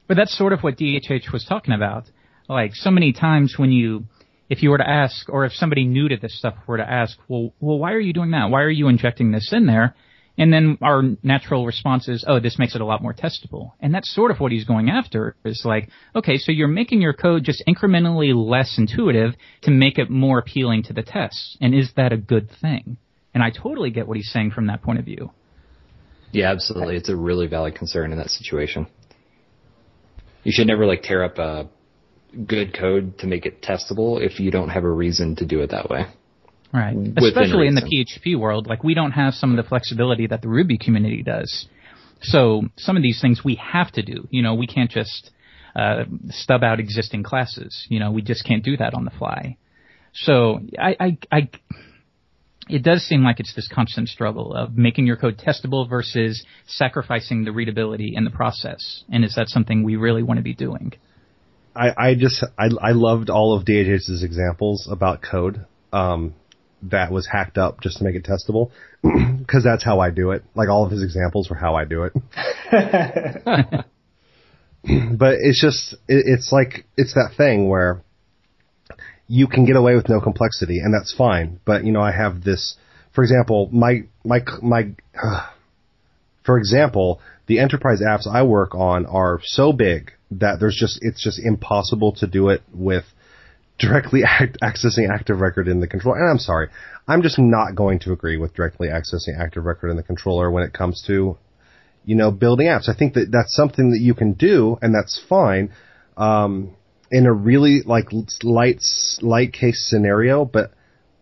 But 0.07 0.15
that's 0.15 0.37
sort 0.37 0.53
of 0.53 0.61
what 0.61 0.77
DHH 0.77 1.33
was 1.33 1.43
talking 1.43 1.73
about. 1.73 2.05
Like 2.47 2.75
so 2.75 2.91
many 2.91 3.13
times 3.13 3.55
when 3.57 3.71
you 3.71 4.05
if 4.47 4.61
you 4.61 4.69
were 4.69 4.77
to 4.77 4.89
ask, 4.89 5.27
or 5.27 5.43
if 5.43 5.51
somebody 5.53 5.83
new 5.83 6.07
to 6.07 6.15
this 6.15 6.37
stuff 6.37 6.55
were 6.67 6.77
to 6.77 6.89
ask, 6.89 7.17
well, 7.27 7.51
well, 7.59 7.79
why 7.79 7.91
are 7.91 7.99
you 7.99 8.13
doing 8.13 8.31
that? 8.31 8.49
Why 8.49 8.61
are 8.61 8.69
you 8.69 8.87
injecting 8.87 9.31
this 9.31 9.51
in 9.51 9.65
there? 9.65 9.95
And 10.37 10.53
then 10.53 10.77
our 10.81 11.01
natural 11.23 11.65
response 11.65 12.07
is, 12.07 12.23
oh, 12.27 12.39
this 12.39 12.59
makes 12.59 12.75
it 12.75 12.81
a 12.81 12.85
lot 12.85 13.01
more 13.01 13.13
testable. 13.13 13.71
And 13.79 13.93
that's 13.93 14.13
sort 14.13 14.29
of 14.29 14.39
what 14.39 14.51
he's 14.51 14.65
going 14.65 14.89
after 14.89 15.35
is 15.43 15.63
like, 15.65 15.89
okay, 16.15 16.37
so 16.37 16.51
you're 16.51 16.67
making 16.67 17.01
your 17.01 17.13
code 17.13 17.43
just 17.43 17.63
incrementally 17.67 18.33
less 18.35 18.75
intuitive 18.77 19.33
to 19.63 19.71
make 19.71 19.97
it 19.97 20.11
more 20.11 20.37
appealing 20.37 20.83
to 20.83 20.93
the 20.93 21.01
tests. 21.01 21.57
And 21.59 21.73
is 21.73 21.91
that 21.95 22.13
a 22.13 22.17
good 22.17 22.49
thing? 22.61 22.97
And 23.33 23.43
I 23.43 23.49
totally 23.49 23.89
get 23.89 24.07
what 24.07 24.17
he's 24.17 24.31
saying 24.31 24.51
from 24.51 24.67
that 24.67 24.83
point 24.83 24.99
of 24.99 25.05
view. 25.05 25.31
Yeah, 26.31 26.51
absolutely. 26.51 26.97
It's 26.97 27.09
a 27.09 27.15
really 27.15 27.47
valid 27.47 27.75
concern 27.75 28.11
in 28.11 28.17
that 28.19 28.29
situation. 28.29 28.87
You 30.43 30.51
should 30.53 30.67
never 30.67 30.85
like 30.85 31.01
tear 31.01 31.23
up 31.23 31.39
a 31.39 31.67
good 32.45 32.77
code 32.77 33.17
to 33.19 33.27
make 33.27 33.45
it 33.45 33.61
testable 33.61 34.21
if 34.21 34.39
you 34.39 34.51
don't 34.51 34.69
have 34.69 34.83
a 34.83 34.91
reason 34.91 35.35
to 35.37 35.45
do 35.45 35.61
it 35.61 35.71
that 35.71 35.89
way. 35.89 36.05
Right. 36.73 36.95
Especially 37.17 37.67
in 37.67 37.75
the 37.75 37.81
PHP 37.81 38.37
world, 38.37 38.67
like 38.67 38.83
we 38.83 38.93
don't 38.93 39.11
have 39.11 39.33
some 39.33 39.51
of 39.51 39.57
the 39.57 39.67
flexibility 39.67 40.27
that 40.27 40.41
the 40.41 40.49
Ruby 40.49 40.77
community 40.77 41.23
does. 41.23 41.67
So 42.21 42.63
some 42.77 42.97
of 42.97 43.03
these 43.03 43.21
things 43.21 43.41
we 43.43 43.55
have 43.55 43.91
to 43.93 44.01
do. 44.01 44.27
You 44.31 44.41
know, 44.41 44.55
we 44.55 44.67
can't 44.67 44.91
just 44.91 45.31
uh, 45.75 46.03
stub 46.29 46.63
out 46.63 46.79
existing 46.79 47.23
classes. 47.23 47.85
You 47.89 47.99
know, 47.99 48.11
we 48.11 48.21
just 48.21 48.45
can't 48.45 48.63
do 48.63 48.75
that 48.77 48.93
on 48.93 49.05
the 49.05 49.11
fly. 49.11 49.57
So 50.13 50.59
I, 50.77 50.95
I, 50.99 51.17
I, 51.31 51.49
it 52.69 52.83
does 52.83 53.03
seem 53.03 53.23
like 53.23 53.39
it's 53.39 53.53
this 53.55 53.69
constant 53.71 54.09
struggle 54.09 54.53
of 54.53 54.77
making 54.77 55.05
your 55.05 55.15
code 55.15 55.37
testable 55.37 55.87
versus 55.87 56.43
sacrificing 56.65 57.45
the 57.45 57.51
readability 57.51 58.13
in 58.15 58.25
the 58.25 58.31
process. 58.31 59.03
And 59.09 59.23
is 59.23 59.35
that 59.35 59.47
something 59.47 59.83
we 59.83 59.95
really 59.95 60.23
want 60.23 60.37
to 60.37 60.43
be 60.43 60.55
doing? 60.55 60.93
I, 61.75 61.91
I 61.95 62.15
just 62.15 62.43
I, 62.57 62.69
I 62.81 62.91
loved 62.91 63.29
all 63.29 63.55
of 63.55 63.63
DHH's 63.63 64.23
examples 64.23 64.87
about 64.91 65.21
code 65.21 65.65
um, 65.93 66.33
that 66.83 67.11
was 67.11 67.27
hacked 67.27 67.57
up 67.57 67.81
just 67.81 67.97
to 67.97 68.03
make 68.03 68.15
it 68.15 68.23
testable 68.23 68.71
because 69.39 69.63
that's 69.63 69.83
how 69.83 69.99
I 69.99 70.11
do 70.11 70.31
it. 70.31 70.43
Like 70.55 70.69
all 70.69 70.85
of 70.85 70.91
his 70.91 71.03
examples 71.03 71.49
were 71.49 71.55
how 71.55 71.75
I 71.75 71.85
do 71.85 72.03
it. 72.03 72.13
but 75.17 75.35
it's 75.39 75.61
just 75.61 75.93
it, 76.07 76.23
it's 76.25 76.51
like 76.51 76.85
it's 76.95 77.13
that 77.13 77.31
thing 77.35 77.67
where 77.69 78.01
you 79.27 79.47
can 79.47 79.65
get 79.65 79.75
away 79.75 79.95
with 79.95 80.07
no 80.07 80.21
complexity 80.21 80.79
and 80.79 80.93
that's 80.93 81.13
fine. 81.13 81.59
But 81.65 81.83
you 81.83 81.91
know 81.91 82.01
I 82.01 82.11
have 82.11 82.43
this, 82.43 82.75
for 83.13 83.23
example, 83.23 83.69
my 83.71 84.03
my 84.23 84.39
my. 84.61 84.91
Uh, 85.21 85.47
for 86.45 86.57
example, 86.57 87.19
the 87.47 87.59
enterprise 87.59 87.99
apps 88.01 88.25
I 88.25 88.43
work 88.43 88.73
on 88.73 89.05
are 89.05 89.41
so 89.43 89.73
big 89.73 90.13
that 90.31 90.61
there's 90.61 90.77
just 90.79 90.99
it's 91.01 91.21
just 91.21 91.39
impossible 91.43 92.13
to 92.13 92.27
do 92.27 92.49
it 92.49 92.61
with 92.73 93.03
directly 93.79 94.23
act, 94.23 94.57
accessing 94.61 95.09
Active 95.13 95.39
Record 95.39 95.67
in 95.67 95.79
the 95.79 95.87
controller. 95.87 96.19
And 96.19 96.29
I'm 96.29 96.39
sorry, 96.39 96.69
I'm 97.07 97.21
just 97.21 97.39
not 97.39 97.75
going 97.75 97.99
to 97.99 98.11
agree 98.11 98.37
with 98.37 98.53
directly 98.53 98.87
accessing 98.87 99.39
Active 99.39 99.65
Record 99.65 99.89
in 99.89 99.97
the 99.97 100.03
controller 100.03 100.49
when 100.51 100.63
it 100.63 100.73
comes 100.73 101.03
to 101.07 101.37
you 102.05 102.15
know 102.15 102.31
building 102.31 102.67
apps. 102.67 102.89
I 102.89 102.95
think 102.97 103.13
that 103.13 103.29
that's 103.31 103.55
something 103.55 103.91
that 103.91 103.99
you 103.99 104.13
can 104.13 104.33
do, 104.33 104.77
and 104.81 104.93
that's 104.93 105.21
fine. 105.29 105.71
Um, 106.15 106.75
in 107.09 107.25
a 107.25 107.31
really 107.31 107.81
like 107.85 108.07
light 108.43 108.81
light 109.21 109.53
case 109.53 109.85
scenario, 109.87 110.45
but 110.45 110.71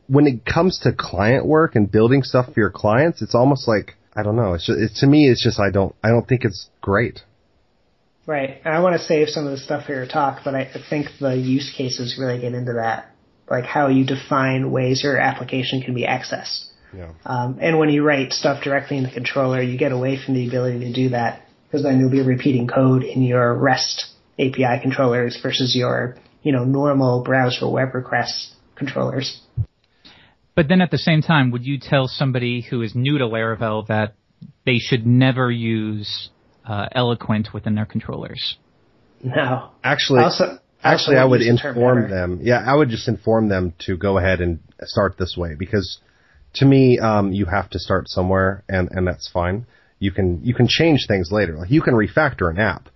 when 0.07 0.27
it 0.27 0.45
comes 0.45 0.79
to 0.79 0.91
client 0.91 1.45
work 1.45 1.75
and 1.75 1.91
building 1.91 2.23
stuff 2.23 2.53
for 2.53 2.59
your 2.59 2.71
clients, 2.71 3.21
it's 3.21 3.35
almost 3.35 3.67
like 3.67 3.95
I 4.15 4.23
don't 4.23 4.35
know. 4.35 4.53
It's 4.53 4.65
just, 4.65 4.79
it, 4.79 4.91
to 5.01 5.07
me, 5.07 5.29
it's 5.29 5.43
just 5.43 5.59
I 5.59 5.71
don't 5.71 5.95
I 6.03 6.09
don't 6.09 6.27
think 6.27 6.45
it's 6.45 6.69
great. 6.81 7.21
Right. 8.27 8.61
And 8.65 8.73
I 8.73 8.79
want 8.79 8.99
to 8.99 9.05
save 9.05 9.29
some 9.29 9.45
of 9.45 9.51
the 9.51 9.57
stuff 9.57 9.85
for 9.85 9.93
your 9.93 10.07
talk, 10.07 10.41
but 10.43 10.55
I 10.55 10.71
think 10.89 11.07
the 11.19 11.35
use 11.35 11.71
cases 11.75 12.17
really 12.19 12.39
get 12.39 12.53
into 12.53 12.73
that, 12.73 13.11
like 13.49 13.65
how 13.65 13.87
you 13.87 14.03
define 14.05 14.71
ways 14.71 15.03
your 15.03 15.17
application 15.17 15.81
can 15.81 15.93
be 15.93 16.05
accessed. 16.05 16.65
Yeah. 16.95 17.11
Um, 17.25 17.59
and 17.61 17.77
when 17.77 17.89
you 17.89 18.03
write 18.03 18.31
stuff 18.31 18.63
directly 18.63 18.97
in 18.97 19.03
the 19.03 19.11
controller, 19.11 19.61
you 19.61 19.77
get 19.77 19.91
away 19.91 20.17
from 20.23 20.33
the 20.33 20.47
ability 20.47 20.79
to 20.79 20.93
do 20.93 21.09
that 21.09 21.43
because 21.67 21.83
then 21.83 21.99
you'll 21.99 22.09
be 22.09 22.21
repeating 22.21 22.67
code 22.67 23.03
in 23.03 23.21
your 23.21 23.53
REST 23.53 24.05
API 24.39 24.81
controllers 24.81 25.37
versus 25.41 25.75
your, 25.75 26.15
you 26.41 26.51
know, 26.51 26.63
normal 26.63 27.23
browser 27.23 27.69
web 27.69 27.93
request 27.93 28.53
controllers. 28.75 29.41
But 30.55 30.67
then 30.69 30.81
at 30.81 30.89
the 30.89 30.97
same 30.97 31.21
time, 31.21 31.51
would 31.51 31.65
you 31.65 31.77
tell 31.79 32.07
somebody 32.07 32.61
who 32.61 32.81
is 32.81 32.95
new 32.95 33.17
to 33.17 33.25
Laravel 33.25 33.87
that 33.87 34.15
they 34.65 34.77
should 34.77 35.05
never 35.05 35.51
use 35.51 36.29
uh, 36.67 36.87
Eloquent 36.93 37.49
within 37.53 37.75
their 37.75 37.85
controllers? 37.85 38.57
No. 39.23 39.69
Actually, 39.83 40.23
Also- 40.23 40.59
actually, 40.83 41.15
also 41.17 41.21
I 41.21 41.25
would 41.25 41.41
use 41.41 41.61
the 41.61 41.69
inform 41.69 42.09
them. 42.09 42.39
Yeah, 42.41 42.63
I 42.65 42.75
would 42.75 42.89
just 42.89 43.07
inform 43.07 43.49
them 43.49 43.73
to 43.85 43.97
go 43.97 44.17
ahead 44.17 44.41
and 44.41 44.59
start 44.83 45.17
this 45.17 45.35
way 45.37 45.55
because 45.57 45.99
to 46.55 46.65
me, 46.65 46.99
um, 46.99 47.31
you 47.31 47.45
have 47.45 47.69
to 47.71 47.79
start 47.79 48.07
somewhere, 48.07 48.63
and 48.69 48.89
and 48.91 49.07
that's 49.07 49.27
fine. 49.27 49.65
You 49.99 50.11
can 50.11 50.41
you 50.43 50.53
can 50.53 50.67
change 50.67 51.05
things 51.07 51.31
later. 51.31 51.57
Like 51.57 51.71
you 51.71 51.81
can 51.81 51.93
refactor 51.93 52.49
an 52.49 52.59
app, 52.59 52.89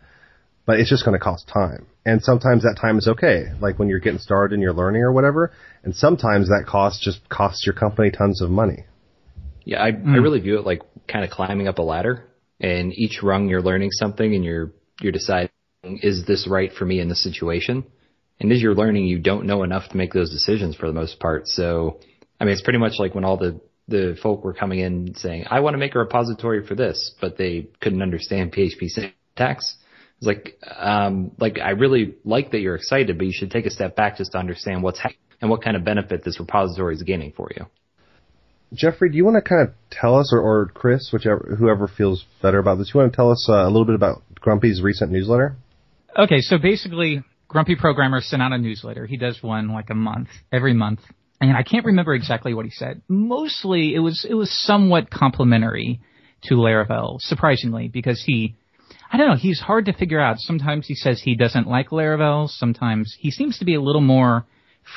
but 0.66 0.80
it's 0.80 0.90
just 0.90 1.06
going 1.06 1.18
to 1.18 1.24
cost 1.24 1.48
time. 1.48 1.88
And 2.06 2.24
sometimes 2.24 2.64
that 2.64 2.78
time 2.80 2.98
is 2.98 3.08
okay, 3.08 3.52
like 3.60 3.78
when 3.78 3.90
you're 3.90 4.00
getting 4.00 4.20
started 4.20 4.54
and 4.54 4.64
you're 4.64 4.74
learning 4.74 5.04
or 5.04 5.12
whatever. 5.12 5.52
And 5.84 5.96
sometimes 5.96 6.48
that 6.48 6.66
cost 6.68 7.02
just 7.02 7.28
costs 7.30 7.66
your 7.66 7.76
company 7.76 8.10
tons 8.12 8.42
of 8.42 8.50
money. 8.50 8.86
Yeah, 9.66 9.82
I, 9.82 9.88
I 9.88 10.18
really 10.18 10.40
view 10.40 10.58
it 10.58 10.66
like 10.66 10.82
kind 11.08 11.24
of 11.24 11.30
climbing 11.30 11.68
up 11.68 11.78
a 11.78 11.82
ladder, 11.82 12.26
and 12.60 12.94
each 12.94 13.22
rung 13.24 13.50
you're 13.50 13.62
learning 13.62 13.92
something, 13.92 14.36
and 14.36 14.44
you're 14.44 14.72
you're 15.02 15.12
deciding 15.12 15.50
is 15.84 16.26
this 16.26 16.48
right 16.48 16.72
for 16.74 16.86
me 16.86 17.00
in 17.00 17.10
this 17.10 17.24
situation. 17.24 17.86
And 18.40 18.52
as 18.52 18.62
you're 18.62 18.76
learning, 18.76 19.06
you 19.06 19.20
don't 19.20 19.46
know 19.46 19.64
enough 19.64 19.90
to 19.90 19.98
make 19.98 20.14
those 20.14 20.32
decisions 20.32 20.76
for 20.76 20.88
the 20.88 20.94
most 20.94 21.20
part. 21.20 21.48
So, 21.48 22.00
I 22.40 22.46
mean, 22.46 22.54
it's 22.54 22.62
pretty 22.62 22.80
much 22.80 22.94
like 23.00 23.16
when 23.16 23.26
all 23.26 23.38
the 23.38 23.60
the 23.88 24.18
folk 24.22 24.44
were 24.44 24.54
coming 24.54 24.80
in 24.80 25.16
saying, 25.16 25.46
"I 25.50 25.62
want 25.62 25.74
to 25.74 25.78
make 25.80 25.96
a 25.96 26.00
repository 26.00 26.66
for 26.66 26.76
this," 26.76 27.16
but 27.20 27.38
they 27.38 27.70
couldn't 27.82 28.02
understand 28.02 28.54
PHP 28.54 28.88
syntax. 28.88 29.78
It's 30.18 30.28
like, 30.28 30.60
um, 30.78 31.32
like 31.40 31.60
I 31.60 31.72
really 31.72 32.16
like 32.26 32.52
that 32.52 32.60
you're 32.60 32.76
excited, 32.76 33.18
but 33.18 33.26
you 33.26 33.34
should 33.34 33.52
take 33.52 33.66
a 33.66 33.72
step 33.72 33.96
back 33.96 34.18
just 34.18 34.34
to 34.34 34.38
understand 34.38 34.84
what's 34.84 35.00
happening 35.00 35.18
and 35.42 35.50
what 35.50 35.64
kind 35.64 35.78
of 35.78 35.84
benefit 35.84 36.24
this 36.24 36.40
repository 36.40 36.96
is 36.96 37.04
gaining 37.04 37.32
for 37.32 37.50
you. 37.56 37.66
Jeffrey, 38.74 39.10
do 39.10 39.18
you 39.18 39.26
want 39.26 39.44
to 39.44 39.48
kind 39.48 39.68
of 39.68 39.74
tell 39.90 40.16
us, 40.16 40.32
or, 40.32 40.40
or 40.40 40.68
Chris, 40.68 41.10
whichever 41.12 41.56
whoever 41.58 41.88
feels 41.88 42.26
better 42.42 42.60
about 42.60 42.78
this, 42.78 42.92
you 42.94 43.00
want 43.00 43.12
to 43.12 43.16
tell 43.16 43.32
us 43.32 43.48
uh, 43.50 43.66
a 43.66 43.70
little 43.70 43.86
bit 43.86 43.96
about 43.96 44.22
Grumpy's 44.36 44.82
recent 44.82 45.12
newsletter? 45.12 45.56
Okay, 46.18 46.42
so 46.42 46.58
basically, 46.58 47.24
Grumpy 47.48 47.76
Programmer 47.76 48.22
sent 48.22 48.42
out 48.42 48.52
a 48.52 48.58
newsletter. 48.58 49.08
He 49.08 49.18
does 49.18 49.42
one 49.42 49.70
like 49.70 49.90
a 49.90 49.96
month, 49.96 50.30
every 50.52 50.74
month. 50.74 51.00
And 51.42 51.56
I 51.56 51.64
can't 51.64 51.86
remember 51.86 52.14
exactly 52.14 52.54
what 52.54 52.66
he 52.66 52.72
said. 52.72 53.02
Mostly 53.08 53.96
it 53.96 54.00
was, 54.00 54.26
it 54.30 54.34
was 54.34 54.52
somewhat 54.52 55.10
complimentary 55.10 56.02
to 56.44 56.56
Laravel, 56.56 57.20
surprisingly, 57.22 57.88
because 57.88 58.22
he, 58.26 58.56
I 59.12 59.18
don't 59.18 59.30
know, 59.30 59.36
he's 59.36 59.60
hard 59.60 59.86
to 59.86 59.94
figure 59.94 60.20
out. 60.20 60.38
Sometimes 60.40 60.86
he 60.86 60.96
says 60.96 61.22
he 61.22 61.36
doesn't 61.36 61.68
like 61.68 61.90
Laravel. 61.90 62.50
Sometimes 62.50 63.16
he 63.18 63.32
seems 63.32 63.58
to 63.60 63.66
be 63.66 63.76
a 63.76 63.82
little 63.82 64.02
more 64.02 64.46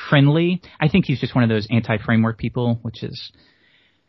friendly. 0.09 0.61
I 0.79 0.89
think 0.89 1.05
he's 1.05 1.21
just 1.21 1.33
one 1.33 1.43
of 1.43 1.49
those 1.49 1.67
anti-framework 1.71 2.37
people, 2.37 2.79
which 2.81 3.03
is, 3.03 3.31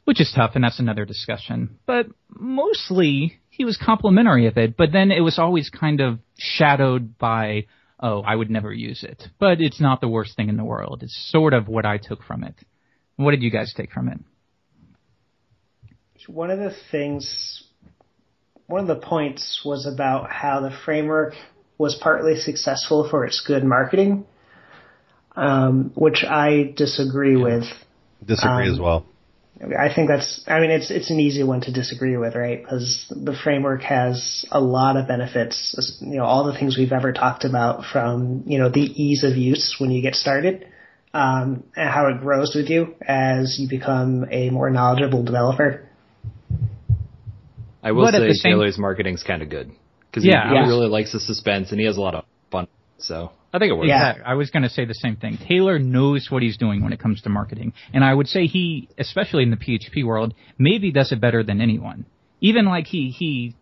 which 0.05 0.21
is 0.21 0.33
tough, 0.35 0.53
and 0.55 0.65
that's 0.65 0.79
another 0.79 1.05
discussion. 1.05 1.79
But 1.87 2.07
mostly 2.29 3.39
he 3.51 3.65
was 3.65 3.77
complimentary 3.77 4.47
of 4.47 4.57
it, 4.57 4.77
but 4.77 4.93
then 4.93 5.11
it 5.11 5.21
was 5.21 5.39
always 5.39 5.71
kind 5.71 6.01
of 6.01 6.19
shadowed 6.37 7.19
by, 7.19 7.67
oh, 8.01 8.21
I 8.21 8.35
would 8.35 8.51
never 8.51 8.73
use 8.73 9.03
it. 9.03 9.25
But 9.39 9.61
it's 9.61 9.81
not 9.81 10.01
the 10.01 10.09
worst 10.09 10.37
thing 10.37 10.49
in 10.49 10.57
the 10.57 10.65
world. 10.65 11.03
It's 11.03 11.31
sort 11.31 11.55
of 11.55 11.69
what 11.69 11.87
I 11.87 11.99
took 11.99 12.23
from 12.23 12.45
it. 12.45 12.55
What 13.17 13.31
did 13.31 13.43
you 13.43 13.51
guys 13.51 13.73
take 13.77 13.93
from 13.93 14.09
it? 14.09 14.19
One 16.27 16.51
of 16.51 16.59
the 16.59 16.75
things, 16.91 17.65
one 18.67 18.81
of 18.81 18.87
the 18.87 19.07
points 19.07 19.61
was 19.65 19.87
about 19.87 20.31
how 20.31 20.61
the 20.61 20.71
framework 20.85 21.35
was 21.77 21.95
partly 22.01 22.37
successful 22.37 23.09
for 23.09 23.27
its 23.27 23.45
good 23.47 23.63
marketing, 23.63 24.25
um, 25.37 25.93
which 25.95 26.25
I 26.25 26.73
disagree 26.77 27.37
with. 27.37 27.65
Disagree 28.25 28.69
Um, 28.69 28.73
as 28.73 28.81
well. 28.81 29.05
I 29.61 29.93
think 29.95 30.09
that's, 30.09 30.43
I 30.49 30.59
mean, 30.59 30.71
it's, 30.73 30.91
it's 30.91 31.11
an 31.11 31.21
easy 31.21 31.45
one 31.45 31.61
to 31.63 31.73
disagree 31.73 32.17
with, 32.17 32.35
right? 32.35 32.61
Because 32.61 33.07
the 33.09 33.33
framework 33.35 33.83
has 33.83 34.45
a 34.51 34.61
lot 34.61 34.97
of 34.97 35.07
benefits, 35.07 35.99
you 36.01 36.17
know, 36.17 36.25
all 36.25 36.45
the 36.45 36.59
things 36.59 36.77
we've 36.77 36.93
ever 36.93 37.13
talked 37.13 37.45
about 37.45 37.85
from, 37.85 38.43
you 38.47 38.59
know, 38.59 38.69
the 38.69 38.81
ease 38.81 39.23
of 39.23 39.37
use 39.37 39.77
when 39.79 39.91
you 39.93 40.03
get 40.03 40.17
started, 40.17 40.67
um, 41.15 41.63
and 41.77 41.89
how 41.89 42.09
it 42.09 42.21
grows 42.21 42.55
with 42.57 42.69
you 42.69 42.97
as 43.07 43.57
you 43.61 43.69
become 43.69 44.27
a 44.31 44.51
more 44.51 44.71
knowledgeable 44.71 45.23
developer. 45.23 45.89
I 47.83 47.93
will 47.93 48.05
But 48.07 48.15
say 48.15 48.27
the 48.27 48.35
same- 48.35 48.53
Taylor's 48.53 48.77
marketing's 48.77 49.23
kind 49.23 49.41
of 49.41 49.51
good 49.51 49.71
because 50.11 50.25
Yeah, 50.25 50.49
he, 50.49 50.51
I 50.51 50.55
he 50.55 50.61
was- 50.63 50.69
really 50.69 50.89
likes 50.89 51.13
the 51.13 51.21
suspense 51.21 51.71
and 51.71 51.79
he 51.79 51.87
has 51.87 51.97
a 51.97 52.01
lot 52.01 52.17
of 52.17 52.25
fun. 52.51 52.67
So 52.99 53.31
I 53.55 53.61
think 53.61 53.71
it 53.71 53.75
works. 53.77 53.87
Yeah. 53.87 54.15
I 54.27 54.35
was 54.35 54.51
going 54.51 54.65
to 54.65 54.69
say 54.69 54.85
the 54.85 54.95
same 54.95 55.15
thing. 55.15 55.39
Taylor 55.49 55.79
knows 55.79 56.27
what 56.29 56.43
he's 56.43 56.57
doing 56.57 56.83
when 56.83 56.93
it 56.93 56.99
comes 56.99 57.23
to 57.23 57.29
marketing. 57.29 57.73
And 57.93 58.03
I 58.03 58.13
would 58.13 58.27
say 58.27 58.47
he, 58.47 58.89
especially 58.99 59.45
in 59.45 59.53
the 59.53 59.57
PHP 59.57 60.05
world, 60.05 60.35
maybe 60.59 60.91
does 60.91 61.13
it 61.13 61.21
better 61.21 61.45
than 61.45 61.61
anyone. 61.61 62.05
Even 62.41 62.67
like 62.67 62.87
he, 62.89 63.11
he, 63.11 63.55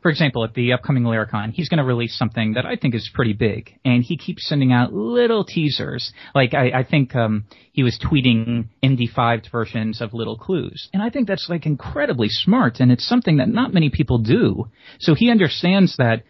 for 0.00 0.10
example, 0.10 0.44
at 0.44 0.54
the 0.54 0.72
upcoming 0.72 1.02
Laracon, 1.02 1.52
he's 1.52 1.68
going 1.68 1.76
to 1.76 1.84
release 1.84 2.16
something 2.16 2.54
that 2.54 2.64
I 2.64 2.76
think 2.76 2.94
is 2.94 3.10
pretty 3.12 3.34
big. 3.34 3.78
And 3.84 4.02
he 4.02 4.16
keeps 4.16 4.48
sending 4.48 4.72
out 4.72 4.94
little 4.94 5.44
teasers. 5.44 6.10
Like 6.34 6.54
I, 6.54 6.70
I 6.78 6.82
think, 6.82 7.14
um, 7.14 7.44
he 7.72 7.82
was 7.82 8.00
tweeting 8.02 8.68
MD5 8.82 9.52
versions 9.52 10.00
of 10.00 10.14
little 10.14 10.38
clues. 10.38 10.88
And 10.94 11.02
I 11.02 11.10
think 11.10 11.28
that's 11.28 11.50
like 11.50 11.66
incredibly 11.66 12.30
smart. 12.30 12.80
And 12.80 12.90
it's 12.90 13.06
something 13.06 13.36
that 13.36 13.50
not 13.50 13.74
many 13.74 13.90
people 13.90 14.16
do. 14.16 14.70
So 15.00 15.14
he 15.14 15.30
understands 15.30 15.98
that 15.98 16.22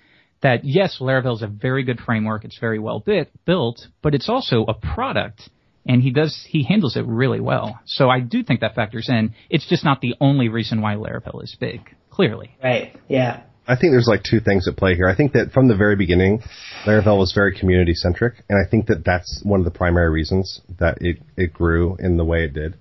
that 0.45 0.65
yes, 0.65 0.99
Laravel 1.01 1.35
is 1.35 1.43
a 1.43 1.49
very 1.49 1.83
good 1.83 1.99
framework. 1.99 2.45
It's 2.45 2.59
very 2.59 2.79
well 2.79 3.01
bit, 3.01 3.33
built, 3.45 3.81
but 4.03 4.15
it's 4.15 4.29
also 4.29 4.65
a 4.67 4.75
product, 4.75 5.51
and 5.87 6.01
he 6.01 6.13
does 6.13 6.47
he 6.49 6.63
handles 6.63 6.97
it 6.97 7.05
really 7.07 7.41
well. 7.41 7.81
So 7.87 8.09
I 8.09 8.21
do 8.21 8.45
think 8.45 8.61
that 8.61 8.75
factors 8.77 9.09
in. 9.09 9.35
It's 9.51 9.69
just 9.69 9.85
not 9.85 10.01
the 10.01 10.15
only 10.21 10.49
reason 10.49 10.81
why 10.81 10.95
Laravel 10.95 11.43
is 11.43 11.57
big. 11.59 11.81
Clearly, 12.11 12.55
Right. 12.63 12.97
Yeah. 13.09 13.43
I 13.67 13.77
think 13.77 13.93
there's 13.93 14.07
like 14.07 14.23
two 14.23 14.41
things 14.41 14.69
at 14.69 14.77
play 14.77 14.95
here. 14.95 15.09
I 15.09 15.17
think 15.17 15.33
that 15.33 15.51
from 15.53 15.69
the 15.69 15.75
very 15.75 15.97
beginning, 15.97 16.43
Laravel 16.87 17.19
was 17.19 17.33
very 17.33 17.59
community 17.59 17.95
centric, 17.95 18.35
and 18.49 18.59
I 18.59 18.71
think 18.71 18.87
that 18.87 19.05
that's 19.05 19.41
one 19.43 19.59
of 19.59 19.65
the 19.65 19.71
primary 19.71 20.11
reasons 20.11 20.61
that 20.79 20.99
it, 21.01 21.17
it 21.37 21.55
grew 21.55 21.97
in 21.99 22.19
the 22.19 22.25
way 22.25 22.45
it 22.45 22.53
did. 22.53 22.77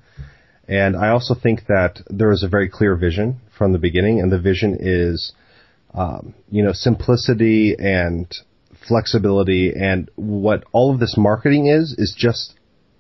And 0.68 0.96
I 0.98 1.10
also 1.10 1.36
think 1.36 1.68
that 1.68 2.02
there 2.08 2.32
is 2.32 2.44
a 2.44 2.50
very 2.50 2.70
clear 2.70 2.96
vision 2.96 3.40
from 3.58 3.72
the 3.72 3.80
beginning, 3.80 4.20
and 4.20 4.32
the 4.32 4.40
vision 4.40 4.78
is, 4.80 5.32
um, 5.94 6.34
you 6.50 6.64
know, 6.64 6.74
simplicity 6.74 7.76
and 7.78 8.28
flexibility, 8.88 9.74
and 9.74 10.10
what 10.16 10.64
all 10.72 10.94
of 10.94 11.00
this 11.00 11.16
marketing 11.18 11.68
is 11.68 11.96
is 11.98 12.16
just 12.18 12.56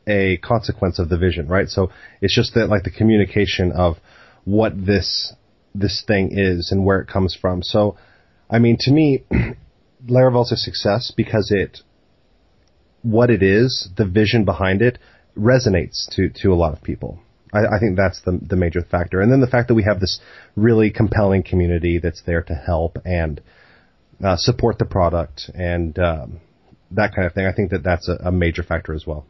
a 0.08 0.38
consequence 0.38 1.00
of 1.00 1.10
the 1.10 1.18
vision, 1.18 1.48
right? 1.48 1.68
So 1.70 1.92
it's 2.22 2.36
just 2.36 2.54
that 2.56 2.68
like 2.68 2.84
the 2.84 2.92
communication 2.92 3.72
of 3.72 3.98
what 4.46 4.74
this 4.86 5.34
this 5.76 6.04
thing 6.06 6.30
is 6.34 6.70
and 6.72 6.86
where 6.86 7.00
it 7.00 7.08
comes 7.08 7.36
from. 7.40 7.64
So, 7.64 7.98
I 8.50 8.60
mean, 8.60 8.78
to 8.82 8.92
me, 8.92 9.24
Laravel's 10.08 10.52
a 10.52 10.58
success 10.58 11.12
because 11.16 11.52
it 11.52 11.80
what 13.02 13.30
it 13.30 13.44
is, 13.44 13.90
the 13.98 14.06
vision 14.06 14.46
behind 14.46 14.82
it, 14.82 14.98
resonates 15.38 16.08
to 16.12 16.30
to 16.42 16.54
a 16.54 16.56
lot 16.56 16.74
of 16.74 16.84
people. 16.84 17.20
I, 17.54 17.76
I, 17.76 17.80
think 17.80 17.98
that's 17.98 18.22
the 18.22 18.40
the 18.42 18.56
major 18.56 18.82
factor, 18.82 19.22
and 19.22 19.32
then 19.32 19.42
the 19.42 19.48
fact 19.48 19.68
that 19.68 19.76
we 19.76 19.84
have 19.84 20.00
this 20.00 20.20
really 20.56 20.90
compelling 20.90 21.44
community 21.44 22.00
that's 22.00 22.22
there 22.26 22.42
to 22.44 22.54
help 22.54 22.98
and 23.06 23.42
uh, 24.24 24.36
support 24.38 24.78
the 24.80 24.86
product 24.86 25.50
and 25.54 25.98
um, 26.00 26.40
that 26.92 27.16
kind 27.16 27.26
of 27.26 27.34
thing. 27.34 27.46
I 27.46 27.54
think 27.54 27.72
that 27.72 27.84
that's 27.84 28.08
a, 28.10 28.28
a 28.28 28.32
major 28.32 28.64
factor 28.64 28.94
as 28.94 29.06
well. 29.06 29.26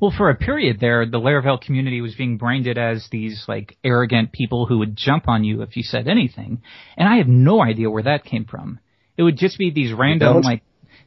Well, 0.00 0.12
for 0.16 0.30
a 0.30 0.36
period 0.36 0.78
there, 0.80 1.04
the 1.04 1.18
Laravel 1.18 1.60
community 1.60 2.00
was 2.00 2.14
being 2.14 2.36
branded 2.36 2.78
as 2.78 3.08
these 3.10 3.44
like 3.48 3.76
arrogant 3.82 4.32
people 4.32 4.66
who 4.66 4.78
would 4.78 4.96
jump 4.96 5.28
on 5.28 5.42
you 5.42 5.62
if 5.62 5.76
you 5.76 5.82
said 5.82 6.06
anything, 6.06 6.62
and 6.96 7.08
I 7.08 7.16
have 7.16 7.28
no 7.28 7.62
idea 7.62 7.90
where 7.90 8.04
that 8.04 8.24
came 8.24 8.44
from. 8.44 8.78
It 9.16 9.22
would 9.22 9.36
just 9.36 9.58
be 9.58 9.70
these 9.70 9.92
random 9.92 10.40
like 10.42 10.62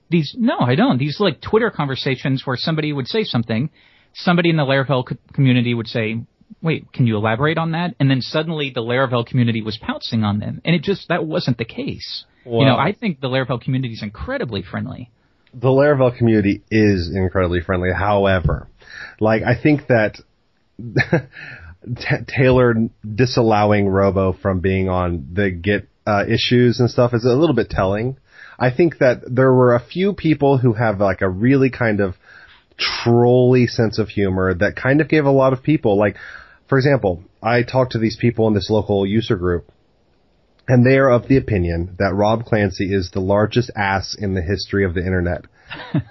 these. 0.10 0.36
No, 0.38 0.60
I 0.60 0.76
don't. 0.76 0.98
These 0.98 1.18
like 1.20 1.42
Twitter 1.42 1.72
conversations 1.72 2.46
where 2.46 2.58
somebody 2.58 2.92
would 2.92 3.08
say 3.08 3.24
something, 3.24 3.70
somebody 4.14 4.50
in 4.50 4.58
the 4.58 4.64
Laravel 4.64 5.06
co- 5.06 5.16
community 5.34 5.74
would 5.74 5.88
say, 5.88 6.24
"Wait, 6.62 6.92
can 6.92 7.08
you 7.08 7.18
elaborate 7.18 7.58
on 7.58 7.72
that?" 7.72 7.96
And 8.00 8.10
then 8.10 8.22
suddenly 8.22 8.72
the 8.74 8.82
Laravel 8.82 9.26
community 9.26 9.62
was 9.62 9.78
pouncing 9.78 10.24
on 10.24 10.40
them, 10.40 10.62
and 10.66 10.76
it 10.76 10.82
just 10.82 11.08
that 11.10 11.26
wasn't 11.26 11.58
the 11.58 11.66
case. 11.66 12.26
Well, 12.46 12.62
you 12.62 12.66
know, 12.66 12.76
I 12.76 12.94
think 12.94 13.22
the 13.22 13.30
Laravel 13.30 13.62
community 13.62 13.94
is 13.94 14.04
incredibly 14.04 14.62
friendly. 14.62 15.10
The 15.54 15.70
Laravel 15.70 16.18
community 16.18 16.64
is 16.72 17.12
incredibly 17.16 17.62
friendly. 17.62 17.92
However, 17.92 18.68
like 19.20 19.44
I 19.44 19.60
think 19.60 19.88
that 19.88 20.18
T- 21.86 22.26
Taylor 22.28 22.76
disallowing 23.16 23.88
Robo 23.88 24.34
from 24.34 24.60
being 24.60 24.90
on 24.90 25.28
the 25.34 25.52
Git 25.52 25.88
uh, 26.06 26.26
issues 26.28 26.80
and 26.80 26.90
stuff 26.90 27.14
is 27.14 27.26
a 27.26 27.30
little 27.30 27.56
bit 27.56 27.70
telling. 27.70 28.18
I 28.60 28.72
think 28.72 29.00
that 29.00 29.22
there 29.28 29.54
were 29.54 29.76
a 29.76 29.84
few 29.84 30.14
people 30.14 30.58
who 30.58 30.74
have 30.74 31.00
like 31.00 31.22
a 31.22 31.30
really 31.30 31.70
kind 31.70 32.00
of 32.00 32.16
trolly 32.78 33.68
sense 33.68 34.00
of 34.00 34.10
humor 34.10 34.54
that 34.54 34.76
kind 34.76 35.02
of 35.02 35.10
gave 35.10 35.26
a 35.26 35.32
lot 35.32 35.54
of 35.54 35.64
people 35.64 35.98
like, 35.98 36.16
for 36.68 36.78
example, 36.78 37.24
I 37.42 37.64
talked 37.64 37.94
to 37.94 38.00
these 38.00 38.18
people 38.20 38.48
in 38.48 38.54
this 38.54 38.70
local 38.70 39.06
user 39.06 39.36
group 39.36 39.70
and 40.68 40.86
they 40.86 40.98
are 40.98 41.10
of 41.10 41.28
the 41.28 41.38
opinion 41.38 41.96
that 42.00 42.14
Rob 42.14 42.46
Clancy 42.46 42.94
is 42.94 43.12
the 43.12 43.20
largest 43.20 43.72
ass 43.76 44.16
in 44.18 44.34
the 44.34 44.42
history 44.42 44.86
of 44.86 44.94
the 44.94 45.02
internet. 45.02 45.44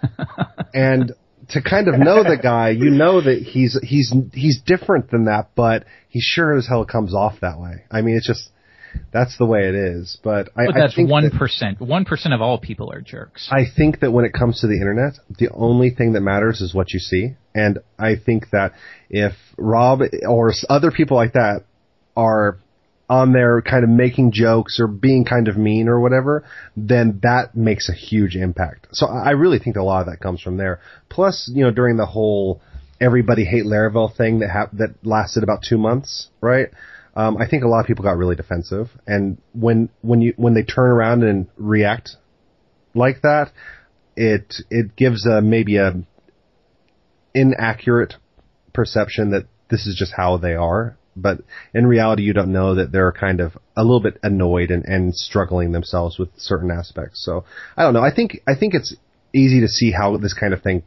and 0.74 1.12
to 1.50 1.62
kind 1.62 1.88
of 1.88 1.98
know 1.98 2.22
the 2.22 2.38
guy, 2.40 2.70
you 2.70 2.90
know 2.90 3.20
that 3.20 3.38
he's 3.42 3.78
he's 3.82 4.12
he's 4.32 4.60
different 4.64 5.10
than 5.10 5.24
that, 5.24 5.50
but 5.54 5.84
he 6.08 6.20
sure 6.20 6.56
as 6.56 6.66
hell 6.66 6.84
comes 6.84 7.14
off 7.14 7.40
that 7.40 7.58
way. 7.58 7.84
I 7.90 8.02
mean, 8.02 8.16
it's 8.16 8.26
just 8.26 8.50
that's 9.12 9.36
the 9.38 9.46
way 9.46 9.68
it 9.68 9.74
is. 9.74 10.18
But 10.22 10.48
I, 10.56 10.66
but 10.66 10.74
that's 10.74 10.96
one 10.98 11.30
percent. 11.30 11.80
One 11.80 12.04
percent 12.04 12.34
of 12.34 12.40
all 12.40 12.58
people 12.58 12.92
are 12.92 13.00
jerks. 13.00 13.48
I 13.50 13.64
think 13.74 14.00
that 14.00 14.12
when 14.12 14.24
it 14.24 14.32
comes 14.32 14.60
to 14.60 14.66
the 14.66 14.76
internet, 14.76 15.14
the 15.38 15.50
only 15.52 15.90
thing 15.90 16.12
that 16.14 16.20
matters 16.20 16.60
is 16.60 16.74
what 16.74 16.92
you 16.92 16.98
see, 16.98 17.34
and 17.54 17.78
I 17.98 18.16
think 18.16 18.50
that 18.52 18.72
if 19.10 19.32
Rob 19.56 20.00
or 20.28 20.52
other 20.68 20.90
people 20.90 21.16
like 21.16 21.34
that 21.34 21.64
are 22.16 22.58
on 23.08 23.32
there 23.32 23.60
kind 23.60 23.84
of 23.84 23.90
making 23.90 24.32
jokes 24.32 24.78
or 24.80 24.86
being 24.86 25.24
kind 25.24 25.48
of 25.48 25.56
mean 25.56 25.88
or 25.88 26.00
whatever, 26.00 26.44
then 26.76 27.20
that 27.22 27.54
makes 27.54 27.90
a 27.90 27.92
huge 27.92 28.36
impact. 28.36 28.86
So 28.92 29.06
I 29.06 29.30
really 29.30 29.58
think 29.58 29.76
a 29.76 29.82
lot 29.82 30.00
of 30.00 30.06
that 30.06 30.18
comes 30.18 30.40
from 30.40 30.56
there. 30.56 30.80
Plus, 31.10 31.50
you 31.52 31.62
know, 31.62 31.70
during 31.70 31.98
the 31.98 32.06
whole 32.06 32.62
everybody 33.02 33.44
hate 33.44 33.64
Laravel 33.64 34.16
thing 34.16 34.38
that 34.38 34.50
ha- 34.50 34.70
that 34.74 34.94
lasted 35.02 35.42
about 35.42 35.58
two 35.68 35.76
months, 35.76 36.28
right? 36.40 36.68
Um, 37.14 37.36
I 37.36 37.46
think 37.46 37.64
a 37.64 37.68
lot 37.68 37.80
of 37.80 37.86
people 37.86 38.04
got 38.04 38.16
really 38.16 38.36
defensive, 38.36 38.88
and 39.06 39.38
when 39.52 39.90
when 40.00 40.22
you 40.22 40.32
when 40.36 40.54
they 40.54 40.62
turn 40.62 40.90
around 40.90 41.22
and 41.22 41.48
react 41.56 42.16
like 42.94 43.22
that, 43.22 43.52
it 44.16 44.54
it 44.70 44.96
gives 44.96 45.26
a 45.26 45.42
maybe 45.42 45.76
a 45.76 46.02
inaccurate 47.34 48.14
perception 48.72 49.30
that 49.30 49.46
this 49.68 49.86
is 49.86 49.94
just 49.94 50.12
how 50.16 50.38
they 50.38 50.54
are 50.54 50.96
but 51.16 51.40
in 51.74 51.86
reality, 51.86 52.22
you 52.22 52.32
don't 52.32 52.52
know 52.52 52.74
that 52.74 52.92
they're 52.92 53.12
kind 53.12 53.40
of 53.40 53.56
a 53.76 53.82
little 53.82 54.00
bit 54.00 54.18
annoyed 54.22 54.70
and, 54.70 54.84
and 54.84 55.14
struggling 55.14 55.72
themselves 55.72 56.18
with 56.18 56.30
certain 56.36 56.70
aspects. 56.70 57.24
So 57.24 57.44
I 57.76 57.82
don't 57.82 57.94
know. 57.94 58.02
I 58.02 58.14
think 58.14 58.40
I 58.46 58.54
think 58.58 58.74
it's 58.74 58.94
easy 59.34 59.60
to 59.60 59.68
see 59.68 59.92
how 59.92 60.16
this 60.16 60.34
kind 60.34 60.54
of 60.54 60.62
thing 60.62 60.82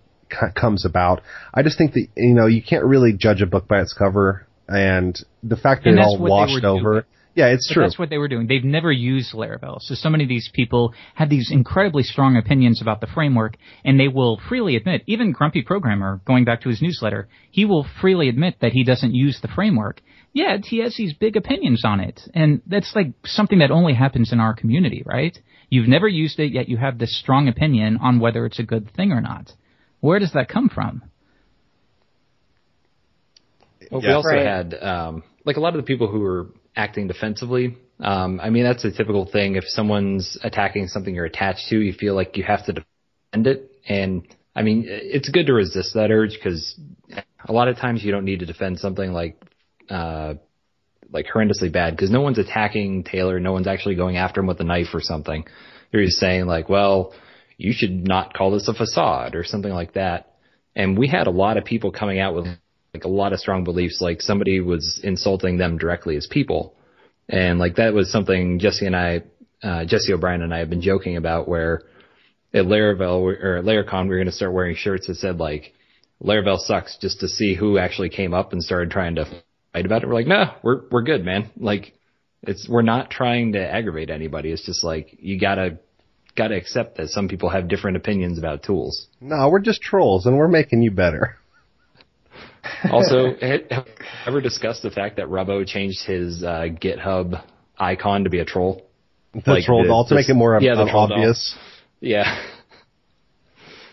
comes 0.56 0.86
about. 0.86 1.22
I 1.54 1.62
just 1.62 1.78
think 1.78 1.94
that 1.94 2.08
you 2.16 2.34
know 2.34 2.48
you 2.48 2.64
can't 2.64 2.86
really 2.86 3.14
judge 3.14 3.42
a 3.42 3.46
book 3.46 3.68
by 3.68 3.82
its 3.82 3.94
cover, 3.94 4.45
and 4.68 5.18
the 5.44 5.56
fact 5.58 5.84
that 5.84 5.92
and 5.92 6.00
it 6.00 6.02
all 6.02 6.18
washed 6.18 6.64
over. 6.64 6.94
Doing. 6.94 7.04
Yeah, 7.36 7.48
it's 7.48 7.68
but 7.68 7.74
true. 7.74 7.84
That's 7.84 8.00
what 8.00 8.10
they 8.10 8.18
were 8.18 8.30
doing. 8.30 8.48
They've 8.48 8.64
never 8.64 8.92
used 8.92 9.34
Laravel. 9.34 9.82
So 9.82 9.94
so 9.94 10.10
many 10.10 10.24
of 10.24 10.30
these 10.30 10.50
people 10.54 10.94
had 11.16 11.30
these 11.30 11.50
incredibly 11.52 12.04
strong 12.04 12.38
opinions 12.38 12.82
about 12.82 13.02
the 13.02 13.08
framework, 13.08 13.58
and 13.84 14.00
they 14.00 14.08
will 14.08 14.40
freely 14.48 14.78
admit, 14.78 15.04
even 15.06 15.34
Grumpy 15.34 15.62
Programmer, 15.62 16.22
going 16.26 16.46
back 16.46 16.62
to 16.62 16.70
his 16.70 16.82
newsletter, 16.82 17.28
he 17.52 17.66
will 17.66 17.86
freely 18.00 18.30
admit 18.30 18.56
that 18.62 18.72
he 18.72 18.86
doesn't 18.86 19.14
use 19.14 19.40
the 19.42 19.50
framework. 19.50 20.02
Yeah, 20.32 20.58
he 20.64 20.80
has 20.80 20.96
these 20.96 21.14
big 21.14 21.36
opinions 21.36 21.84
on 21.84 22.00
it. 22.00 22.22
And 22.34 22.62
that's 22.68 22.94
like 22.96 23.14
something 23.26 23.60
that 23.60 23.72
only 23.72 23.94
happens 23.94 24.32
in 24.32 24.40
our 24.40 24.54
community, 24.54 25.04
right? 25.06 25.38
You've 25.70 25.90
never 25.90 26.08
used 26.08 26.40
it, 26.40 26.54
yet 26.54 26.70
you 26.70 26.78
have 26.78 27.00
this 27.00 27.20
strong 27.20 27.50
opinion 27.50 27.98
on 28.02 28.20
whether 28.20 28.46
it's 28.46 28.60
a 28.60 28.64
good 28.64 28.92
thing 28.96 29.12
or 29.12 29.22
not. 29.22 29.52
Where 30.00 30.20
does 30.20 30.34
that 30.34 30.48
come 30.48 30.70
from? 30.70 31.04
Well, 33.92 34.02
yeah, 34.02 34.10
we 34.10 34.14
also 34.14 34.30
right. 34.30 34.46
had, 34.46 34.74
um, 34.76 35.24
like 35.46 35.58
a 35.58 35.60
lot 35.60 35.76
of 35.76 35.82
the 35.82 35.86
people 35.86 36.08
who 36.08 36.20
were 36.20 36.48
acting 36.76 37.08
defensively. 37.08 37.78
Um, 38.00 38.40
I 38.42 38.50
mean, 38.50 38.64
that's 38.64 38.84
a 38.84 38.92
typical 38.92 39.26
thing. 39.26 39.56
If 39.56 39.64
someone's 39.68 40.38
attacking 40.44 40.88
something 40.88 41.14
you're 41.14 41.26
attached 41.26 41.70
to, 41.70 41.80
you 41.80 41.94
feel 41.94 42.16
like 42.16 42.36
you 42.38 42.44
have 42.44 42.66
to 42.66 42.74
defend 42.74 43.48
it. 43.48 43.72
And 43.88 44.28
I 44.56 44.64
mean, 44.64 44.86
it's 44.88 45.30
good 45.30 45.46
to 45.48 45.54
resist 45.54 45.94
that 45.94 46.12
urge 46.12 46.34
because 46.34 46.78
a 47.48 47.52
lot 47.54 47.68
of 47.68 47.78
times 47.78 48.04
you 48.04 48.12
don't 48.12 48.26
need 48.26 48.40
to 48.40 48.46
defend 48.46 48.80
something 48.80 49.12
like, 49.12 49.42
uh, 49.90 50.36
like 51.12 51.28
horrendously 51.34 51.72
bad 51.72 51.96
because 51.96 52.10
no 52.10 52.22
one's 52.22 52.40
attacking 52.40 53.04
Taylor. 53.04 53.40
No 53.40 53.54
one's 53.54 53.68
actually 53.68 53.96
going 53.96 54.18
after 54.18 54.42
him 54.42 54.48
with 54.48 54.60
a 54.60 54.64
knife 54.64 54.88
or 54.94 55.02
something. 55.02 55.46
They're 55.92 56.04
just 56.04 56.18
saying 56.18 56.46
like, 56.46 56.68
well, 56.68 57.14
you 57.58 57.72
should 57.74 58.06
not 58.06 58.34
call 58.34 58.52
this 58.52 58.68
a 58.68 58.74
facade 58.74 59.36
or 59.36 59.44
something 59.44 59.72
like 59.72 59.94
that. 59.94 60.34
And 60.76 60.98
we 60.98 61.08
had 61.08 61.28
a 61.28 61.32
lot 61.32 61.58
of 61.58 61.64
people 61.64 61.92
coming 61.92 62.20
out 62.20 62.36
with 62.36 62.48
like 62.96 63.04
a 63.04 63.10
lot 63.10 63.34
of 63.34 63.40
strong 63.42 63.66
beliefs, 63.66 64.00
like 64.00 64.22
somebody 64.22 64.62
was 64.62 65.02
insulting 65.04 65.58
them 65.58 65.78
directly 65.78 66.16
as 66.16 66.28
people. 66.28 66.74
And 67.28 67.60
like 67.60 67.76
that 67.76 67.94
was 67.94 68.10
something 68.10 68.58
Jesse 68.60 68.86
and 68.86 68.96
I, 68.96 69.24
uh, 69.62 69.84
Jesse 69.84 70.14
O'Brien 70.14 70.42
and 70.42 70.54
I 70.54 70.60
have 70.60 70.70
been 70.70 70.82
joking 70.82 71.18
about 71.18 71.46
where 71.46 71.82
at 72.54 72.64
Laravel 72.64 73.20
or 73.20 73.58
at 73.58 73.66
Laracon, 73.66 74.04
we 74.04 74.10
were 74.12 74.16
going 74.16 74.28
to 74.28 74.32
start 74.32 74.54
wearing 74.54 74.78
shirts 74.78 75.08
that 75.08 75.16
said 75.16 75.40
like, 75.40 75.74
Laravel 76.24 76.58
sucks 76.58 76.98
just 76.98 77.20
to 77.20 77.28
see 77.28 77.54
who 77.54 77.78
actually 77.78 78.10
came 78.10 78.34
up 78.34 78.54
and 78.54 78.64
started 78.64 78.92
trying 78.92 79.16
to 79.16 79.26
fight 79.74 79.86
about 79.86 80.04
it. 80.04 80.08
We're 80.08 80.14
like, 80.14 80.28
no, 80.28 80.46
we're, 80.64 80.84
we're 80.90 81.04
good, 81.04 81.26
man. 81.26 81.52
Like 81.58 81.94
it's, 82.44 82.70
we're 82.70 82.82
not 82.82 83.10
trying 83.10 83.54
to 83.54 83.60
aggravate 83.60 84.10
anybody. 84.10 84.52
It's 84.52 84.66
just 84.66 84.86
like, 84.86 85.18
you 85.20 85.38
gotta, 85.38 85.80
gotta 86.38 86.56
accept 86.56 86.96
that 86.96 87.10
some 87.10 87.28
people 87.28 87.50
have 87.50 87.68
different 87.68 87.98
opinions 87.98 88.40
about 88.40 88.64
tools. 88.64 89.08
No, 89.20 89.50
we're 89.50 89.60
just 89.60 89.82
trolls 89.82 90.26
and 90.26 90.38
we're 90.38 90.48
making 90.48 90.82
you 90.82 90.92
better. 90.92 91.40
Also, 92.92 93.36
have 93.42 93.88
ever 94.26 94.42
discussed 94.42 94.82
the 94.82 94.92
fact 94.92 95.18
that 95.18 95.28
Rubbo 95.28 95.66
changed 95.66 96.06
his 96.06 96.44
uh, 96.44 96.68
GitHub 96.70 97.44
icon 97.78 98.24
to 98.24 98.30
be 98.30 98.40
a 98.40 98.46
troll? 98.46 98.86
The 99.34 99.52
like 99.52 99.64
troll 99.64 99.84
doll 99.84 100.08
to 100.08 100.16
make 100.16 100.30
it 100.30 100.34
more 100.34 100.58
yeah, 100.62 100.74
um, 100.74 100.90
obvious. 100.90 101.54
Doll. 101.54 102.10
Yeah. 102.10 102.42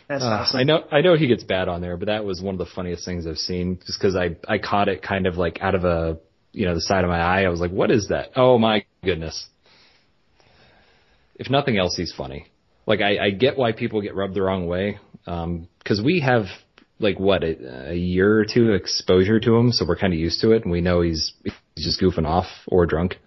That's 0.08 0.24
uh, 0.24 0.26
awesome. 0.26 0.60
I 0.60 0.62
know, 0.64 0.84
I 0.90 1.00
know 1.00 1.16
he 1.16 1.26
gets 1.26 1.42
bad 1.42 1.68
on 1.68 1.80
there, 1.80 1.96
but 1.96 2.06
that 2.06 2.24
was 2.24 2.40
one 2.42 2.54
of 2.54 2.58
the 2.58 2.66
funniest 2.66 3.04
things 3.04 3.26
I've 3.26 3.38
seen. 3.38 3.78
Just 3.86 3.98
because 3.98 4.14
I, 4.14 4.36
I 4.46 4.58
caught 4.58 4.88
it 4.88 5.02
kind 5.02 5.26
of 5.26 5.36
like 5.36 5.58
out 5.60 5.74
of 5.74 5.84
a, 5.84 6.18
you 6.52 6.66
know, 6.66 6.74
the 6.74 6.80
side 6.80 7.04
of 7.04 7.10
my 7.10 7.18
eye. 7.18 7.42
I 7.42 7.48
was 7.48 7.60
like, 7.60 7.70
"What 7.70 7.90
is 7.90 8.08
that?" 8.08 8.30
Oh 8.36 8.58
my 8.58 8.84
goodness! 9.02 9.48
If 11.36 11.48
nothing 11.48 11.78
else, 11.78 11.96
he's 11.96 12.12
funny. 12.12 12.46
Like 12.86 13.00
I, 13.00 13.26
I 13.26 13.30
get 13.30 13.56
why 13.56 13.72
people 13.72 14.02
get 14.02 14.14
rubbed 14.14 14.34
the 14.34 14.42
wrong 14.42 14.66
way, 14.66 14.98
because 15.24 15.98
um, 15.98 16.04
we 16.04 16.20
have 16.20 16.44
like 17.02 17.18
what 17.18 17.44
a, 17.44 17.90
a 17.90 17.94
year 17.94 18.38
or 18.38 18.44
two 18.44 18.72
exposure 18.72 19.40
to 19.40 19.56
him, 19.56 19.72
so 19.72 19.84
we're 19.86 19.96
kind 19.96 20.12
of 20.12 20.18
used 20.18 20.40
to 20.40 20.52
it, 20.52 20.62
and 20.62 20.72
we 20.72 20.80
know 20.80 21.00
he's 21.00 21.32
he's 21.44 21.84
just 21.84 22.00
goofing 22.00 22.26
off 22.26 22.46
or 22.66 22.86
drunk. 22.86 23.18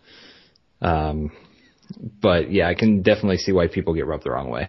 Um, 0.81 1.31
but 2.21 2.51
yeah, 2.51 2.67
I 2.67 2.73
can 2.73 3.01
definitely 3.01 3.37
see 3.37 3.51
why 3.51 3.67
people 3.67 3.93
get 3.93 4.07
rubbed 4.07 4.23
the 4.23 4.31
wrong 4.31 4.49
way. 4.49 4.67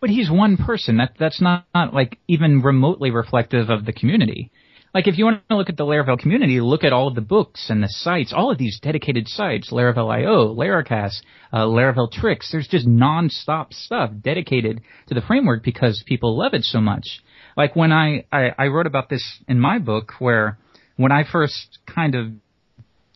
But 0.00 0.10
he's 0.10 0.30
one 0.30 0.56
person. 0.56 0.96
That 0.96 1.14
that's 1.18 1.40
not, 1.40 1.66
not 1.74 1.92
like 1.92 2.18
even 2.26 2.62
remotely 2.62 3.10
reflective 3.10 3.68
of 3.68 3.84
the 3.84 3.92
community. 3.92 4.50
Like 4.92 5.06
if 5.06 5.18
you 5.18 5.24
want 5.24 5.42
to 5.48 5.56
look 5.56 5.68
at 5.68 5.76
the 5.76 5.84
Laravel 5.84 6.18
community, 6.18 6.60
look 6.60 6.82
at 6.82 6.92
all 6.92 7.06
of 7.06 7.14
the 7.14 7.20
books 7.20 7.66
and 7.70 7.82
the 7.82 7.88
sites, 7.88 8.32
all 8.34 8.50
of 8.50 8.58
these 8.58 8.80
dedicated 8.80 9.28
sites, 9.28 9.70
Laravel 9.70 10.12
IO, 10.12 10.52
Laracast, 10.52 11.20
uh, 11.52 11.66
Laravel 11.66 12.10
Tricks. 12.10 12.50
There's 12.50 12.66
just 12.66 12.88
non-stop 12.88 13.72
stuff 13.72 14.10
dedicated 14.20 14.80
to 15.06 15.14
the 15.14 15.20
framework 15.20 15.62
because 15.62 16.02
people 16.06 16.36
love 16.36 16.54
it 16.54 16.64
so 16.64 16.80
much. 16.80 17.20
Like 17.60 17.76
when 17.76 17.92
I, 17.92 18.24
I, 18.32 18.52
I 18.58 18.66
wrote 18.68 18.86
about 18.86 19.10
this 19.10 19.22
in 19.46 19.60
my 19.60 19.78
book 19.78 20.12
where 20.18 20.56
when 20.96 21.12
I 21.12 21.24
first 21.30 21.78
kind 21.94 22.14
of 22.14 22.28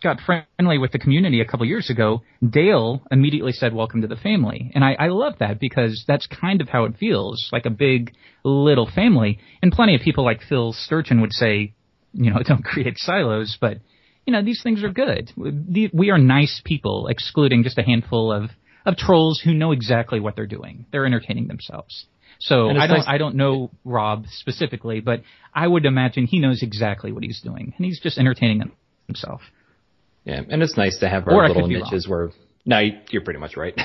got 0.02 0.18
friendly 0.20 0.76
with 0.76 0.92
the 0.92 0.98
community 0.98 1.40
a 1.40 1.46
couple 1.46 1.64
years 1.64 1.88
ago, 1.88 2.20
Dayle 2.46 3.00
immediately 3.10 3.52
said, 3.52 3.72
"Welcome 3.72 4.02
to 4.02 4.06
the 4.06 4.16
family," 4.16 4.70
and 4.74 4.84
I, 4.84 4.96
I 4.98 5.08
love 5.08 5.36
that 5.38 5.58
because 5.58 6.04
that's 6.06 6.26
kind 6.26 6.60
of 6.60 6.68
how 6.68 6.84
it 6.84 6.98
feels, 7.00 7.48
like 7.52 7.64
a 7.64 7.70
big 7.70 8.12
little 8.44 8.86
family. 8.94 9.38
And 9.62 9.72
plenty 9.72 9.94
of 9.94 10.02
people 10.02 10.26
like 10.26 10.42
Phil 10.46 10.74
Sturgeon 10.74 11.22
would 11.22 11.32
say, 11.32 11.72
you 12.12 12.30
know, 12.30 12.40
don't 12.46 12.62
create 12.62 12.98
silos, 12.98 13.56
but 13.58 13.78
you 14.26 14.34
know, 14.34 14.44
these 14.44 14.60
things 14.62 14.84
are 14.84 14.90
good. 14.90 15.32
We 15.38 16.10
are 16.10 16.18
nice 16.18 16.60
people, 16.66 17.06
excluding 17.06 17.62
just 17.62 17.78
a 17.78 17.82
handful 17.82 18.30
of 18.30 18.50
of 18.84 18.98
trolls 18.98 19.40
who 19.42 19.54
know 19.54 19.72
exactly 19.72 20.20
what 20.20 20.36
they're 20.36 20.46
doing. 20.46 20.84
They're 20.92 21.06
entertaining 21.06 21.46
themselves. 21.48 22.04
So 22.44 22.68
I 22.68 22.86
don't 22.86 22.98
nice. 22.98 23.04
I 23.06 23.16
don't 23.16 23.36
know 23.36 23.70
Rob 23.84 24.26
specifically, 24.28 25.00
but 25.00 25.22
I 25.54 25.66
would 25.66 25.86
imagine 25.86 26.26
he 26.26 26.38
knows 26.38 26.62
exactly 26.62 27.10
what 27.10 27.22
he's 27.22 27.40
doing, 27.40 27.72
and 27.74 27.86
he's 27.86 28.00
just 28.00 28.18
entertaining 28.18 28.70
himself. 29.06 29.40
Yeah, 30.24 30.42
and 30.48 30.62
it's 30.62 30.76
nice 30.76 30.98
to 30.98 31.08
have 31.08 31.26
our 31.26 31.44
or 31.44 31.48
little 31.48 31.68
niches 31.68 32.06
where. 32.06 32.32
No, 32.66 32.80
you're 33.10 33.22
pretty 33.22 33.40
much 33.40 33.56
right. 33.56 33.74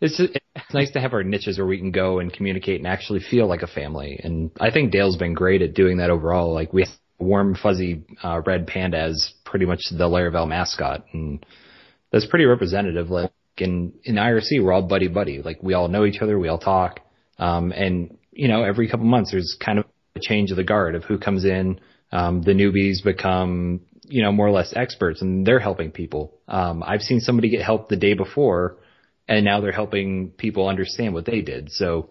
It's 0.00 0.16
just, 0.16 0.36
it's 0.56 0.74
nice 0.74 0.90
to 0.94 1.00
have 1.00 1.12
our 1.12 1.22
niches 1.22 1.58
where 1.58 1.66
we 1.66 1.78
can 1.78 1.92
go 1.92 2.18
and 2.18 2.32
communicate 2.32 2.80
and 2.80 2.88
actually 2.88 3.20
feel 3.20 3.46
like 3.46 3.62
a 3.62 3.68
family. 3.68 4.18
And 4.20 4.50
I 4.60 4.72
think 4.72 4.90
Dayle's 4.90 5.16
been 5.16 5.32
great 5.32 5.62
at 5.62 5.74
doing 5.74 5.98
that 5.98 6.10
overall. 6.10 6.52
Like 6.52 6.72
we 6.72 6.82
have 6.82 6.90
warm 7.20 7.54
fuzzy 7.54 8.02
uh, 8.20 8.42
red 8.44 8.66
panda 8.66 8.98
as 8.98 9.32
pretty 9.44 9.64
much 9.64 9.78
the 9.92 10.08
Laravel 10.08 10.48
mascot, 10.48 11.04
and 11.12 11.46
that's 12.10 12.26
pretty 12.26 12.46
representative. 12.46 13.10
Like 13.10 13.30
in 13.58 13.92
in 14.02 14.16
IRC, 14.16 14.60
we're 14.60 14.72
all 14.72 14.82
buddy 14.82 15.06
buddy. 15.06 15.40
Like 15.40 15.62
we 15.62 15.74
all 15.74 15.86
know 15.86 16.04
each 16.04 16.20
other, 16.20 16.36
we 16.36 16.48
all 16.48 16.58
talk, 16.58 16.98
um, 17.42 17.72
and 17.72 18.18
you 18.30 18.48
know 18.48 18.62
every 18.62 18.88
couple 18.88 19.06
months 19.06 19.30
there's 19.32 19.56
kind 19.64 19.78
of 19.78 19.84
a 20.16 20.20
change 20.20 20.50
of 20.50 20.56
the 20.56 20.64
guard 20.64 20.94
of 20.94 21.04
who 21.04 21.18
comes 21.18 21.44
in. 21.44 21.80
Um, 22.10 22.42
the 22.42 22.52
newbies 22.52 23.02
become 23.02 23.80
you 24.12 24.22
know, 24.22 24.30
more 24.30 24.46
or 24.46 24.50
less 24.50 24.74
experts 24.76 25.22
and 25.22 25.46
they're 25.46 25.58
helping 25.58 25.90
people. 25.90 26.34
Um, 26.46 26.82
I've 26.86 27.00
seen 27.00 27.20
somebody 27.20 27.48
get 27.48 27.62
help 27.62 27.88
the 27.88 27.96
day 27.96 28.12
before 28.12 28.76
and 29.26 29.44
now 29.44 29.60
they're 29.60 29.72
helping 29.72 30.30
people 30.30 30.68
understand 30.68 31.14
what 31.14 31.24
they 31.24 31.40
did. 31.40 31.70
So, 31.70 32.10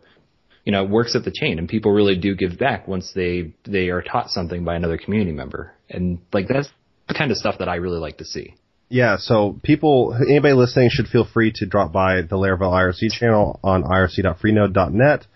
you 0.66 0.72
know, 0.72 0.84
it 0.84 0.90
works 0.90 1.16
at 1.16 1.26
the 1.26 1.32
chain 1.32 1.60
and 1.60 1.70
people 1.70 1.92
really 1.92 2.18
do 2.18 2.36
give 2.36 2.58
back 2.58 2.88
once 2.88 3.12
they, 3.14 3.54
they 3.66 3.90
are 3.90 4.02
taught 4.02 4.30
something 4.30 4.64
by 4.64 4.76
another 4.76 4.98
community 4.98 5.32
member. 5.32 5.76
And 5.90 6.20
like 6.34 6.48
that's 6.48 6.70
the 7.08 7.14
kind 7.14 7.30
of 7.30 7.38
stuff 7.38 7.60
that 7.60 7.70
I 7.70 7.76
really 7.76 8.00
like 8.00 8.18
to 8.18 8.26
see. 8.26 8.56
Yeah, 8.92 9.16
so 9.20 9.58
people, 9.64 10.14
anybody 10.28 10.54
listening 10.54 10.90
should 10.92 11.08
feel 11.08 11.24
free 11.24 11.54
to 11.56 11.66
drop 11.66 11.94
by 11.94 12.24
the 12.24 12.36
Laravel 12.36 12.74
IRC 12.74 13.14
channel 13.14 13.58
on 13.64 13.84
irc.freenode.net. 13.84 15.28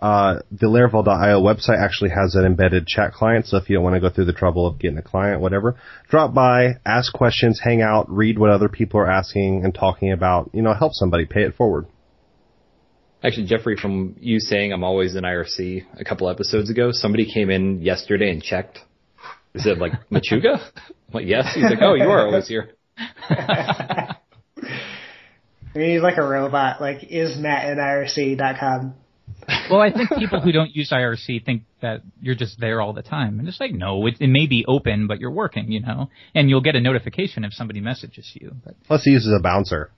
Uh, 0.00 0.40
the 0.50 0.66
Laravel.io 0.66 1.40
website 1.40 1.80
actually 1.80 2.10
has 2.10 2.34
an 2.34 2.44
embedded 2.44 2.88
chat 2.88 3.12
client, 3.12 3.46
so 3.46 3.56
if 3.56 3.70
you 3.70 3.76
don't 3.76 3.84
want 3.84 3.94
to 3.94 4.00
go 4.00 4.10
through 4.10 4.24
the 4.24 4.32
trouble 4.32 4.66
of 4.66 4.80
getting 4.80 4.98
a 4.98 5.02
client, 5.02 5.40
whatever, 5.40 5.76
drop 6.10 6.34
by, 6.34 6.70
ask 6.84 7.12
questions, 7.12 7.60
hang 7.62 7.82
out, 7.82 8.10
read 8.10 8.36
what 8.36 8.50
other 8.50 8.68
people 8.68 8.98
are 8.98 9.08
asking 9.08 9.64
and 9.64 9.72
talking 9.72 10.10
about, 10.10 10.50
you 10.52 10.60
know, 10.60 10.74
help 10.74 10.92
somebody, 10.92 11.24
pay 11.24 11.42
it 11.42 11.54
forward. 11.54 11.86
Actually, 13.22 13.46
Jeffrey, 13.46 13.76
from 13.76 14.16
you 14.18 14.40
saying 14.40 14.72
I'm 14.72 14.82
always 14.82 15.14
in 15.14 15.22
IRC 15.22 15.86
a 16.00 16.04
couple 16.04 16.28
episodes 16.28 16.68
ago, 16.68 16.90
somebody 16.90 17.32
came 17.32 17.48
in 17.48 17.80
yesterday 17.80 18.30
and 18.30 18.42
checked. 18.42 18.80
Is 19.54 19.66
it 19.66 19.78
like 19.78 19.92
Machuga? 20.10 20.68
like, 21.12 21.26
yes. 21.26 21.54
He's 21.54 21.62
like, 21.62 21.78
oh, 21.80 21.94
you 21.94 22.10
are 22.10 22.26
always 22.26 22.48
here. 22.48 22.70
I 22.98 24.16
mean, 25.74 25.90
he's 25.90 26.02
like 26.02 26.18
a 26.18 26.26
robot. 26.26 26.80
Like, 26.80 27.04
is 27.04 27.38
Matt 27.38 27.68
in 27.68 27.78
IRC.com? 27.78 28.94
well, 29.70 29.80
I 29.80 29.92
think 29.92 30.10
people 30.10 30.40
who 30.40 30.52
don't 30.52 30.74
use 30.74 30.90
IRC 30.90 31.44
think 31.44 31.62
that 31.82 32.02
you're 32.20 32.34
just 32.34 32.58
there 32.60 32.80
all 32.80 32.92
the 32.92 33.02
time. 33.02 33.38
And 33.38 33.48
it's 33.48 33.60
like, 33.60 33.72
no, 33.72 34.06
it, 34.06 34.16
it 34.20 34.28
may 34.28 34.46
be 34.46 34.64
open, 34.66 35.06
but 35.06 35.18
you're 35.20 35.30
working, 35.30 35.70
you 35.70 35.80
know, 35.80 36.10
and 36.34 36.48
you'll 36.48 36.60
get 36.60 36.76
a 36.76 36.80
notification 36.80 37.44
if 37.44 37.52
somebody 37.52 37.80
messages 37.80 38.30
you. 38.34 38.52
But 38.64 38.74
plus, 38.84 39.04
he 39.04 39.10
uses 39.10 39.34
a 39.36 39.42
bouncer. 39.42 39.90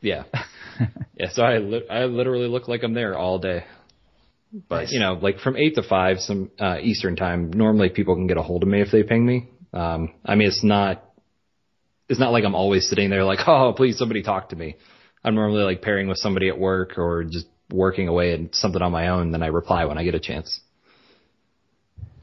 Yeah, 0.00 0.24
yeah. 1.16 1.30
So 1.32 1.42
I 1.42 1.58
li- 1.58 1.88
I 1.90 2.04
literally 2.04 2.48
look 2.48 2.68
like 2.68 2.82
I'm 2.82 2.94
there 2.94 3.16
all 3.16 3.38
day. 3.38 3.64
But 4.68 4.82
nice. 4.82 4.92
you 4.92 5.00
know, 5.00 5.14
like 5.14 5.38
from 5.38 5.56
eight 5.56 5.74
to 5.76 5.82
five, 5.82 6.18
some 6.18 6.50
uh, 6.60 6.76
Eastern 6.80 7.16
time. 7.16 7.50
Normally, 7.50 7.88
people 7.88 8.14
can 8.14 8.26
get 8.26 8.36
a 8.36 8.42
hold 8.42 8.62
of 8.62 8.68
me 8.68 8.82
if 8.82 8.90
they 8.92 9.02
ping 9.02 9.24
me. 9.24 9.48
Um, 9.72 10.14
I 10.24 10.34
mean, 10.34 10.48
it's 10.48 10.62
not 10.62 11.02
it's 12.08 12.20
not 12.20 12.32
like 12.32 12.44
I'm 12.44 12.54
always 12.54 12.88
sitting 12.88 13.10
there 13.10 13.24
like, 13.24 13.40
oh, 13.46 13.72
please 13.76 13.98
somebody 13.98 14.22
talk 14.22 14.50
to 14.50 14.56
me. 14.56 14.76
I'm 15.24 15.34
normally 15.34 15.62
like 15.62 15.82
pairing 15.82 16.08
with 16.08 16.18
somebody 16.18 16.48
at 16.48 16.58
work 16.58 16.98
or 16.98 17.24
just 17.24 17.46
working 17.70 18.08
away 18.08 18.32
at 18.32 18.54
something 18.54 18.80
on 18.80 18.92
my 18.92 19.08
own, 19.08 19.32
then 19.32 19.42
I 19.42 19.48
reply 19.48 19.84
when 19.86 19.98
I 19.98 20.04
get 20.04 20.14
a 20.14 20.20
chance. 20.20 20.60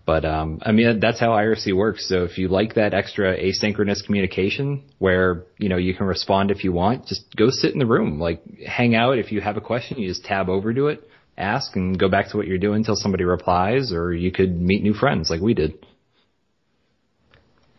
But 0.06 0.26
um, 0.26 0.60
I 0.66 0.74
mean 0.74 1.00
that's 1.00 1.20
how 1.20 1.30
IRC 1.30 1.76
works. 1.76 2.10
So 2.10 2.24
if 2.24 2.38
you 2.38 2.50
like 2.50 2.76
that 2.76 2.94
extra 2.94 3.38
asynchronous 3.38 4.06
communication, 4.06 4.84
where 5.00 5.46
you 5.58 5.70
know 5.70 5.78
you 5.78 5.94
can 5.94 6.06
respond 6.06 6.52
if 6.52 6.64
you 6.64 6.74
want, 6.74 7.06
just 7.06 7.34
go 7.36 7.50
sit 7.50 7.72
in 7.72 7.80
the 7.80 7.86
room, 7.86 8.20
like 8.20 8.42
hang 8.66 8.96
out. 8.96 9.18
If 9.18 9.32
you 9.32 9.40
have 9.40 9.56
a 9.56 9.62
question, 9.62 10.00
you 10.00 10.10
just 10.10 10.26
tab 10.26 10.50
over 10.50 10.74
to 10.74 10.88
it, 10.88 11.08
ask, 11.38 11.76
and 11.78 11.98
go 11.98 12.10
back 12.10 12.30
to 12.32 12.38
what 12.38 12.48
you're 12.48 12.58
doing 12.58 12.78
until 12.78 12.98
somebody 12.98 13.24
replies, 13.24 13.94
or 13.94 14.14
you 14.14 14.32
could 14.32 14.60
meet 14.60 14.84
new 14.84 14.94
friends 14.94 15.30
like 15.30 15.40
we 15.40 15.54
did. 15.54 15.86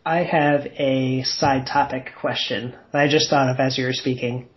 I 0.05 0.23
have 0.23 0.67
a 0.77 1.23
side 1.23 1.65
topic 1.65 2.11
question 2.21 2.75
that 2.93 3.01
I 3.01 3.07
just 3.07 3.27
thought 3.27 3.49
of 3.49 3.59
as 3.59 3.75
you 3.75 3.85
were 3.85 3.93
speaking. 3.93 4.47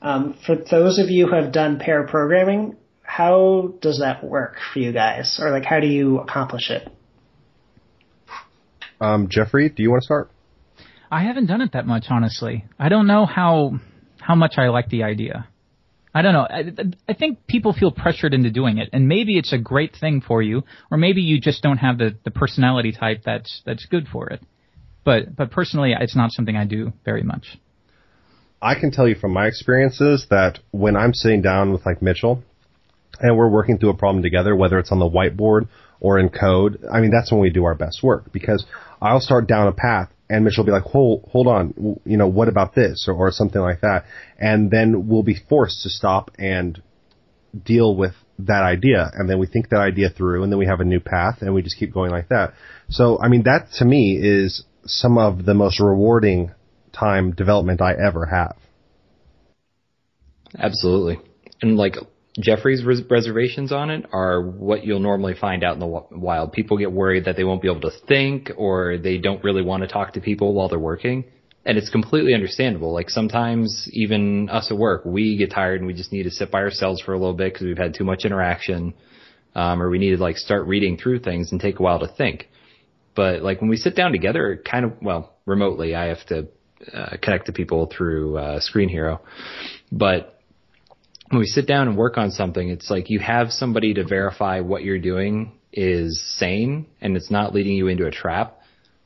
Um, 0.00 0.38
for 0.46 0.54
those 0.54 1.00
of 1.00 1.10
you 1.10 1.26
who 1.26 1.34
have 1.34 1.50
done 1.52 1.80
pair 1.80 2.06
programming, 2.06 2.76
how 3.02 3.74
does 3.80 3.98
that 3.98 4.22
work 4.22 4.54
for 4.72 4.78
you 4.78 4.92
guys? 4.92 5.40
Or 5.42 5.50
like, 5.50 5.64
how 5.64 5.80
do 5.80 5.88
you 5.88 6.20
accomplish 6.20 6.70
it? 6.70 6.88
Um, 9.00 9.28
Jeffrey, 9.28 9.68
do 9.68 9.82
you 9.82 9.90
want 9.90 10.02
to 10.02 10.04
start? 10.04 10.30
I 11.10 11.24
haven't 11.24 11.46
done 11.46 11.60
it 11.60 11.72
that 11.72 11.86
much, 11.86 12.04
honestly. 12.10 12.64
I 12.78 12.88
don't 12.88 13.08
know 13.08 13.26
how 13.26 13.80
how 14.20 14.36
much 14.36 14.54
I 14.58 14.68
like 14.68 14.90
the 14.90 15.02
idea. 15.02 15.48
I 16.14 16.22
don't 16.22 16.32
know. 16.34 16.46
I, 16.48 16.72
I 17.08 17.14
think 17.14 17.46
people 17.46 17.72
feel 17.72 17.90
pressured 17.90 18.34
into 18.34 18.50
doing 18.50 18.78
it, 18.78 18.90
and 18.92 19.08
maybe 19.08 19.38
it's 19.38 19.52
a 19.52 19.58
great 19.58 19.96
thing 19.96 20.20
for 20.20 20.40
you, 20.42 20.62
or 20.90 20.98
maybe 20.98 21.22
you 21.22 21.40
just 21.40 21.62
don't 21.62 21.78
have 21.78 21.98
the, 21.98 22.16
the 22.24 22.30
personality 22.30 22.92
type 22.92 23.22
that's 23.24 23.62
that's 23.64 23.86
good 23.86 24.06
for 24.06 24.28
it. 24.28 24.40
But 25.08 25.34
but 25.34 25.50
personally, 25.50 25.94
it's 25.98 26.14
not 26.14 26.32
something 26.32 26.54
I 26.54 26.66
do 26.66 26.92
very 27.02 27.22
much. 27.22 27.56
I 28.60 28.74
can 28.74 28.90
tell 28.90 29.08
you 29.08 29.14
from 29.14 29.32
my 29.32 29.46
experiences 29.46 30.26
that 30.28 30.58
when 30.70 30.96
I'm 30.96 31.14
sitting 31.14 31.40
down 31.40 31.72
with 31.72 31.86
like 31.86 32.02
Mitchell 32.02 32.42
and 33.18 33.34
we're 33.34 33.48
working 33.48 33.78
through 33.78 33.88
a 33.88 33.96
problem 33.96 34.22
together, 34.22 34.54
whether 34.54 34.78
it's 34.78 34.92
on 34.92 34.98
the 34.98 35.08
whiteboard 35.08 35.68
or 35.98 36.18
in 36.18 36.28
code, 36.28 36.84
I 36.92 37.00
mean, 37.00 37.10
that's 37.10 37.32
when 37.32 37.40
we 37.40 37.48
do 37.48 37.64
our 37.64 37.74
best 37.74 38.02
work 38.02 38.34
because 38.34 38.66
I'll 39.00 39.22
start 39.22 39.48
down 39.48 39.66
a 39.66 39.72
path 39.72 40.10
and 40.28 40.44
Mitchell 40.44 40.62
will 40.64 40.72
be 40.72 40.72
like, 40.72 40.92
hold, 40.92 41.26
hold 41.32 41.46
on, 41.46 41.98
you 42.04 42.18
know, 42.18 42.28
what 42.28 42.48
about 42.48 42.74
this 42.74 43.06
or, 43.08 43.14
or 43.14 43.32
something 43.32 43.62
like 43.62 43.80
that. 43.80 44.04
And 44.38 44.70
then 44.70 45.08
we'll 45.08 45.22
be 45.22 45.38
forced 45.48 45.84
to 45.84 45.88
stop 45.88 46.32
and 46.38 46.82
deal 47.64 47.96
with 47.96 48.12
that 48.40 48.62
idea 48.62 49.10
and 49.14 49.28
then 49.28 49.38
we 49.38 49.46
think 49.46 49.70
that 49.70 49.80
idea 49.80 50.10
through 50.10 50.42
and 50.42 50.52
then 50.52 50.58
we 50.58 50.66
have 50.66 50.80
a 50.80 50.84
new 50.84 51.00
path 51.00 51.38
and 51.40 51.54
we 51.54 51.62
just 51.62 51.78
keep 51.78 51.94
going 51.94 52.10
like 52.10 52.28
that. 52.28 52.52
So, 52.90 53.18
I 53.18 53.28
mean, 53.28 53.44
that 53.44 53.68
to 53.78 53.86
me 53.86 54.18
is 54.20 54.64
some 54.88 55.18
of 55.18 55.44
the 55.44 55.54
most 55.54 55.80
rewarding 55.80 56.52
time 56.92 57.32
development 57.32 57.80
I 57.80 57.92
ever 57.94 58.26
have. 58.26 58.56
Absolutely. 60.58 61.18
And 61.60 61.76
like 61.76 61.96
Jeffrey's 62.40 62.84
res- 62.84 63.02
reservations 63.10 63.72
on 63.72 63.90
it 63.90 64.06
are 64.12 64.40
what 64.42 64.84
you'll 64.84 65.00
normally 65.00 65.34
find 65.34 65.64
out 65.64 65.74
in 65.74 65.80
the 65.80 65.86
wild. 65.86 66.52
People 66.52 66.78
get 66.78 66.92
worried 66.92 67.24
that 67.24 67.36
they 67.36 67.44
won't 67.44 67.62
be 67.62 67.68
able 67.68 67.80
to 67.82 67.90
think 68.06 68.50
or 68.56 68.98
they 68.98 69.18
don't 69.18 69.42
really 69.44 69.62
want 69.62 69.82
to 69.82 69.88
talk 69.88 70.12
to 70.14 70.20
people 70.20 70.54
while 70.54 70.68
they're 70.68 70.78
working. 70.78 71.24
And 71.66 71.76
it's 71.76 71.90
completely 71.90 72.32
understandable. 72.34 72.94
Like 72.94 73.10
sometimes 73.10 73.88
even 73.92 74.48
us 74.48 74.70
at 74.70 74.78
work, 74.78 75.04
we 75.04 75.36
get 75.36 75.50
tired 75.50 75.80
and 75.80 75.86
we 75.86 75.92
just 75.92 76.12
need 76.12 76.22
to 76.22 76.30
sit 76.30 76.50
by 76.50 76.60
ourselves 76.60 77.02
for 77.02 77.12
a 77.12 77.18
little 77.18 77.34
bit 77.34 77.52
because 77.52 77.66
we've 77.66 77.76
had 77.76 77.94
too 77.94 78.04
much 78.04 78.24
interaction. 78.24 78.94
Um, 79.54 79.82
or 79.82 79.90
we 79.90 79.98
need 79.98 80.16
to 80.16 80.22
like 80.22 80.36
start 80.36 80.66
reading 80.66 80.96
through 80.96 81.20
things 81.20 81.50
and 81.50 81.60
take 81.60 81.80
a 81.80 81.82
while 81.82 81.98
to 81.98 82.08
think. 82.08 82.48
But 83.18 83.42
like 83.42 83.60
when 83.60 83.68
we 83.68 83.76
sit 83.76 83.96
down 83.96 84.12
together, 84.12 84.62
kind 84.64 84.84
of, 84.84 84.92
well, 85.02 85.34
remotely, 85.44 85.96
I 85.96 86.04
have 86.04 86.24
to 86.26 86.46
uh, 86.94 87.16
connect 87.20 87.46
to 87.46 87.52
people 87.52 87.86
through 87.86 88.38
uh, 88.38 88.60
Screenhero. 88.60 89.18
But 89.90 90.40
when 91.28 91.40
we 91.40 91.46
sit 91.46 91.66
down 91.66 91.88
and 91.88 91.96
work 91.96 92.16
on 92.16 92.30
something, 92.30 92.68
it's 92.68 92.88
like 92.88 93.10
you 93.10 93.18
have 93.18 93.50
somebody 93.50 93.94
to 93.94 94.04
verify 94.04 94.60
what 94.60 94.84
you're 94.84 95.00
doing 95.00 95.58
is 95.72 96.22
sane 96.38 96.86
and 97.00 97.16
it's 97.16 97.28
not 97.28 97.52
leading 97.52 97.72
you 97.72 97.88
into 97.88 98.06
a 98.06 98.12
trap 98.12 98.60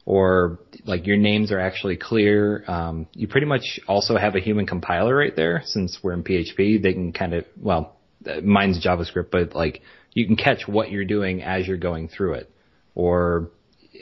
or 0.05 0.59
like 0.85 1.07
your 1.07 1.17
names 1.17 1.51
are 1.51 1.59
actually 1.59 1.97
clear. 1.97 2.65
Um, 2.69 3.07
you 3.15 3.29
pretty 3.29 3.47
much 3.47 3.81
also 3.89 4.19
have 4.19 4.35
a 4.35 4.41
human 4.41 4.67
compiler 4.67 5.17
right 5.17 5.35
there 5.35 5.63
since 5.65 6.01
we're 6.03 6.13
in 6.13 6.23
PHP. 6.23 6.83
They 6.83 6.93
can 6.93 7.15
kind 7.15 7.33
of, 7.33 7.47
well, 7.59 7.97
mine's 8.45 8.85
JavaScript, 8.85 9.31
but 9.31 9.55
like 9.55 9.81
you 10.13 10.27
can 10.27 10.37
catch 10.37 10.69
what 10.69 10.91
you're 10.91 11.07
doing 11.07 11.43
as 11.43 11.67
you're 11.67 11.79
going 11.79 12.09
through 12.09 12.35
it. 12.35 12.51
Or 12.95 13.49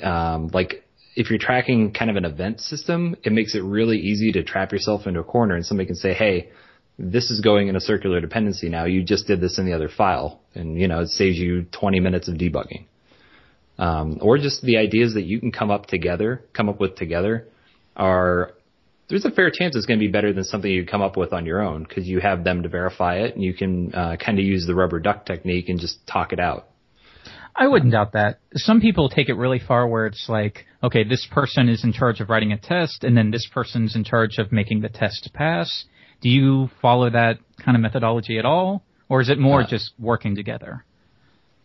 um, 0.02 0.48
like 0.48 0.84
if 1.16 1.30
you're 1.30 1.38
tracking 1.38 1.92
kind 1.92 2.10
of 2.10 2.16
an 2.16 2.24
event 2.24 2.60
system, 2.60 3.16
it 3.24 3.32
makes 3.32 3.54
it 3.54 3.62
really 3.62 3.98
easy 3.98 4.32
to 4.32 4.42
trap 4.42 4.72
yourself 4.72 5.06
into 5.06 5.20
a 5.20 5.24
corner 5.24 5.54
and 5.54 5.66
somebody 5.66 5.86
can 5.86 5.96
say, 5.96 6.14
hey, 6.14 6.50
this 6.98 7.30
is 7.30 7.40
going 7.40 7.68
in 7.68 7.76
a 7.76 7.80
circular 7.80 8.20
dependency 8.20 8.68
now. 8.68 8.84
You 8.84 9.02
just 9.02 9.26
did 9.26 9.40
this 9.40 9.58
in 9.58 9.64
the 9.66 9.72
other 9.72 9.88
file. 9.88 10.40
And, 10.54 10.78
you 10.78 10.86
know, 10.86 11.00
it 11.00 11.08
saves 11.08 11.38
you 11.38 11.62
20 11.72 12.00
minutes 12.00 12.28
of 12.28 12.36
debugging. 12.36 12.84
Um, 13.78 14.18
or 14.20 14.36
just 14.36 14.62
the 14.62 14.76
ideas 14.76 15.14
that 15.14 15.24
you 15.24 15.40
can 15.40 15.52
come 15.52 15.70
up 15.70 15.86
together, 15.86 16.44
come 16.52 16.68
up 16.68 16.78
with 16.78 16.96
together 16.96 17.48
are, 17.96 18.52
there's 19.08 19.24
a 19.24 19.30
fair 19.30 19.50
chance 19.50 19.74
it's 19.74 19.86
going 19.86 19.98
to 19.98 20.06
be 20.06 20.12
better 20.12 20.32
than 20.32 20.44
something 20.44 20.70
you 20.70 20.86
come 20.86 21.00
up 21.00 21.16
with 21.16 21.32
on 21.32 21.46
your 21.46 21.62
own 21.62 21.84
because 21.84 22.06
you 22.06 22.20
have 22.20 22.44
them 22.44 22.62
to 22.62 22.68
verify 22.68 23.16
it 23.16 23.34
and 23.34 23.42
you 23.42 23.54
can 23.54 23.94
uh, 23.94 24.16
kind 24.16 24.38
of 24.38 24.44
use 24.44 24.66
the 24.66 24.74
rubber 24.74 25.00
duck 25.00 25.24
technique 25.24 25.68
and 25.68 25.80
just 25.80 26.06
talk 26.06 26.32
it 26.32 26.38
out. 26.38 26.69
I 27.54 27.66
wouldn't 27.66 27.92
doubt 27.92 28.12
that. 28.12 28.40
Some 28.54 28.80
people 28.80 29.08
take 29.08 29.28
it 29.28 29.34
really 29.34 29.58
far 29.58 29.86
where 29.86 30.06
it's 30.06 30.26
like, 30.28 30.66
okay, 30.82 31.04
this 31.04 31.26
person 31.30 31.68
is 31.68 31.84
in 31.84 31.92
charge 31.92 32.20
of 32.20 32.30
writing 32.30 32.52
a 32.52 32.58
test 32.58 33.04
and 33.04 33.16
then 33.16 33.30
this 33.30 33.48
person's 33.52 33.96
in 33.96 34.04
charge 34.04 34.38
of 34.38 34.52
making 34.52 34.80
the 34.80 34.88
test 34.88 35.30
pass. 35.34 35.84
Do 36.20 36.28
you 36.28 36.70
follow 36.80 37.10
that 37.10 37.38
kind 37.64 37.76
of 37.76 37.82
methodology 37.82 38.38
at 38.38 38.44
all? 38.44 38.82
Or 39.08 39.20
is 39.20 39.28
it 39.28 39.38
more 39.38 39.62
uh, 39.62 39.66
just 39.66 39.92
working 39.98 40.36
together? 40.36 40.84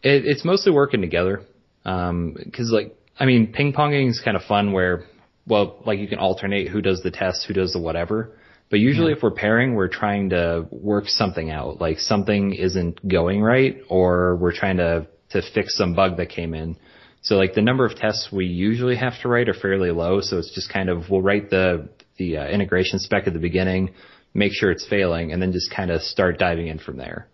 It, 0.01 0.25
it's 0.25 0.43
mostly 0.43 0.71
working 0.71 1.01
together. 1.01 1.43
Um, 1.85 2.35
cause 2.53 2.71
like, 2.71 2.95
I 3.19 3.25
mean, 3.25 3.53
ping 3.53 3.71
ponging 3.71 4.09
is 4.09 4.21
kind 4.23 4.35
of 4.35 4.43
fun 4.43 4.71
where, 4.73 5.05
well, 5.47 5.81
like 5.85 5.99
you 5.99 6.07
can 6.07 6.19
alternate 6.19 6.69
who 6.69 6.81
does 6.81 7.01
the 7.01 7.11
test, 7.11 7.45
who 7.47 7.53
does 7.53 7.71
the 7.73 7.79
whatever. 7.79 8.31
But 8.71 8.79
usually 8.79 9.11
yeah. 9.11 9.17
if 9.17 9.23
we're 9.23 9.31
pairing, 9.31 9.75
we're 9.75 9.89
trying 9.89 10.31
to 10.31 10.65
work 10.71 11.05
something 11.07 11.51
out. 11.51 11.79
Like 11.79 11.99
something 11.99 12.53
isn't 12.53 13.07
going 13.07 13.41
right 13.43 13.77
or 13.87 14.35
we're 14.37 14.55
trying 14.55 14.77
to, 14.77 15.07
to 15.35 15.41
fix 15.53 15.77
some 15.77 15.93
bug 15.93 16.17
that 16.17 16.29
came 16.29 16.53
in. 16.53 16.77
So 17.21 17.35
like 17.35 17.53
the 17.53 17.61
number 17.61 17.85
of 17.85 17.95
tests 17.95 18.29
we 18.31 18.45
usually 18.45 18.95
have 18.95 19.13
to 19.21 19.27
write 19.27 19.49
are 19.49 19.53
fairly 19.53 19.91
low. 19.91 20.21
So 20.21 20.37
it's 20.37 20.53
just 20.53 20.71
kind 20.71 20.89
of, 20.89 21.09
we'll 21.09 21.21
write 21.21 21.49
the, 21.49 21.89
the 22.17 22.37
uh, 22.37 22.47
integration 22.47 22.99
spec 22.99 23.27
at 23.27 23.33
the 23.33 23.39
beginning, 23.39 23.93
make 24.33 24.53
sure 24.53 24.71
it's 24.71 24.87
failing, 24.87 25.31
and 25.31 25.41
then 25.41 25.51
just 25.51 25.73
kind 25.73 25.91
of 25.91 26.01
start 26.01 26.37
diving 26.37 26.67
in 26.67 26.79
from 26.79 26.97
there. 26.97 27.27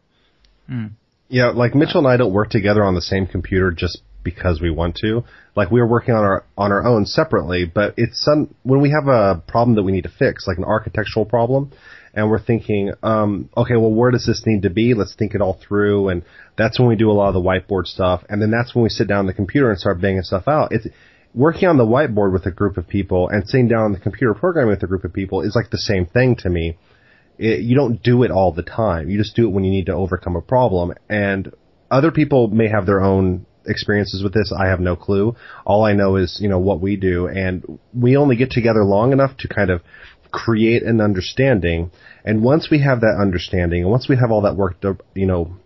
Mm. 0.69 0.91
Yeah, 1.27 1.49
like 1.49 1.75
Mitchell 1.75 1.99
and 1.99 2.07
I 2.07 2.17
don't 2.17 2.33
work 2.33 2.49
together 2.49 2.83
on 2.83 2.95
the 2.95 3.01
same 3.01 3.25
computer 3.27 3.71
just 3.71 3.99
because 4.23 4.61
we 4.61 4.69
want 4.69 4.95
to. 4.97 5.23
Like 5.55 5.71
we 5.71 5.79
are 5.79 5.87
working 5.87 6.13
on 6.13 6.23
our 6.23 6.45
on 6.57 6.71
our 6.71 6.85
own 6.85 7.05
separately, 7.05 7.65
but 7.65 7.93
it's 7.97 8.23
some 8.23 8.53
when 8.63 8.81
we 8.81 8.91
have 8.91 9.07
a 9.07 9.41
problem 9.47 9.75
that 9.75 9.83
we 9.83 9.91
need 9.91 10.03
to 10.03 10.11
fix, 10.17 10.45
like 10.47 10.57
an 10.57 10.63
architectural 10.63 11.25
problem, 11.25 11.71
and 12.13 12.29
we're 12.29 12.43
thinking, 12.43 12.91
um, 13.03 13.49
okay, 13.55 13.75
well, 13.75 13.91
where 13.91 14.11
does 14.11 14.25
this 14.25 14.43
need 14.45 14.63
to 14.63 14.69
be? 14.69 14.93
Let's 14.93 15.15
think 15.15 15.33
it 15.33 15.41
all 15.41 15.59
through, 15.67 16.09
and 16.09 16.23
that's 16.57 16.79
when 16.79 16.89
we 16.89 16.95
do 16.95 17.09
a 17.09 17.13
lot 17.13 17.29
of 17.29 17.33
the 17.33 17.41
whiteboard 17.41 17.85
stuff, 17.85 18.23
and 18.29 18.41
then 18.41 18.51
that's 18.51 18.75
when 18.75 18.83
we 18.83 18.89
sit 18.89 19.07
down 19.07 19.19
on 19.19 19.25
the 19.27 19.33
computer 19.33 19.69
and 19.69 19.79
start 19.79 20.01
banging 20.01 20.23
stuff 20.23 20.47
out. 20.47 20.71
It's 20.71 20.87
working 21.33 21.69
on 21.69 21.77
the 21.77 21.85
whiteboard 21.85 22.33
with 22.33 22.45
a 22.45 22.51
group 22.51 22.77
of 22.77 22.87
people 22.87 23.29
and 23.29 23.47
sitting 23.47 23.67
down 23.67 23.83
on 23.83 23.93
the 23.93 23.99
computer 23.99 24.33
programming 24.33 24.71
with 24.71 24.83
a 24.83 24.87
group 24.87 25.05
of 25.05 25.13
people 25.13 25.41
is 25.41 25.55
like 25.55 25.69
the 25.69 25.77
same 25.77 26.05
thing 26.05 26.35
to 26.35 26.49
me. 26.49 26.77
It, 27.37 27.61
you 27.61 27.75
don't 27.75 28.03
do 28.03 28.23
it 28.23 28.31
all 28.31 28.51
the 28.51 28.63
time. 28.63 29.09
You 29.09 29.17
just 29.17 29.35
do 29.35 29.47
it 29.47 29.51
when 29.51 29.63
you 29.63 29.71
need 29.71 29.85
to 29.85 29.93
overcome 29.93 30.35
a 30.35 30.41
problem, 30.41 30.93
and 31.09 31.51
other 31.89 32.11
people 32.11 32.47
may 32.47 32.67
have 32.67 32.85
their 32.85 33.01
own 33.01 33.45
experiences 33.65 34.23
with 34.23 34.33
this. 34.33 34.53
I 34.57 34.67
have 34.67 34.79
no 34.79 34.95
clue. 34.95 35.35
All 35.65 35.83
I 35.85 35.93
know 35.93 36.15
is, 36.15 36.39
you 36.41 36.49
know, 36.49 36.59
what 36.59 36.81
we 36.81 36.95
do 36.95 37.27
and 37.27 37.79
we 37.93 38.17
only 38.17 38.35
get 38.35 38.51
together 38.51 38.83
long 38.83 39.11
enough 39.11 39.37
to 39.37 39.47
kind 39.47 39.69
of 39.69 39.81
create 40.31 40.83
an 40.83 41.01
understanding. 41.01 41.91
And 42.23 42.43
once 42.43 42.69
we 42.69 42.81
have 42.81 43.01
that 43.01 43.17
understanding 43.19 43.83
and 43.83 43.91
once 43.91 44.07
we 44.07 44.17
have 44.17 44.31
all 44.31 44.41
that 44.41 44.55
worked, 44.55 44.85
you 45.13 45.25
know, 45.25 45.57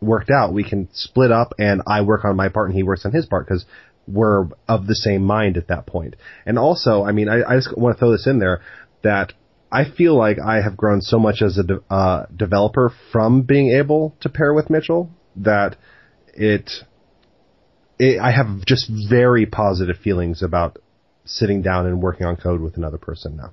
worked 0.00 0.30
out, 0.30 0.52
we 0.52 0.68
can 0.68 0.88
split 0.92 1.30
up 1.30 1.54
and 1.58 1.82
I 1.86 2.02
work 2.02 2.24
on 2.24 2.36
my 2.36 2.48
part 2.48 2.68
and 2.68 2.76
he 2.76 2.82
works 2.82 3.04
on 3.04 3.12
his 3.12 3.26
part 3.26 3.46
because 3.46 3.64
we're 4.06 4.46
of 4.68 4.86
the 4.86 4.94
same 4.94 5.22
mind 5.22 5.56
at 5.56 5.68
that 5.68 5.86
point. 5.86 6.16
And 6.46 6.58
also, 6.58 7.04
I 7.04 7.12
mean, 7.12 7.28
I, 7.28 7.42
I 7.42 7.56
just 7.56 7.76
want 7.76 7.96
to 7.96 7.98
throw 7.98 8.12
this 8.12 8.26
in 8.26 8.38
there 8.38 8.62
that 9.02 9.32
I 9.72 9.84
feel 9.84 10.16
like 10.16 10.38
I 10.44 10.62
have 10.62 10.76
grown 10.76 11.00
so 11.00 11.18
much 11.18 11.42
as 11.42 11.58
a 11.58 11.62
de- 11.62 11.80
uh, 11.88 12.26
developer 12.34 12.92
from 13.12 13.42
being 13.42 13.70
able 13.70 14.16
to 14.20 14.28
pair 14.28 14.52
with 14.52 14.68
Mitchell 14.68 15.10
that 15.36 15.76
it 16.34 16.70
it, 17.98 18.18
I 18.18 18.32
have 18.32 18.64
just 18.66 18.90
very 19.08 19.46
positive 19.46 19.96
feelings 19.96 20.42
about 20.42 20.78
sitting 21.24 21.62
down 21.62 21.86
and 21.86 22.02
working 22.02 22.26
on 22.26 22.36
code 22.36 22.60
with 22.60 22.76
another 22.76 22.98
person 22.98 23.36
now. 23.36 23.52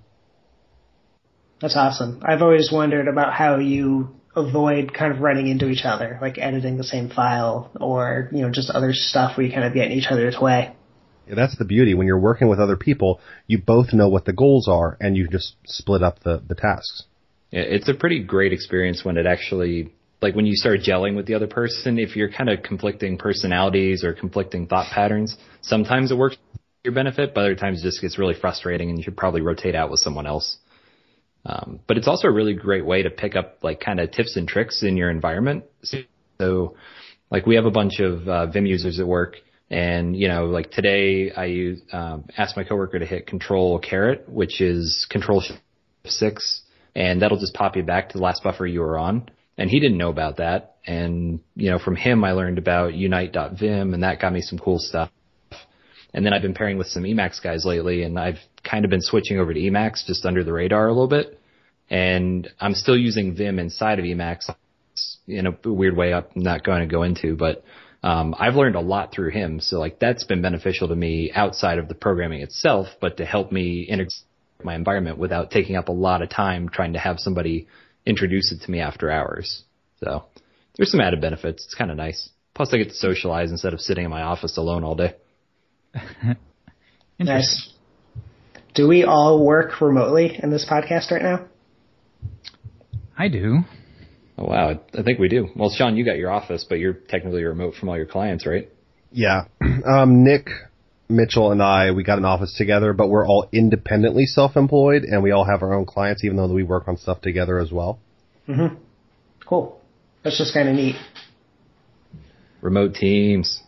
That's 1.62 1.76
awesome. 1.76 2.22
I've 2.24 2.41
always 2.41 2.72
wondered 2.72 3.08
about 3.08 3.34
how 3.34 3.58
you 3.58 4.16
avoid 4.36 4.93
kind 4.93 5.12
of 5.12 5.20
running 5.20 5.47
into 5.47 5.68
each 5.70 5.84
other, 5.84 6.20
like 6.22 6.38
editing 6.38 6.78
the 6.78 6.84
same 6.84 7.10
file 7.10 7.72
or, 7.80 8.30
you 8.32 8.41
know, 8.41 8.51
just 8.51 8.70
other 8.70 8.91
stuff 8.93 9.38
where 9.38 9.47
you 9.47 9.51
kind 9.51 9.66
of 9.66 9.74
get 9.74 9.88
in 9.88 9.93
each 9.93 10.08
other's 10.10 10.38
way. 10.39 10.76
Yeah, 11.28 11.36
that's 11.36 11.58
the 11.58 11.66
beauty. 11.66 11.93
When 11.95 12.08
you're 12.08 12.20
working 12.20 12.47
with 12.47 12.60
other 12.60 12.78
people, 12.78 13.20
you 13.47 13.58
both 13.58 13.93
know 13.93 14.08
what 14.08 14.26
the 14.26 14.34
goals 14.34 14.68
are 14.68 14.97
and 14.99 15.18
you 15.18 15.28
just 15.28 15.55
split 15.66 16.03
up 16.03 16.20
the, 16.20 16.41
the 16.47 16.55
tasks. 16.55 17.03
Yeah, 17.51 17.62
it's 17.62 17.89
a 17.89 17.93
pretty 17.93 18.24
great 18.24 18.53
experience 18.53 19.03
when 19.03 19.18
it 19.18 19.26
actually 19.26 19.93
like 20.22 20.36
when 20.36 20.45
you 20.45 20.55
start 20.55 20.80
gelling 20.80 21.16
with 21.16 21.28
the 21.28 21.36
other 21.36 21.47
person, 21.47 21.99
if 21.99 22.16
you're 22.16 22.32
kind 22.32 22.49
of 22.49 22.64
conflicting 22.64 23.18
personalities 23.18 24.03
or 24.03 24.14
conflicting 24.14 24.68
thought 24.68 24.91
patterns, 24.91 25.38
sometimes 25.62 26.12
it 26.12 26.18
works 26.18 26.36
to 26.36 26.60
your 26.84 26.93
benefit, 26.93 27.34
but 27.34 27.41
other 27.41 27.55
times 27.55 27.82
it 27.82 27.84
just 27.84 28.01
gets 28.01 28.18
really 28.18 28.34
frustrating 28.34 28.89
and 28.89 28.97
you 28.97 29.03
should 29.03 29.18
probably 29.18 29.41
rotate 29.41 29.76
out 29.76 29.91
with 29.91 29.99
someone 29.99 30.26
else. 30.26 30.58
Um, 31.47 31.79
but 31.87 31.97
it's 31.97 32.07
also 32.07 32.27
a 32.27 32.31
really 32.31 32.53
great 32.53 32.85
way 32.85 33.03
to 33.03 33.09
pick 33.09 33.35
up 33.35 33.59
like 33.63 33.79
kind 33.79 34.01
of 34.01 34.11
tips 34.11 34.35
and 34.35 34.47
tricks 34.47 34.83
in 34.83 34.97
your 34.97 35.09
environment. 35.09 35.63
So 36.39 36.75
like 37.31 37.45
we 37.45 37.55
have 37.55 37.65
a 37.65 37.71
bunch 37.71 37.99
of 37.99 38.27
uh, 38.27 38.47
Vim 38.47 38.65
users 38.65 38.99
at 38.99 39.07
work 39.07 39.37
and 39.69 40.15
you 40.15 40.27
know 40.27 40.45
like 40.45 40.71
today 40.71 41.31
I 41.31 41.45
use, 41.45 41.81
um, 41.93 42.25
asked 42.37 42.57
my 42.57 42.63
coworker 42.63 42.99
to 42.99 43.05
hit 43.05 43.27
control 43.27 43.79
caret, 43.79 44.27
which 44.27 44.59
is 44.59 45.07
control 45.09 45.41
six 46.05 46.63
and 46.95 47.21
that'll 47.21 47.39
just 47.39 47.53
pop 47.53 47.77
you 47.77 47.83
back 47.83 48.09
to 48.09 48.17
the 48.17 48.23
last 48.23 48.43
buffer 48.43 48.67
you 48.67 48.81
were 48.81 48.97
on 48.97 49.29
and 49.57 49.69
he 49.69 49.79
didn't 49.79 49.97
know 49.97 50.09
about 50.09 50.37
that. 50.37 50.75
And, 50.85 51.39
you 51.55 51.71
know, 51.71 51.79
from 51.79 51.95
him, 51.95 52.23
I 52.23 52.33
learned 52.33 52.57
about 52.57 52.93
unite.vim 52.93 53.93
and 53.93 54.03
that 54.03 54.21
got 54.21 54.31
me 54.31 54.41
some 54.41 54.59
cool 54.59 54.79
stuff. 54.79 55.09
And 56.18 56.26
then 56.26 56.34
I've 56.34 56.41
been 56.41 56.55
pairing 56.55 56.80
with 56.80 56.88
some 56.88 57.03
Emacs 57.03 57.39
guys 57.43 57.63
lately 57.63 58.01
and 58.01 58.18
I've 58.18 58.39
kind 58.63 58.86
of 58.86 58.89
been 58.89 59.03
switching 59.03 59.38
over 59.38 59.53
to 59.53 59.59
Emacs 59.59 60.03
just 60.03 60.26
under 60.26 60.43
the 60.43 60.51
radar 60.51 60.88
a 60.88 60.91
little 60.91 61.07
bit. 61.07 61.39
And 61.91 62.49
I'm 62.59 62.74
still 62.74 62.97
using 62.97 63.36
Vim 63.36 63.59
inside 63.59 63.99
of 63.99 64.05
Emacs 64.05 64.49
in 65.28 65.45
a 65.45 65.55
weird 65.63 65.95
way 65.95 66.15
I'm 66.15 66.26
not 66.34 66.63
going 66.63 66.80
to 66.80 66.88
go 66.91 67.03
into, 67.03 67.36
but, 67.36 67.63
um, 68.01 68.34
I've 68.36 68.55
learned 68.55 68.76
a 68.76 68.80
lot 68.80 69.11
through 69.11 69.30
him. 69.30 69.59
So 69.59 69.78
like 69.80 69.99
that's 69.99 70.24
been 70.24 70.41
beneficial 70.41 70.88
to 70.88 70.95
me 70.95 71.32
outside 71.36 71.78
of 71.78 71.88
the 71.88 71.93
programming 71.93 72.41
itself, 72.41 72.88
but 72.99 73.18
to 73.18 73.26
help 73.26 73.51
me 73.51 73.82
integrate 73.82 74.15
my 74.63 74.74
environment 74.74 75.20
without 75.20 75.51
taking 75.51 75.76
up 75.76 75.88
a 75.88 75.91
lot 75.91 76.24
of 76.24 76.32
time 76.32 76.68
trying 76.68 76.93
to 76.93 76.99
have 76.99 77.20
somebody 77.20 77.68
introduce 78.07 78.51
it 78.51 78.61
to 78.65 78.72
me 78.72 78.80
after 78.80 79.11
hours. 79.11 79.61
So 80.03 80.24
there's 80.78 80.89
some 80.89 80.99
added 80.99 81.22
benefits. 81.22 81.65
It's 81.65 81.76
kind 81.76 81.91
of 81.91 81.97
nice. 81.97 82.28
Plus, 82.55 82.74
I 82.74 82.78
get 82.78 82.89
to 82.89 82.95
socialize 82.95 83.51
instead 83.51 83.76
of 83.76 83.82
sitting 83.82 84.05
in 84.05 84.09
my 84.09 84.24
office 84.24 84.57
alone 84.57 84.84
all 84.84 84.95
day. 84.95 85.13
nice. 87.19 87.73
Do 88.73 88.87
we 88.87 89.03
all 89.03 89.43
work 89.43 89.81
remotely 89.81 90.39
in 90.41 90.51
this 90.51 90.65
podcast 90.69 91.11
right 91.11 91.21
now? 91.21 91.45
I 93.17 93.27
do. 93.27 93.59
Oh 94.37 94.45
wow, 94.45 94.79
I 94.97 95.03
think 95.03 95.17
we 95.17 95.29
do. 95.29 95.49
Well, 95.55 95.71
Shawn, 95.71 95.97
you 95.97 96.05
got 96.05 96.17
your 96.17 96.29
office, 96.31 96.65
but 96.67 96.77
you're 96.77 96.93
technically 96.93 97.43
remote 97.43 97.73
from 97.73 97.89
all 97.89 97.97
your 97.97 98.05
clients, 98.05 98.45
right? 98.45 98.69
Yeah. 99.11 99.45
Um, 99.85 100.23
Nick, 100.23 100.49
Mitchell, 101.07 101.51
and 101.51 101.61
I, 101.61 101.91
we 101.91 102.03
got 102.03 102.17
an 102.17 102.25
office 102.25 102.53
together, 102.57 102.93
but 102.93 103.07
we're 103.07 103.25
all 103.25 103.47
independently 103.53 104.25
self-employed, 104.25 105.03
and 105.03 105.23
we 105.23 105.31
all 105.31 105.45
have 105.45 105.61
our 105.61 105.73
own 105.73 105.85
clients, 105.85 106.23
even 106.23 106.35
though 106.35 106.51
we 106.51 106.63
work 106.63 106.87
on 106.87 106.97
stuff 106.97 107.21
together 107.21 107.59
as 107.59 107.71
well. 107.71 107.99
Mm-hmm. 108.49 108.75
Cool. 109.45 109.79
That's 110.23 110.37
just 110.37 110.53
kind 110.53 110.67
of 110.67 110.75
neat. 110.75 110.95
Remote 112.61 112.95
teams. 112.95 113.61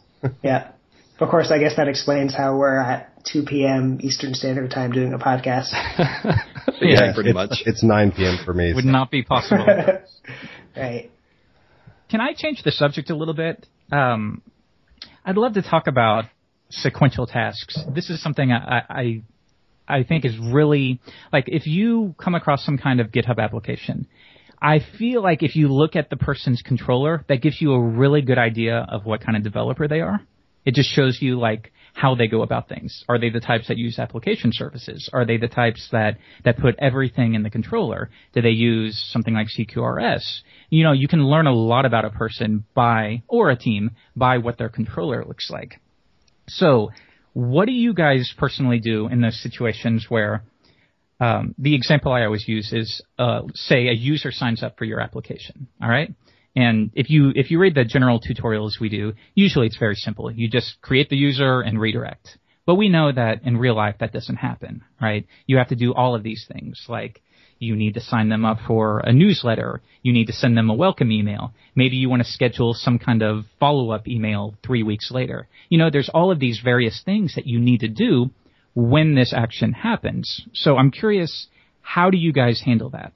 yeah. 0.43 0.71
Of 1.19 1.29
course, 1.29 1.51
I 1.51 1.59
guess 1.59 1.75
that 1.75 1.87
explains 1.87 2.33
how 2.33 2.57
we're 2.57 2.79
at 2.79 3.11
2 3.25 3.43
p.m. 3.43 3.99
Eastern 4.01 4.33
Standard 4.33 4.71
Time 4.71 4.91
doing 4.91 5.13
a 5.13 5.19
podcast. 5.19 5.67
yeah, 5.99 6.37
yeah, 6.81 7.13
pretty 7.13 7.31
it's, 7.31 7.35
much. 7.35 7.63
It's 7.65 7.83
9 7.83 8.13
p.m. 8.13 8.37
for 8.45 8.53
me. 8.53 8.73
Would 8.73 8.85
so. 8.85 8.89
not 8.89 9.11
be 9.11 9.23
possible. 9.23 9.65
right. 10.77 11.11
Can 12.09 12.21
I 12.21 12.33
change 12.33 12.63
the 12.63 12.71
subject 12.71 13.09
a 13.09 13.15
little 13.15 13.33
bit? 13.33 13.65
Um, 13.91 14.41
I'd 15.25 15.37
love 15.37 15.53
to 15.55 15.61
talk 15.61 15.87
about 15.87 16.25
sequential 16.69 17.27
tasks. 17.27 17.77
This 17.93 18.09
is 18.09 18.21
something 18.21 18.51
I, 18.51 18.81
I 18.89 19.21
I 19.87 20.03
think 20.03 20.23
is 20.23 20.37
really 20.39 21.01
like 21.33 21.45
if 21.47 21.67
you 21.67 22.15
come 22.17 22.35
across 22.35 22.63
some 22.63 22.77
kind 22.77 22.99
of 23.01 23.07
GitHub 23.07 23.39
application, 23.39 24.07
I 24.61 24.79
feel 24.97 25.21
like 25.21 25.43
if 25.43 25.55
you 25.55 25.67
look 25.67 25.95
at 25.95 26.09
the 26.09 26.17
person's 26.17 26.61
controller, 26.61 27.25
that 27.27 27.41
gives 27.41 27.59
you 27.59 27.73
a 27.73 27.81
really 27.81 28.21
good 28.21 28.37
idea 28.37 28.85
of 28.89 29.05
what 29.05 29.21
kind 29.21 29.35
of 29.35 29.43
developer 29.43 29.87
they 29.87 30.01
are. 30.01 30.21
It 30.69 30.75
just 30.75 30.91
shows 30.91 31.17
you 31.19 31.39
like 31.39 31.71
how 31.95 32.13
they 32.13 32.27
go 32.27 32.43
about 32.43 32.69
things. 32.69 33.03
Are 33.09 33.17
they 33.17 33.31
the 33.31 33.39
types 33.39 33.69
that 33.69 33.79
use 33.79 33.97
application 33.97 34.51
services? 34.53 35.09
Are 35.11 35.25
they 35.25 35.37
the 35.37 35.47
types 35.47 35.89
that, 35.91 36.19
that 36.45 36.59
put 36.59 36.75
everything 36.77 37.33
in 37.33 37.41
the 37.41 37.49
controller? 37.49 38.11
Do 38.33 38.43
they 38.43 38.51
use 38.51 38.95
something 39.11 39.33
like 39.33 39.47
CQRS? 39.47 40.41
You 40.69 40.83
know, 40.83 40.91
you 40.91 41.07
can 41.07 41.25
learn 41.25 41.47
a 41.47 41.51
lot 41.51 41.87
about 41.87 42.05
a 42.05 42.11
person 42.11 42.65
by, 42.75 43.23
or 43.27 43.49
a 43.49 43.55
team, 43.55 43.95
by 44.15 44.37
what 44.37 44.59
their 44.59 44.69
controller 44.69 45.25
looks 45.25 45.49
like. 45.49 45.81
So 46.47 46.91
what 47.33 47.65
do 47.65 47.71
you 47.71 47.95
guys 47.95 48.31
personally 48.37 48.79
do 48.79 49.07
in 49.07 49.21
those 49.21 49.41
situations 49.41 50.05
where 50.07 50.43
um, 51.19 51.55
the 51.57 51.73
example 51.73 52.11
I 52.11 52.25
always 52.25 52.47
use 52.47 52.71
is, 52.71 53.01
uh, 53.17 53.41
say, 53.55 53.87
a 53.87 53.93
user 53.93 54.31
signs 54.31 54.61
up 54.61 54.77
for 54.77 54.85
your 54.85 54.99
application. 54.99 55.67
All 55.81 55.89
right, 55.89 56.13
and 56.55 56.91
if 56.93 57.09
you 57.09 57.31
if 57.35 57.51
you 57.51 57.59
read 57.59 57.75
the 57.75 57.85
general 57.85 58.19
tutorials 58.19 58.79
we 58.79 58.89
do, 58.89 59.13
usually 59.35 59.67
it's 59.67 59.77
very 59.77 59.95
simple. 59.95 60.31
You 60.31 60.49
just 60.49 60.81
create 60.81 61.09
the 61.09 61.17
user 61.17 61.61
and 61.61 61.79
redirect. 61.79 62.37
But 62.65 62.75
we 62.75 62.89
know 62.89 63.11
that 63.11 63.43
in 63.43 63.57
real 63.57 63.75
life 63.75 63.95
that 63.99 64.13
doesn't 64.13 64.35
happen, 64.35 64.83
right? 65.01 65.25
You 65.47 65.57
have 65.57 65.69
to 65.69 65.75
do 65.75 65.93
all 65.93 66.13
of 66.15 66.23
these 66.23 66.45
things 66.51 66.85
like 66.87 67.21
you 67.57 67.75
need 67.75 67.95
to 67.95 68.01
sign 68.01 68.29
them 68.29 68.45
up 68.45 68.59
for 68.65 68.99
a 68.99 69.11
newsletter. 69.11 69.81
You 70.01 70.13
need 70.13 70.27
to 70.27 70.33
send 70.33 70.57
them 70.57 70.69
a 70.69 70.75
welcome 70.75 71.11
email. 71.11 71.53
Maybe 71.75 71.97
you 71.97 72.09
want 72.09 72.21
to 72.23 72.29
schedule 72.29 72.73
some 72.73 72.97
kind 72.99 73.21
of 73.21 73.45
follow-up 73.59 74.07
email 74.07 74.55
three 74.65 74.83
weeks 74.83 75.11
later. 75.11 75.47
You 75.67 75.77
know, 75.77 75.89
there's 75.89 76.09
all 76.13 76.31
of 76.31 76.39
these 76.39 76.61
various 76.63 77.01
things 77.03 77.35
that 77.35 77.47
you 77.47 77.59
need 77.59 77.81
to 77.81 77.87
do 77.87 78.29
when 78.75 79.15
this 79.15 79.33
action 79.35 79.73
happens. 79.73 80.45
So 80.53 80.77
I'm 80.77 80.91
curious, 80.91 81.47
how 81.81 82.09
do 82.09 82.17
you 82.17 82.31
guys 82.31 82.61
handle 82.63 82.91
that? 82.91 83.13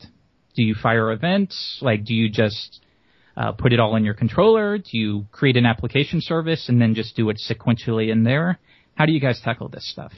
Do 0.56 0.64
you 0.64 0.76
fire 0.76 1.12
events? 1.12 1.80
Like, 1.82 2.04
do 2.04 2.14
you 2.14 2.30
just 2.30 2.82
uh, 3.36 3.52
put 3.54 3.74
it 3.74 3.80
all 3.80 3.96
in 3.96 4.04
your 4.04 4.14
controller? 4.14 4.78
Do 4.78 4.98
you 4.98 5.26
create 5.32 5.58
an 5.58 5.66
application 5.66 6.22
service 6.22 6.70
and 6.70 6.82
then 6.82 6.96
just 6.96 7.16
do 7.16 7.30
it 7.30 7.42
sequentially 7.50 8.12
in 8.12 8.24
there? 8.24 8.60
How 8.96 9.06
do 9.06 9.12
you 9.12 9.20
guys 9.20 9.42
tackle 9.44 9.70
this 9.70 9.90
stuff? 9.90 10.12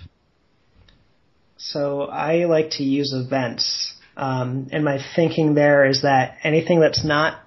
So 1.58 2.04
I 2.04 2.46
like 2.46 2.72
to 2.72 2.84
use 2.84 3.14
events 3.14 3.96
um, 4.18 4.68
and 4.72 4.84
my 4.84 5.00
thinking 5.16 5.56
there 5.56 5.86
is 5.86 6.04
that 6.04 6.38
anything 6.44 6.80
that's 6.80 7.04
not 7.04 7.40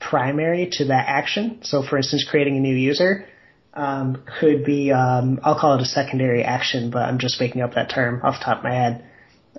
primary 0.00 0.68
to 0.72 0.86
that 0.86 1.04
action, 1.08 1.60
so 1.62 1.82
for 1.82 1.96
instance, 1.96 2.26
creating 2.28 2.56
a 2.56 2.60
new 2.60 2.74
user, 2.74 3.26
um, 3.72 4.22
could 4.38 4.64
be, 4.64 4.92
um, 4.92 5.40
I'll 5.42 5.58
call 5.58 5.76
it 5.76 5.82
a 5.82 5.86
secondary 5.86 6.44
action, 6.44 6.90
but 6.90 7.02
I'm 7.02 7.18
just 7.18 7.40
making 7.40 7.62
up 7.62 7.74
that 7.74 7.90
term 7.90 8.20
off 8.22 8.38
the 8.38 8.44
top 8.44 8.58
of 8.58 8.64
my 8.64 8.74
head. 8.74 9.04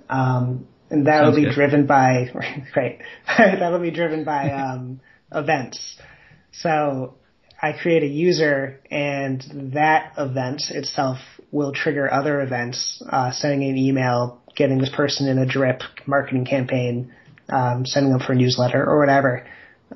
Um, 0.08 0.68
and 0.88 1.06
that'll 1.06 1.34
be 1.34 1.44
good. 1.44 1.54
driven 1.54 1.86
by, 1.86 2.30
right, 2.76 3.00
that'll 3.26 3.80
be 3.80 3.90
driven 3.90 4.24
by, 4.24 4.50
um, 4.52 5.00
events. 5.32 5.96
So 6.52 7.14
I 7.60 7.72
create 7.72 8.02
a 8.02 8.06
user 8.06 8.80
and 8.90 9.72
that 9.74 10.12
event 10.18 10.70
itself 10.70 11.18
will 11.50 11.72
trigger 11.72 12.12
other 12.12 12.40
events, 12.40 13.02
uh, 13.08 13.30
sending 13.32 13.68
an 13.68 13.76
email, 13.76 14.42
getting 14.54 14.78
this 14.78 14.90
person 14.90 15.28
in 15.28 15.38
a 15.38 15.46
drip 15.46 15.82
marketing 16.06 16.44
campaign, 16.44 17.12
um, 17.48 17.86
sending 17.86 18.12
them 18.12 18.20
for 18.20 18.32
a 18.32 18.36
newsletter 18.36 18.84
or 18.84 18.98
whatever, 18.98 19.46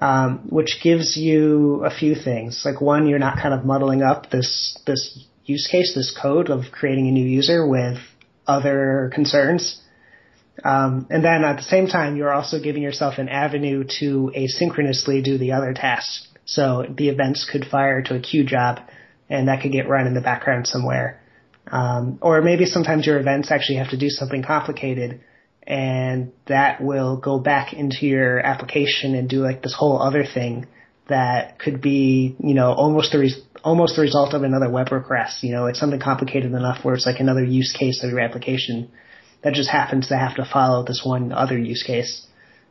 um, 0.00 0.48
which 0.48 0.80
gives 0.82 1.16
you 1.16 1.84
a 1.84 1.90
few 1.90 2.14
things. 2.14 2.62
Like 2.64 2.80
one, 2.80 3.06
you're 3.06 3.18
not 3.18 3.38
kind 3.38 3.52
of 3.52 3.64
muddling 3.64 4.02
up 4.02 4.30
this 4.30 4.78
this 4.86 5.26
use 5.44 5.66
case, 5.66 5.94
this 5.94 6.16
code 6.16 6.48
of 6.48 6.66
creating 6.70 7.08
a 7.08 7.10
new 7.10 7.26
user 7.26 7.66
with 7.66 7.98
other 8.46 9.10
concerns. 9.12 9.80
Um, 10.64 11.06
and 11.10 11.24
then 11.24 11.44
at 11.44 11.56
the 11.56 11.62
same 11.62 11.86
time, 11.86 12.16
you're 12.16 12.32
also 12.32 12.60
giving 12.60 12.82
yourself 12.82 13.18
an 13.18 13.28
avenue 13.28 13.84
to 14.00 14.32
asynchronously 14.36 15.24
do 15.24 15.38
the 15.38 15.52
other 15.52 15.72
tasks. 15.72 16.28
So 16.44 16.84
the 16.88 17.08
events 17.08 17.48
could 17.50 17.64
fire 17.64 18.02
to 18.02 18.16
a 18.16 18.20
queue 18.20 18.44
job, 18.44 18.80
and 19.28 19.48
that 19.48 19.62
could 19.62 19.72
get 19.72 19.88
run 19.88 20.06
in 20.06 20.14
the 20.14 20.20
background 20.20 20.66
somewhere. 20.66 21.20
Um, 21.66 22.18
or 22.20 22.42
maybe 22.42 22.66
sometimes 22.66 23.06
your 23.06 23.18
events 23.18 23.50
actually 23.50 23.76
have 23.76 23.90
to 23.90 23.98
do 23.98 24.08
something 24.08 24.42
complicated 24.42 25.20
and 25.70 26.32
that 26.46 26.82
will 26.82 27.16
go 27.16 27.38
back 27.38 27.72
into 27.72 28.06
your 28.06 28.40
application 28.40 29.14
and 29.14 29.28
do 29.28 29.38
like 29.38 29.62
this 29.62 29.74
whole 29.78 30.02
other 30.02 30.24
thing 30.24 30.66
that 31.08 31.58
could 31.58 31.80
be, 31.80 32.34
you 32.40 32.54
know, 32.54 32.72
almost 32.72 33.12
the 33.12 33.18
re- 33.18 33.44
almost 33.62 33.96
the 33.96 34.02
result 34.02 34.32
of 34.32 34.42
another 34.42 34.70
web 34.70 34.90
request. 34.90 35.42
You 35.42 35.52
know, 35.52 35.66
it's 35.66 35.78
something 35.78 36.00
complicated 36.00 36.52
enough 36.52 36.84
where 36.84 36.94
it's 36.94 37.06
like 37.06 37.20
another 37.20 37.44
use 37.44 37.72
case 37.72 38.02
of 38.02 38.10
your 38.10 38.20
application 38.20 38.90
that 39.42 39.54
just 39.54 39.70
happens 39.70 40.08
to 40.08 40.16
have 40.16 40.36
to 40.36 40.44
follow 40.44 40.84
this 40.84 41.02
one 41.04 41.32
other 41.32 41.58
use 41.58 41.82
case. 41.82 42.26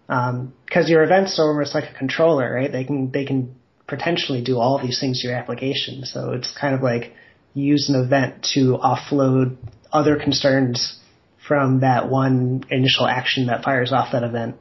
Because 0.07 0.85
um, 0.85 0.87
your 0.87 1.03
events 1.03 1.39
are 1.39 1.49
almost 1.49 1.75
like 1.75 1.85
a 1.89 1.97
controller, 1.97 2.53
right? 2.53 2.71
They 2.71 2.83
can 2.83 3.11
they 3.11 3.25
can 3.25 3.55
potentially 3.87 4.43
do 4.43 4.59
all 4.59 4.79
these 4.81 4.99
things 4.99 5.21
to 5.21 5.27
your 5.27 5.37
application. 5.37 6.05
So 6.05 6.31
it's 6.31 6.55
kind 6.59 6.75
of 6.75 6.81
like 6.81 7.13
use 7.53 7.89
an 7.89 8.03
event 8.03 8.47
to 8.53 8.77
offload 8.77 9.57
other 9.91 10.17
concerns 10.17 10.99
from 11.47 11.81
that 11.81 12.09
one 12.09 12.63
initial 12.69 13.07
action 13.07 13.47
that 13.47 13.63
fires 13.63 13.91
off 13.91 14.11
that 14.13 14.23
event. 14.23 14.55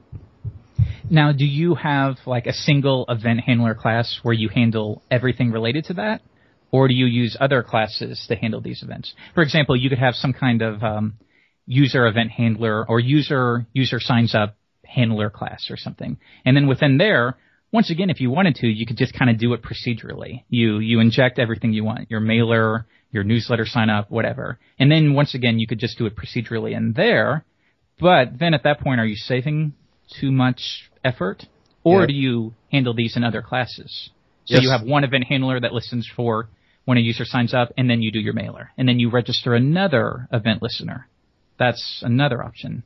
Now, 1.11 1.33
do 1.33 1.45
you 1.45 1.75
have 1.75 2.17
like 2.27 2.47
a 2.47 2.53
single 2.53 3.07
event 3.09 3.41
handler 3.41 3.75
class 3.75 4.21
where 4.23 4.35
you 4.35 4.49
handle 4.49 5.03
everything 5.11 5.53
related 5.53 5.85
to 5.87 5.95
that? 5.95 6.23
Or 6.71 6.87
do 6.87 6.95
you 6.95 7.07
use 7.07 7.37
other 7.41 7.63
classes 7.63 8.27
to 8.29 8.37
handle 8.37 8.61
these 8.61 8.83
events? 8.83 9.15
For 9.35 9.43
example, 9.43 9.75
you 9.75 9.89
could 9.89 9.99
have 9.99 10.15
some 10.15 10.35
kind 10.35 10.61
of 10.61 10.83
um, 10.83 11.15
user 11.69 12.07
event 12.07 12.31
handler 12.31 12.85
or 12.89 12.99
user 12.99 13.67
user 13.73 14.01
signs 14.01 14.35
up 14.35 14.57
handler 14.85 15.31
class 15.31 15.69
or 15.71 15.77
something. 15.77 16.19
And 16.45 16.57
then 16.57 16.67
within 16.67 16.97
there, 16.97 17.37
once 17.71 17.91
again, 17.91 18.09
if 18.09 18.21
you 18.21 18.31
wanted 18.31 18.57
to, 18.57 18.67
you 18.67 18.87
could 18.87 18.97
just 18.97 19.17
kind 19.17 19.31
of 19.31 19.39
do 19.39 19.53
it 19.53 19.63
procedurally. 19.63 20.45
You 20.49 20.79
you 20.79 20.99
inject 21.01 21.39
everything 21.39 21.73
you 21.75 21.85
want, 21.85 22.11
your 22.11 22.21
mailer, 22.21 22.87
your 23.11 23.23
newsletter 23.23 23.67
sign 23.67 23.91
up, 23.91 24.11
whatever. 24.11 24.59
And 24.79 24.91
then 24.91 25.15
once 25.15 25.35
again, 25.35 25.59
you 25.59 25.67
could 25.67 25.79
just 25.79 25.99
do 25.99 26.07
it 26.07 26.17
procedurally 26.17 26.75
in 26.75 26.95
there. 26.95 27.45
But 28.01 28.39
then 28.39 28.55
at 28.55 28.63
that 28.65 28.81
point, 28.81 29.01
are 29.01 29.07
you 29.07 29.17
saving 29.17 29.75
too 30.21 30.33
much 30.33 30.91
effort? 31.05 31.45
Or 31.85 32.07
do 32.07 32.13
you 32.13 32.55
handle 32.71 32.93
these 32.93 33.17
in 33.17 33.25
other 33.25 33.41
classes? 33.41 34.11
So 34.45 34.57
yes. 34.57 34.63
you 34.63 34.71
have 34.71 34.83
one 34.83 35.05
event 35.05 35.25
handler 35.25 35.59
that 35.59 35.73
listens 35.73 36.11
for 36.15 36.49
when 36.85 36.99
a 36.99 37.01
user 37.01 37.25
signs 37.25 37.55
up, 37.55 37.73
and 37.79 37.89
then 37.89 38.03
you 38.03 38.13
do 38.13 38.21
your 38.21 38.35
mailer. 38.35 38.71
And 38.77 38.87
then 38.87 38.99
you 38.99 39.11
register 39.11 39.55
another 39.55 40.29
event 40.33 40.63
listener. 40.63 41.09
That's 41.59 42.03
another 42.05 42.43
option. 42.43 42.85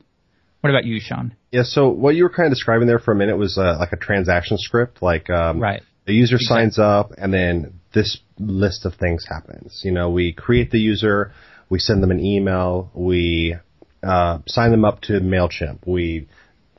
What 0.61 0.70
about 0.70 0.85
you, 0.85 1.01
Shawn? 1.01 1.37
Yeah, 1.51 1.64
so 1.64 1.89
what 1.89 2.14
you 2.14 2.23
were 2.23 2.31
kind 2.31 2.47
of 2.47 2.53
describing 2.53 2.87
there 2.87 3.01
for 3.01 3.12
a 3.12 3.16
minute 3.16 3.37
was 3.37 3.59
uh, 3.59 3.77
like 3.79 3.93
a 3.93 3.97
transaction 3.97 4.59
script, 4.59 5.03
like 5.03 5.29
um, 5.29 5.61
right. 5.61 5.83
the 6.07 6.12
user 6.12 6.37
exactly. 6.37 6.62
signs 6.62 6.79
up 6.79 7.11
and 7.18 7.35
then 7.35 7.81
this 7.93 8.18
list 8.39 8.87
of 8.87 8.95
things 8.95 9.27
happens. 9.29 9.81
You 9.85 9.91
know, 9.91 10.11
we 10.11 10.33
create 10.33 10.70
the 10.70 10.79
user, 10.79 11.33
we 11.68 11.79
send 11.79 12.03
them 12.03 12.11
an 12.11 12.25
email, 12.25 12.91
we 12.95 13.57
uh, 14.03 14.39
sign 14.47 14.70
them 14.70 14.85
up 14.85 15.01
to 15.03 15.14
Mailchimp, 15.14 15.87
we 15.87 16.29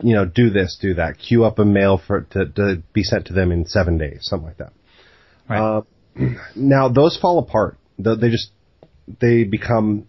you 0.01 0.13
know 0.13 0.25
do 0.25 0.49
this, 0.49 0.77
do 0.81 0.93
that, 0.95 1.17
queue 1.19 1.43
up 1.43 1.59
a 1.59 1.65
mail 1.65 2.01
for 2.05 2.21
to, 2.21 2.45
to 2.45 2.83
be 2.93 3.03
sent 3.03 3.27
to 3.27 3.33
them 3.33 3.51
in 3.51 3.65
seven 3.65 3.97
days, 3.97 4.19
something 4.21 4.47
like 4.47 4.57
that. 4.57 4.73
Right. 5.49 5.59
Uh, 5.59 5.81
now 6.55 6.89
those 6.89 7.17
fall 7.17 7.39
apart. 7.39 7.77
They 7.99 8.29
just 8.29 8.51
they 9.19 9.43
become 9.43 10.07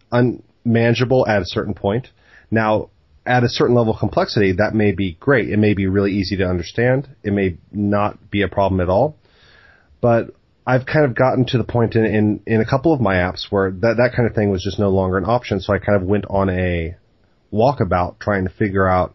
unmanageable 0.65 1.27
at 1.27 1.43
a 1.43 1.47
certain 1.47 1.75
point. 1.75 2.09
Now 2.51 2.91
at 3.27 3.43
a 3.43 3.49
certain 3.49 3.75
level 3.75 3.95
of 3.95 3.99
complexity, 3.99 4.53
that 4.53 4.75
may 4.75 4.93
be 4.93 5.17
great. 5.19 5.49
It 5.49 5.59
may 5.59 5.75
be 5.75 5.87
really 5.87 6.13
easy 6.13 6.37
to 6.37 6.45
understand. 6.45 7.09
It 7.23 7.33
may 7.33 7.59
not 7.73 8.31
be 8.31 8.43
a 8.43 8.49
problem 8.49 8.81
at 8.81 8.89
all. 8.89 9.17
But 10.01 10.35
I've 10.67 10.87
kind 10.87 11.05
of 11.07 11.15
gotten 11.15 11.47
to 11.47 11.59
the 11.59 11.65
point 11.65 11.95
in, 11.95 12.05
in, 12.05 12.41
in 12.47 12.61
a 12.61 12.67
couple 12.67 12.93
of 12.93 13.01
my 13.01 13.15
apps 13.15 13.47
where 13.51 13.71
that, 13.71 13.97
that 13.97 14.13
kind 14.15 14.29
of 14.29 14.35
thing 14.35 14.51
was 14.51 14.63
just 14.63 14.79
no 14.79 14.91
longer 14.91 15.17
an 15.17 15.25
option. 15.25 15.61
So 15.61 15.73
I 15.73 15.79
kind 15.79 16.01
of 16.01 16.07
went 16.07 16.27
on 16.29 16.51
a 16.51 16.97
walkabout 17.53 18.19
trying 18.19 18.45
to 18.45 18.51
figure 18.51 18.87
out, 18.87 19.15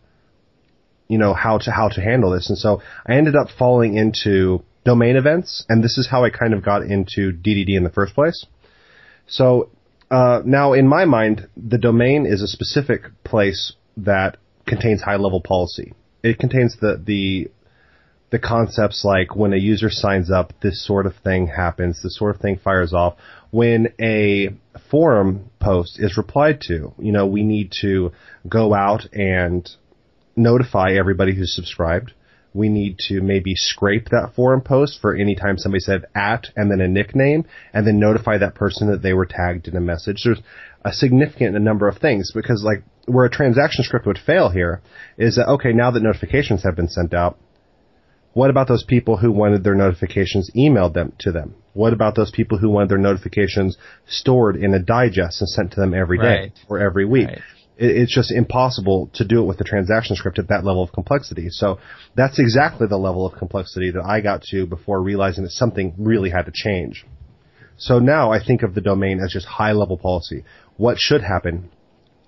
you 1.08 1.18
know, 1.18 1.34
how 1.34 1.60
to, 1.60 1.72
how 1.72 1.90
to 1.90 2.02
handle 2.02 2.32
this. 2.32 2.50
And 2.50 2.58
so 2.58 2.82
I 3.06 3.14
ended 3.14 3.36
up 3.36 3.50
falling 3.58 3.96
into 3.96 4.64
domain 4.86 5.18
events. 5.18 5.66
And 5.70 5.84
this 5.84 5.98
is 6.00 6.08
how 6.10 6.24
I 6.24 6.32
kind 6.32 6.54
of 6.54 6.64
got 6.64 6.84
into 6.84 7.32
DDD 7.32 7.76
in 7.76 7.84
the 7.84 7.92
first 7.92 8.16
place. 8.16 8.46
So, 9.28 9.70
uh, 10.12 10.42
now 10.46 10.74
in 10.74 10.88
my 10.88 11.06
mind, 11.06 11.48
the 11.56 11.78
domain 11.78 12.26
is 12.26 12.42
a 12.42 12.48
specific 12.48 13.04
place 13.24 13.74
that 13.98 14.38
contains 14.66 15.02
high 15.02 15.18
level 15.18 15.42
policy. 15.42 15.94
It 16.24 16.40
contains 16.40 16.78
the, 16.80 17.02
the, 17.04 17.50
the 18.32 18.40
concepts 18.40 19.04
like 19.04 19.36
when 19.36 19.54
a 19.54 19.58
user 19.58 19.90
signs 19.90 20.32
up, 20.32 20.54
this 20.62 20.86
sort 20.86 21.06
of 21.06 21.16
thing 21.24 21.48
happens, 21.48 22.02
this 22.02 22.18
sort 22.18 22.36
of 22.36 22.42
thing 22.42 22.60
fires 22.64 22.94
off. 22.94 23.16
When 23.52 23.94
a 24.00 24.50
forum 24.90 25.50
post 25.60 26.00
is 26.00 26.18
replied 26.18 26.62
to, 26.68 26.94
you 27.00 27.12
know, 27.12 27.26
we 27.26 27.44
need 27.44 27.74
to 27.82 28.12
go 28.48 28.74
out 28.74 29.06
and 29.14 29.70
notify 30.36 30.94
everybody 30.94 31.36
who's 31.36 31.56
subscribed. 31.56 32.14
We 32.60 32.70
need 32.70 32.98
to 33.08 33.22
maybe 33.22 33.56
scrape 33.56 34.10
that 34.10 34.34
forum 34.36 34.62
post 34.62 35.00
for 35.02 35.16
any 35.16 35.34
time 35.34 35.58
somebody 35.58 35.80
said 35.80 36.06
at 36.14 36.48
and 36.58 36.70
then 36.70 36.82
a 36.82 36.88
nickname 36.88 37.46
and 37.74 37.88
then 37.88 38.00
notify 38.00 38.38
that 38.38 38.54
person 38.54 38.92
that 38.92 39.02
they 39.02 39.14
were 39.14 39.26
tagged 39.26 39.70
in 39.70 39.78
a 39.78 39.82
message. 39.82 40.24
There's 40.26 40.42
a 40.84 40.92
significant 40.92 41.60
number 41.62 41.88
of 41.88 42.00
things 42.00 42.32
because 42.36 42.62
like 42.64 42.84
where 43.06 43.26
a 43.26 43.30
transaction 43.30 43.86
script 43.86 44.06
would 44.06 44.18
fail 44.18 44.50
here 44.50 44.82
is 45.18 45.38
that, 45.38 45.48
okay, 45.48 45.72
now 45.72 45.92
that 45.92 46.04
notifications 46.04 46.64
have 46.64 46.76
been 46.76 46.90
sent 46.90 47.14
out, 47.14 47.38
what 48.34 48.50
about 48.50 48.68
those 48.68 48.84
people 48.84 49.18
who 49.18 49.32
wanted 49.32 49.64
their 49.64 49.76
notifications 49.76 50.52
emailed 50.56 50.94
them 50.94 51.14
to 51.20 51.32
them? 51.32 51.56
What 51.74 51.94
about 51.94 52.16
those 52.16 52.30
people 52.30 52.58
who 52.58 52.70
wanted 52.70 52.90
their 52.90 52.98
notifications 52.98 53.78
stored 54.06 54.58
in 54.58 54.74
a 54.74 54.80
digest 54.80 55.42
and 55.42 55.50
sent 55.50 55.72
to 55.72 55.80
them 55.80 55.94
every 55.94 56.18
day 56.18 56.24
right. 56.24 56.60
or 56.68 56.80
every 56.80 57.06
week? 57.06 57.28
Right. 57.30 57.42
It, 57.80 57.98
it's 57.98 58.14
just 58.14 58.32
impossible 58.32 59.10
to 59.16 59.26
do 59.26 59.42
it 59.42 59.46
with 59.46 59.58
the 59.58 59.64
transaction 59.64 60.16
script 60.16 60.40
at 60.40 60.50
that 60.50 60.64
level 60.64 60.84
of 60.84 60.92
complexity. 60.92 61.50
So 61.50 61.80
that's 62.16 62.40
exactly 62.40 62.88
the 62.88 62.98
level 62.98 63.26
of 63.26 63.38
complexity 63.38 63.92
that 63.92 64.04
I 64.04 64.22
got 64.22 64.44
to 64.52 64.66
before 64.66 65.02
realizing 65.02 65.44
that 65.44 65.52
something 65.52 65.96
really 65.98 66.30
had 66.30 66.46
to 66.46 66.52
change. 66.54 67.06
So 67.78 68.00
now 68.00 68.32
I 68.32 68.44
think 68.44 68.62
of 68.62 68.76
the 68.76 68.82
domain 68.82 69.20
as 69.24 69.32
just 69.32 69.46
high 69.48 69.72
level 69.72 69.98
policy. 69.98 70.44
What 70.78 70.98
should 71.00 71.22
happen? 71.22 71.72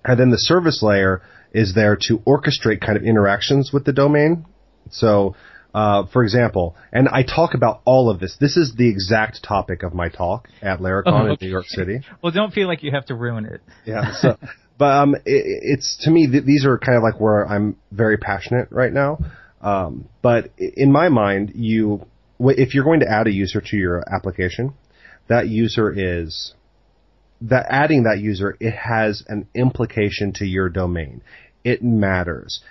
And 0.04 0.20
then 0.20 0.30
the 0.32 0.38
service 0.40 0.82
layer 0.82 1.22
is 1.54 1.76
there 1.76 1.98
to 2.08 2.20
orchestrate 2.20 2.82
kind 2.82 2.98
of 2.98 3.04
interactions 3.04 3.72
with 3.74 3.86
the 3.86 3.94
domain. 3.94 4.46
So, 4.90 5.36
uh, 5.74 6.06
for 6.08 6.24
example, 6.24 6.76
and 6.92 7.08
I 7.08 7.24
talk 7.24 7.54
about 7.54 7.82
all 7.86 8.10
of 8.10 8.20
this. 8.20 8.38
This 8.40 8.58
is 8.58 8.76
the 8.76 8.90
exact 8.90 9.44
topic 9.44 9.84
of 9.84 9.94
my 9.94 10.10
talk 10.10 10.48
at 10.62 10.80
Laracon 10.80 11.04
Oh, 11.08 11.26
in. 11.28 11.38
New 11.42 11.50
York 11.50 11.66
City. 11.68 12.02
Well, 12.22 12.32
don't 12.32 12.54
feel 12.54 12.68
like 12.68 12.84
you 12.84 12.92
have 12.92 13.06
to 13.08 13.16
ruin 13.16 13.46
it. 13.46 13.62
Yeah. 13.86 14.14
So, 14.14 14.38
but 14.82 14.98
um, 14.98 15.14
it, 15.14 15.22
it's 15.28 15.96
to 16.06 16.10
me 16.10 16.26
th- 16.26 16.44
these 16.44 16.66
are 16.66 16.80
kind 16.80 16.98
of 16.98 17.04
like 17.04 17.22
where 17.22 17.48
I'm 17.48 17.76
very 17.92 18.18
passionate 18.18 18.70
right 18.72 18.92
now. 18.92 19.20
Um, 19.62 20.10
but 20.24 20.50
in 20.58 20.92
my 20.92 21.08
mind, 21.10 21.52
you 21.54 22.08
if 22.40 22.74
you're 22.74 22.84
going 22.84 23.02
to 23.02 23.08
add 23.08 23.28
a 23.28 23.32
user 23.32 23.62
to 23.62 23.78
your 23.78 24.04
application, 24.12 24.74
that 25.28 25.48
user 25.48 25.94
is 25.96 26.56
that 27.42 27.68
adding 27.70 28.06
that 28.06 28.22
user 28.22 28.58
it 28.60 28.74
has 28.74 29.24
an 29.28 29.48
implication 29.54 30.34
to 30.38 30.46
your 30.46 30.68
domain. 30.68 31.22
It 31.64 31.84
matters. 31.84 32.64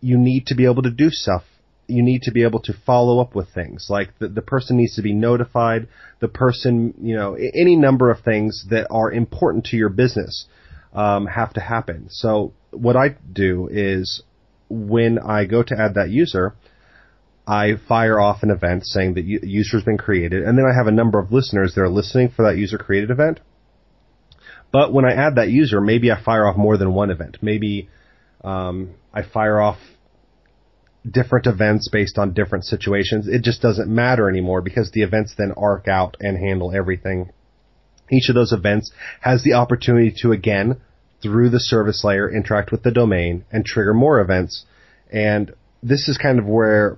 You 0.00 0.16
need 0.16 0.46
to 0.46 0.54
be 0.54 0.64
able 0.64 0.84
to 0.84 0.92
do 0.92 1.10
stuff. 1.10 1.42
You 1.88 2.04
need 2.04 2.22
to 2.22 2.30
be 2.30 2.44
able 2.44 2.60
to 2.60 2.72
follow 2.86 3.20
up 3.20 3.34
with 3.34 3.52
things 3.52 3.88
like 3.90 4.16
the, 4.20 4.28
the 4.28 4.42
person 4.42 4.76
needs 4.76 4.94
to 4.94 5.02
be 5.02 5.12
notified. 5.12 5.88
The 6.20 6.28
person, 6.28 6.94
you 7.02 7.16
know, 7.16 7.34
any 7.34 7.74
number 7.74 8.12
of 8.12 8.20
things 8.20 8.66
that 8.70 8.86
are 8.92 9.10
important 9.10 9.64
to 9.70 9.76
your 9.76 9.88
business 9.88 10.46
um, 10.98 11.26
have 11.26 11.52
to 11.52 11.60
happen. 11.60 12.08
So 12.10 12.54
what 12.72 12.96
I 12.96 13.14
do 13.32 13.68
is 13.70 14.24
when 14.68 15.20
I 15.20 15.44
go 15.44 15.62
to 15.62 15.78
add 15.78 15.94
that 15.94 16.10
user, 16.10 16.56
I 17.46 17.74
fire 17.86 18.18
off 18.18 18.42
an 18.42 18.50
event 18.50 18.84
saying 18.84 19.14
that 19.14 19.24
user's 19.24 19.84
been 19.84 19.96
created, 19.96 20.42
and 20.42 20.58
then 20.58 20.64
I 20.66 20.76
have 20.76 20.88
a 20.88 20.92
number 20.92 21.20
of 21.20 21.30
listeners 21.30 21.74
that 21.74 21.82
are 21.82 21.88
listening 21.88 22.30
for 22.30 22.42
that 22.42 22.58
user 22.58 22.78
created 22.78 23.12
event. 23.12 23.38
But 24.72 24.92
when 24.92 25.04
I 25.04 25.12
add 25.12 25.36
that 25.36 25.50
user, 25.50 25.80
maybe 25.80 26.10
I 26.10 26.20
fire 26.22 26.46
off 26.46 26.56
more 26.56 26.76
than 26.76 26.92
one 26.92 27.10
event. 27.10 27.38
Maybe 27.40 27.88
um, 28.42 28.94
I 29.14 29.22
fire 29.22 29.60
off 29.60 29.78
different 31.08 31.46
events 31.46 31.88
based 31.90 32.18
on 32.18 32.34
different 32.34 32.64
situations. 32.64 33.28
It 33.28 33.44
just 33.44 33.62
doesn't 33.62 33.88
matter 33.88 34.28
anymore 34.28 34.62
because 34.62 34.90
the 34.90 35.02
events 35.02 35.34
then 35.38 35.52
arc 35.56 35.86
out 35.86 36.16
and 36.18 36.36
handle 36.36 36.74
everything. 36.74 37.30
Each 38.10 38.28
of 38.28 38.34
those 38.34 38.52
events 38.52 38.90
has 39.20 39.44
the 39.44 39.54
opportunity 39.54 40.12
to 40.22 40.32
again, 40.32 40.80
through 41.22 41.50
the 41.50 41.60
service 41.60 42.04
layer, 42.04 42.30
interact 42.30 42.70
with 42.70 42.82
the 42.82 42.90
domain 42.90 43.44
and 43.50 43.64
trigger 43.64 43.94
more 43.94 44.20
events. 44.20 44.64
And 45.10 45.52
this 45.82 46.08
is 46.08 46.18
kind 46.18 46.38
of 46.38 46.46
where 46.46 46.96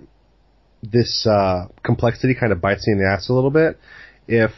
this 0.83 1.27
uh, 1.27 1.67
complexity 1.83 2.35
kind 2.39 2.53
of 2.53 2.61
bites 2.61 2.87
me 2.87 2.95
in 2.95 2.99
the 2.99 3.07
ass 3.07 3.29
a 3.29 3.33
little 3.33 3.51
bit. 3.51 3.79
If 4.27 4.51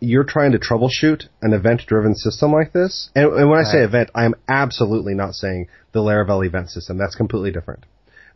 you're 0.00 0.24
trying 0.24 0.52
to 0.52 0.58
troubleshoot 0.58 1.24
an 1.40 1.52
event-driven 1.52 2.14
system 2.14 2.52
like 2.52 2.72
this, 2.72 3.10
and, 3.14 3.32
and 3.32 3.48
when 3.48 3.58
I 3.58 3.64
say 3.64 3.78
event, 3.78 4.10
I 4.14 4.24
am 4.24 4.34
absolutely 4.48 5.14
not 5.14 5.34
saying 5.34 5.68
the 5.92 6.00
Laravel 6.00 6.46
event 6.46 6.70
system. 6.70 6.98
That's 6.98 7.14
completely 7.14 7.50
different. 7.50 7.86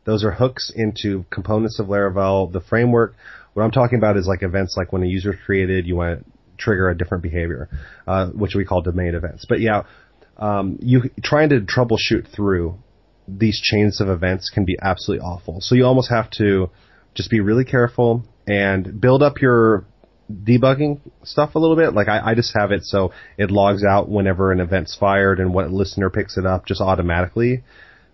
Those 0.05 0.25
are 0.25 0.31
hooks 0.31 0.73
into 0.75 1.27
components 1.31 1.79
of 1.79 1.87
Laravel, 1.87 2.51
the 2.51 2.61
framework. 2.61 3.15
What 3.53 3.63
I'm 3.63 3.71
talking 3.71 3.99
about 3.99 4.17
is 4.17 4.27
like 4.27 4.43
events 4.43 4.75
like 4.77 4.93
when 4.93 5.03
a 5.03 5.07
user 5.07 5.35
is 5.35 5.39
created, 5.45 5.87
you 5.87 5.97
want 5.97 6.21
to 6.21 6.25
trigger 6.57 6.89
a 6.89 6.97
different 6.97 7.23
behavior, 7.23 7.69
uh, 8.07 8.29
which 8.29 8.55
we 8.55 8.65
call 8.65 8.81
domain 8.81 9.15
events. 9.15 9.45
But 9.47 9.61
yeah, 9.61 9.83
um, 10.41 10.79
you 10.81 11.11
trying 11.23 11.51
to 11.51 11.61
troubleshoot 11.61 12.35
through 12.35 12.77
these 13.29 13.61
chains 13.61 14.01
of 14.01 14.09
events 14.09 14.51
can 14.51 14.65
be 14.65 14.77
absolutely 14.83 15.25
awful. 15.25 15.61
So 15.61 15.75
you 15.75 15.85
almost 15.85 16.11
have 16.11 16.31
to 16.33 16.71
just 17.15 17.31
be 17.31 17.41
really 17.41 17.65
careful 17.65 18.25
and 18.47 19.01
build 19.01 19.23
up 19.23 19.41
your 19.41 19.85
debugging 20.31 21.01
stuff 21.23 21.55
a 21.55 21.59
little 21.59 21.77
bit. 21.77 21.93
Like 21.95 22.09
I, 22.09 22.31
I 22.31 22.35
just 22.35 22.55
have 22.57 22.73
it 22.73 22.85
so 22.85 23.13
it 23.37 23.51
logs 23.51 23.85
out 23.85 24.09
whenever 24.09 24.53
an 24.53 24.61
event's 24.61 24.97
fired 24.97 25.41
and 25.41 25.53
what 25.53 25.71
listener 25.71 26.11
picks 26.11 26.37
it 26.37 26.47
up 26.47 26.67
just 26.67 26.81
automatically. 26.81 27.63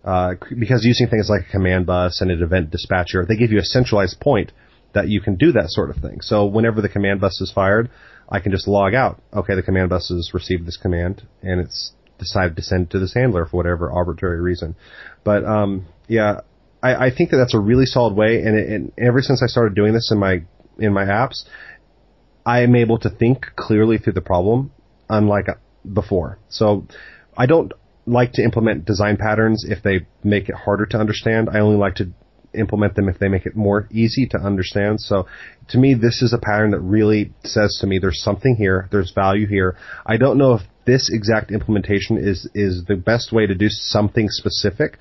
Uh, 0.05 0.35
because 0.59 0.85
using 0.85 1.09
things 1.09 1.29
like 1.29 1.49
a 1.49 1.51
command 1.51 1.87
bus 1.87 2.20
and 2.20 2.31
an 2.31 2.43
event 2.43 2.70
dispatcher, 2.70 3.24
they 3.27 3.37
give 3.37 3.51
you 3.51 3.59
a 3.59 3.64
centralized 3.64 4.20
point 4.20 4.53
that 4.95 5.09
you 5.09 5.20
can 5.20 5.37
do 5.37 5.53
that 5.53 5.68
sort 5.68 5.91
of 5.91 5.97
thing. 5.97 6.20
So 6.20 6.47
whenever 6.47 6.81
the 6.81 6.89
command 6.89 7.20
bus 7.20 7.41
is 7.41 7.53
fired, 7.53 7.91
I 8.29 8.41
can 8.41 8.53
just 8.53 8.68
log 8.68 8.95
out. 8.95 9.20
Okay, 9.33 9.55
the 9.55 9.62
command 9.62 9.91
bus 9.91 10.09
has 10.09 10.31
received 10.33 10.66
this 10.66 10.77
command 10.77 11.27
and 11.43 11.61
it's 11.61 11.93
decided 12.19 12.57
to 12.57 12.62
send 12.62 12.91
to 12.91 12.99
this 12.99 13.14
handler 13.14 13.47
for 13.47 13.57
whatever 13.57 13.91
arbitrary 13.91 14.41
reason. 14.41 14.77
But 15.25 15.45
um, 15.45 15.87
yeah, 16.09 16.41
I, 16.83 17.07
I 17.07 17.11
think 17.14 17.31
that 17.31 17.39
that's 17.39 17.55
a 17.55 17.59
really 17.59 17.87
solid 17.87 18.14
way. 18.14 18.43
And, 18.43 18.57
it, 18.57 18.69
and 18.69 18.93
ever 18.99 19.21
since 19.23 19.43
I 19.43 19.47
started 19.47 19.75
doing 19.75 19.93
this 19.93 20.11
in 20.12 20.19
my 20.19 20.43
in 20.79 20.93
my 20.93 21.05
apps, 21.05 21.45
I 22.45 22.61
am 22.61 22.77
able 22.77 22.99
to 22.99 23.11
think 23.11 23.47
clearly 23.57 23.99
through 23.99 24.12
the 24.12 24.21
problem, 24.21 24.73
unlike 25.09 25.47
before. 25.93 26.39
So 26.49 26.87
I 27.37 27.47
don't 27.47 27.73
like 28.07 28.33
to 28.33 28.43
implement 28.43 28.85
design 28.85 29.17
patterns 29.17 29.64
if 29.69 29.83
they 29.83 30.07
make 30.23 30.49
it 30.49 30.55
harder 30.55 30.87
to 30.87 30.99
understand. 30.99 31.49
I 31.51 31.61
only 31.61 31.77
like 31.77 31.97
to 31.97 32.12
implement 32.55 32.95
them 32.95 33.09
if 33.09 33.19
they 33.19 33.29
make 33.29 33.47
it 33.47 33.57
more 33.57 33.89
easy 33.91 34.27
to 34.29 34.39
understand. 34.39 35.01
So 35.01 35.27
to 35.69 35.79
me, 35.79 35.95
this 35.95 36.23
is 36.23 36.33
a 36.33 36.39
pattern 36.39 36.71
that 36.71 36.81
really 36.81 37.33
says 37.45 37.79
to 37.81 37.87
me 37.87 37.99
there's 37.99 38.23
something 38.23 38.57
here, 38.57 38.89
there's 38.91 39.12
value 39.14 39.47
here. 39.47 39.77
I 40.05 40.17
don't 40.17 40.39
know 40.39 40.55
if 40.55 40.62
this 40.87 41.11
exact 41.12 41.51
implementation 41.51 42.16
is, 42.16 42.49
is 42.55 42.84
the 42.87 42.97
best 42.97 43.32
way 43.32 43.47
to 43.47 43.55
do 43.55 43.68
something 43.68 44.28
specific. 44.28 44.99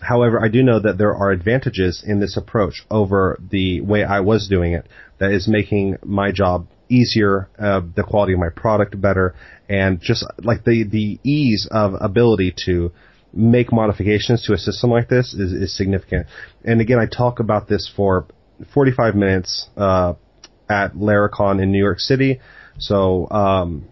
However, 0.00 0.42
I 0.42 0.48
do 0.48 0.62
know 0.62 0.80
that 0.80 0.98
there 0.98 1.14
are 1.14 1.30
advantages 1.30 2.02
in 2.06 2.20
this 2.20 2.36
approach 2.36 2.84
over 2.90 3.38
the 3.50 3.80
way 3.80 4.04
I 4.04 4.20
was 4.20 4.48
doing 4.48 4.72
it 4.72 4.86
that 5.18 5.30
is 5.30 5.48
making 5.48 5.98
my 6.04 6.32
job 6.32 6.66
easier, 6.88 7.48
uh, 7.58 7.80
the 7.94 8.02
quality 8.02 8.32
of 8.32 8.38
my 8.38 8.48
product 8.48 9.00
better, 9.00 9.34
and 9.68 10.00
just 10.00 10.24
like 10.42 10.64
the, 10.64 10.84
the 10.84 11.18
ease 11.22 11.68
of 11.70 11.94
ability 12.00 12.54
to 12.66 12.92
make 13.32 13.72
modifications 13.72 14.44
to 14.44 14.52
a 14.52 14.58
system 14.58 14.90
like 14.90 15.08
this 15.08 15.34
is, 15.34 15.52
is 15.52 15.76
significant. 15.76 16.26
And 16.64 16.80
again, 16.80 16.98
I 16.98 17.06
talk 17.06 17.38
about 17.38 17.68
this 17.68 17.90
for 17.94 18.26
45 18.74 19.14
minutes 19.14 19.68
uh, 19.76 20.14
at 20.68 20.94
Laracon 20.94 21.62
in 21.62 21.70
New 21.70 21.78
York 21.78 22.00
City. 22.00 22.40
So 22.78 23.28
um, 23.30 23.89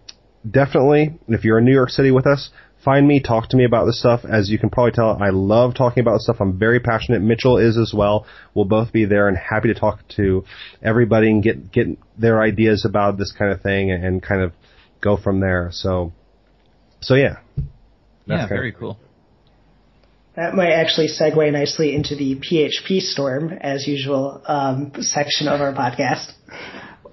definitely, 0.49 1.19
if 1.27 1.43
you're 1.43 1.59
in 1.59 1.65
New 1.65 1.73
York 1.73 1.89
City 1.89 2.11
with 2.11 2.27
us, 2.27 2.49
find 2.83 3.07
me, 3.07 3.19
talk 3.21 3.49
to 3.49 3.57
me 3.57 3.65
about 3.65 3.85
this 3.85 3.99
stuff. 3.99 4.21
As 4.25 4.49
you 4.49 4.57
can 4.57 4.69
probably 4.69 4.91
tell, 4.91 5.17
I 5.21 5.29
love 5.29 5.75
talking 5.75 6.01
about 6.01 6.13
this 6.13 6.23
stuff. 6.23 6.37
I'm 6.39 6.57
very 6.57 6.79
passionate. 6.79 7.21
Mitchell 7.21 7.57
is 7.57 7.77
as 7.77 7.93
well. 7.95 8.25
We'll 8.53 8.65
both 8.65 8.91
be 8.91 9.05
there 9.05 9.27
and 9.27 9.37
happy 9.37 9.67
to 9.73 9.79
talk 9.79 9.99
to 10.15 10.45
everybody 10.81 11.29
and 11.29 11.43
get 11.43 11.71
get 11.71 11.87
their 12.17 12.41
ideas 12.41 12.85
about 12.85 13.17
this 13.17 13.31
kind 13.31 13.51
of 13.51 13.61
thing 13.61 13.91
and, 13.91 14.03
and 14.03 14.23
kind 14.23 14.41
of 14.41 14.53
go 15.01 15.17
from 15.17 15.39
there. 15.39 15.69
So, 15.71 16.13
so 17.01 17.15
yeah. 17.15 17.37
That's 17.55 17.67
yeah, 18.27 18.37
kind 18.37 18.43
of- 18.43 18.49
very 18.49 18.71
cool. 18.71 18.99
That 20.35 20.55
might 20.55 20.71
actually 20.71 21.07
segue 21.07 21.51
nicely 21.51 21.93
into 21.93 22.15
the 22.15 22.35
PHPStorm, 22.35 23.57
as 23.59 23.85
usual, 23.85 24.41
um, 24.47 24.93
section 25.01 25.49
of 25.49 25.59
our 25.59 25.73
podcast. 25.73 26.31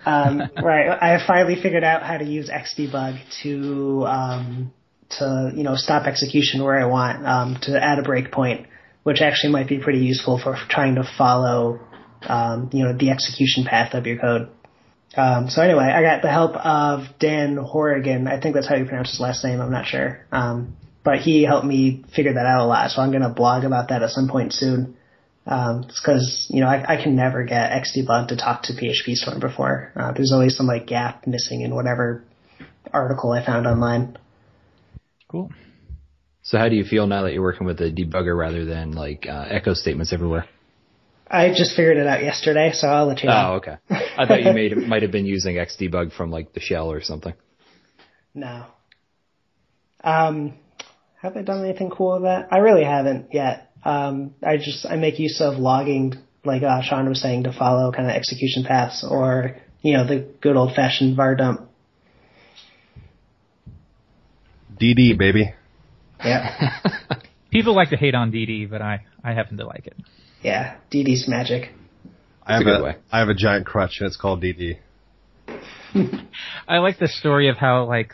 Um, 0.07 0.40
right, 0.62 0.88
I 0.88 1.18
finally 1.26 1.61
figured 1.61 1.82
out 1.82 2.04
how 2.04 2.16
to 2.16 2.24
use 2.24 2.48
Xdebug 2.48 3.18
to 3.42 4.07
um, 4.07 4.72
to 5.18 5.52
you 5.54 5.64
know 5.64 5.74
stop 5.74 6.07
execution 6.07 6.62
where 6.62 6.78
I 6.78 6.86
want 6.86 7.26
um, 7.26 7.59
to 7.62 7.82
add 7.82 7.98
a 7.98 8.02
breakpoint, 8.02 8.66
which 9.02 9.20
actually 9.20 9.52
might 9.52 9.68
be 9.68 9.78
pretty 9.78 9.98
useful 9.98 10.38
for 10.38 10.57
trying 10.68 10.94
to 10.94 11.04
follow 11.18 11.80
um, 12.22 12.70
you 12.72 12.84
know 12.84 12.96
the 12.96 13.11
execution 13.11 13.64
path 13.64 13.94
of 13.94 14.07
your 14.07 14.18
code. 14.18 14.48
Um, 15.16 15.48
so 15.48 15.61
anyway, 15.61 15.84
I 15.84 16.02
got 16.02 16.22
the 16.22 16.30
help 16.30 16.54
of 16.54 17.07
Dan 17.18 17.57
Horrigan. 17.57 18.28
I 18.28 18.40
think 18.40 18.54
that's 18.54 18.68
how 18.68 18.76
you 18.76 18.84
pronounce 18.84 19.11
his 19.11 19.20
last 19.20 19.42
name. 19.44 19.61
I'm 19.61 19.72
not 19.72 19.86
sure. 19.86 20.24
Um, 20.30 20.76
but 21.02 21.20
he 21.20 21.42
helped 21.42 21.66
me 21.66 22.04
figure 22.14 22.34
that 22.34 22.46
out 22.46 22.64
a 22.64 22.66
lot. 22.66 22.90
So 22.90 23.00
I'm 23.00 23.11
going 23.11 23.22
to 23.22 23.28
blog 23.28 23.64
about 23.64 23.88
that 23.88 24.02
at 24.02 24.11
some 24.11 24.28
point 24.28 24.52
soon. 24.52 24.95
Um, 25.47 25.84
it's 25.88 26.01
cause, 26.01 26.47
you 26.51 26.61
know, 26.61 26.66
I, 26.66 26.94
I 26.94 27.03
can 27.03 27.14
never 27.14 27.44
get 27.44 27.70
Xdebug 27.70 28.28
to 28.28 28.36
talk 28.36 28.64
to 28.64 28.72
PHPStorm 28.72 29.40
before. 29.40 29.92
Uh, 29.94 30.12
there's 30.12 30.32
always 30.32 30.57
some 30.57 30.66
like 30.66 30.86
gap 30.86 31.26
missing 31.26 31.61
in 31.61 31.74
whatever 31.74 32.24
article 32.92 33.30
I 33.30 33.44
found 33.44 33.66
online. 33.66 34.18
Cool. 35.28 35.51
So 36.42 36.59
how 36.59 36.68
do 36.68 36.76
you 36.76 36.84
feel 36.84 37.07
now 37.07 37.22
that 37.22 37.32
you're 37.32 37.42
working 37.42 37.66
with 37.66 37.80
a 37.80 37.90
debugger 37.90 38.36
rather 38.36 38.64
than 38.64 38.92
like 38.92 39.26
uh, 39.28 39.47
echo 39.49 39.74
statements 39.74 40.12
everywhere? 40.12 40.47
I 41.28 41.49
just 41.49 41.74
figured 41.74 41.97
it 41.97 42.07
out 42.07 42.22
yesterday, 42.22 42.70
so 42.72 42.86
I'll 42.86 43.07
let 43.07 43.22
you 43.22 43.28
know. 43.28 43.51
Oh, 43.51 43.55
okay. 43.57 43.76
I 43.90 44.26
thought 44.26 44.44
you 44.44 44.53
made 44.53 44.76
might 44.76 45.03
have 45.03 45.11
been 45.11 45.26
using 45.26 45.57
Xdebug 45.57 46.12
from 46.12 46.30
like 46.30 46.53
the 46.53 46.61
shell 46.61 46.90
or 46.90 47.03
something. 47.03 47.34
No. 48.32 48.66
Um, 50.05 50.55
have 51.20 51.36
I 51.36 51.42
done 51.42 51.64
anything 51.64 51.90
cool 51.90 52.14
with 52.14 52.22
that? 52.22 52.49
I 52.53 52.59
really 52.59 52.84
haven't 52.84 53.30
yet. 53.32 53.72
Um, 53.84 54.34
I 54.42 54.56
just 54.56 54.86
I 54.86 54.96
make 54.96 55.18
use 55.18 55.40
of 55.40 55.58
logging, 55.58 56.14
like 56.44 56.62
uh, 56.62 56.82
Shawn 56.82 57.08
was 57.08 57.20
saying, 57.20 57.44
to 57.44 57.52
follow 57.52 57.92
kind 57.92 58.08
of 58.08 58.14
execution 58.16 58.64
paths, 58.64 59.06
or 59.08 59.56
you 59.82 59.96
know 59.96 60.06
the 60.06 60.26
good 60.40 60.56
old 60.56 60.74
fashioned 60.74 61.16
var 61.16 61.34
dump. 61.36 61.68
DD 64.80 65.16
baby. 65.16 65.54
Yeah, 66.24 66.80
People 67.56 67.74
like 67.74 67.90
to 67.90 67.96
hate 67.96 68.14
on 68.14 68.32
DD, 68.32 68.68
but 68.68 68.82
I, 68.82 69.04
I 69.24 69.32
happen 69.32 69.56
to 69.56 69.66
like 69.66 69.86
it. 69.86 69.96
yeah. 70.42 70.76
DD's 70.92 71.26
magic. 71.26 71.70
I 72.42 72.52
have 72.54 72.62
a 72.62 72.64
good 72.64 72.80
a, 72.80 72.84
way. 72.84 72.96
I 73.10 73.20
have 73.20 73.28
a 73.28 73.34
giant 73.34 73.64
crutch 73.64 73.96
and 74.00 74.06
it's 74.06 74.16
called 74.18 74.42
DD. 74.42 74.78
I 76.68 76.78
like 76.78 76.98
the 76.98 77.08
story 77.08 77.48
of 77.48 77.56
how 77.56 77.84
like 77.84 78.12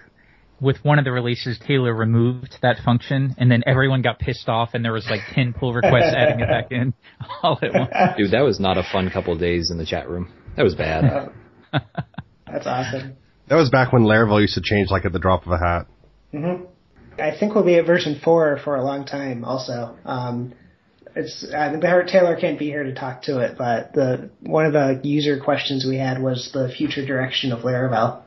with 0.63 0.83
one 0.85 0.99
of 0.99 1.05
the 1.05 1.11
releases, 1.11 1.59
Taylor 1.59 1.93
removed 1.93 2.57
that 2.63 2.77
function, 2.85 3.35
and 3.37 3.51
then 3.51 3.63
everyone 3.67 4.01
got 4.01 4.19
pissed 4.21 4.49
off, 4.49 4.71
and 4.75 4.85
there 4.85 4.93
was 4.93 5.07
like 5.11 5.21
ten 5.35 5.53
pull 5.53 5.75
requests 5.75 6.15
adding 6.17 6.41
it 6.41 6.49
back 6.49 6.71
in 6.71 6.95
all 7.43 7.59
at 7.61 7.75
once. 7.75 7.91
Dude, 8.17 8.31
that 8.31 8.43
was 8.43 8.61
not 8.61 8.79
a 8.79 8.85
fun 8.85 9.11
couple 9.11 9.37
days 9.37 9.71
in 9.71 9.79
the 9.79 9.85
chat 9.85 10.09
room. 10.09 10.33
That 10.57 10.63
was 10.63 10.75
bad. 10.75 11.33
That's 12.47 12.67
awesome. 12.67 13.17
That 13.49 13.57
was 13.57 13.71
back 13.71 13.93
when 13.93 14.03
Laravel 14.03 14.41
used 14.41 14.55
to 14.55 14.63
change 14.63 14.91
like 14.91 15.05
at 15.05 15.13
the 15.13 15.19
drop 15.19 15.47
of 15.47 15.53
a 15.53 15.59
hat. 15.59 15.87
hmm 16.31 16.65
I 17.19 17.37
think 17.39 17.55
we'll 17.55 17.65
be 17.65 17.75
at 17.75 17.85
version 17.85 18.19
four 18.25 18.59
for 18.65 18.77
a 18.77 18.83
long 18.83 19.05
time. 19.05 19.45
Also, 19.45 19.99
um, 20.07 20.55
it's 21.15 21.45
uh, 21.45 21.79
Taylor 22.07 22.37
can't 22.41 22.59
be 22.59 22.67
here 22.67 22.85
to 22.85 22.95
talk 22.95 23.23
to 23.25 23.41
it, 23.41 23.59
but 23.59 23.93
the 23.93 24.31
one 24.41 24.65
of 24.65 24.73
the 24.73 25.01
user 25.07 25.39
questions 25.39 25.85
we 25.87 25.99
had 25.99 26.23
was 26.23 26.51
the 26.55 26.71
future 26.71 27.05
direction 27.05 27.53
of 27.53 27.61
Laravel. 27.61 28.23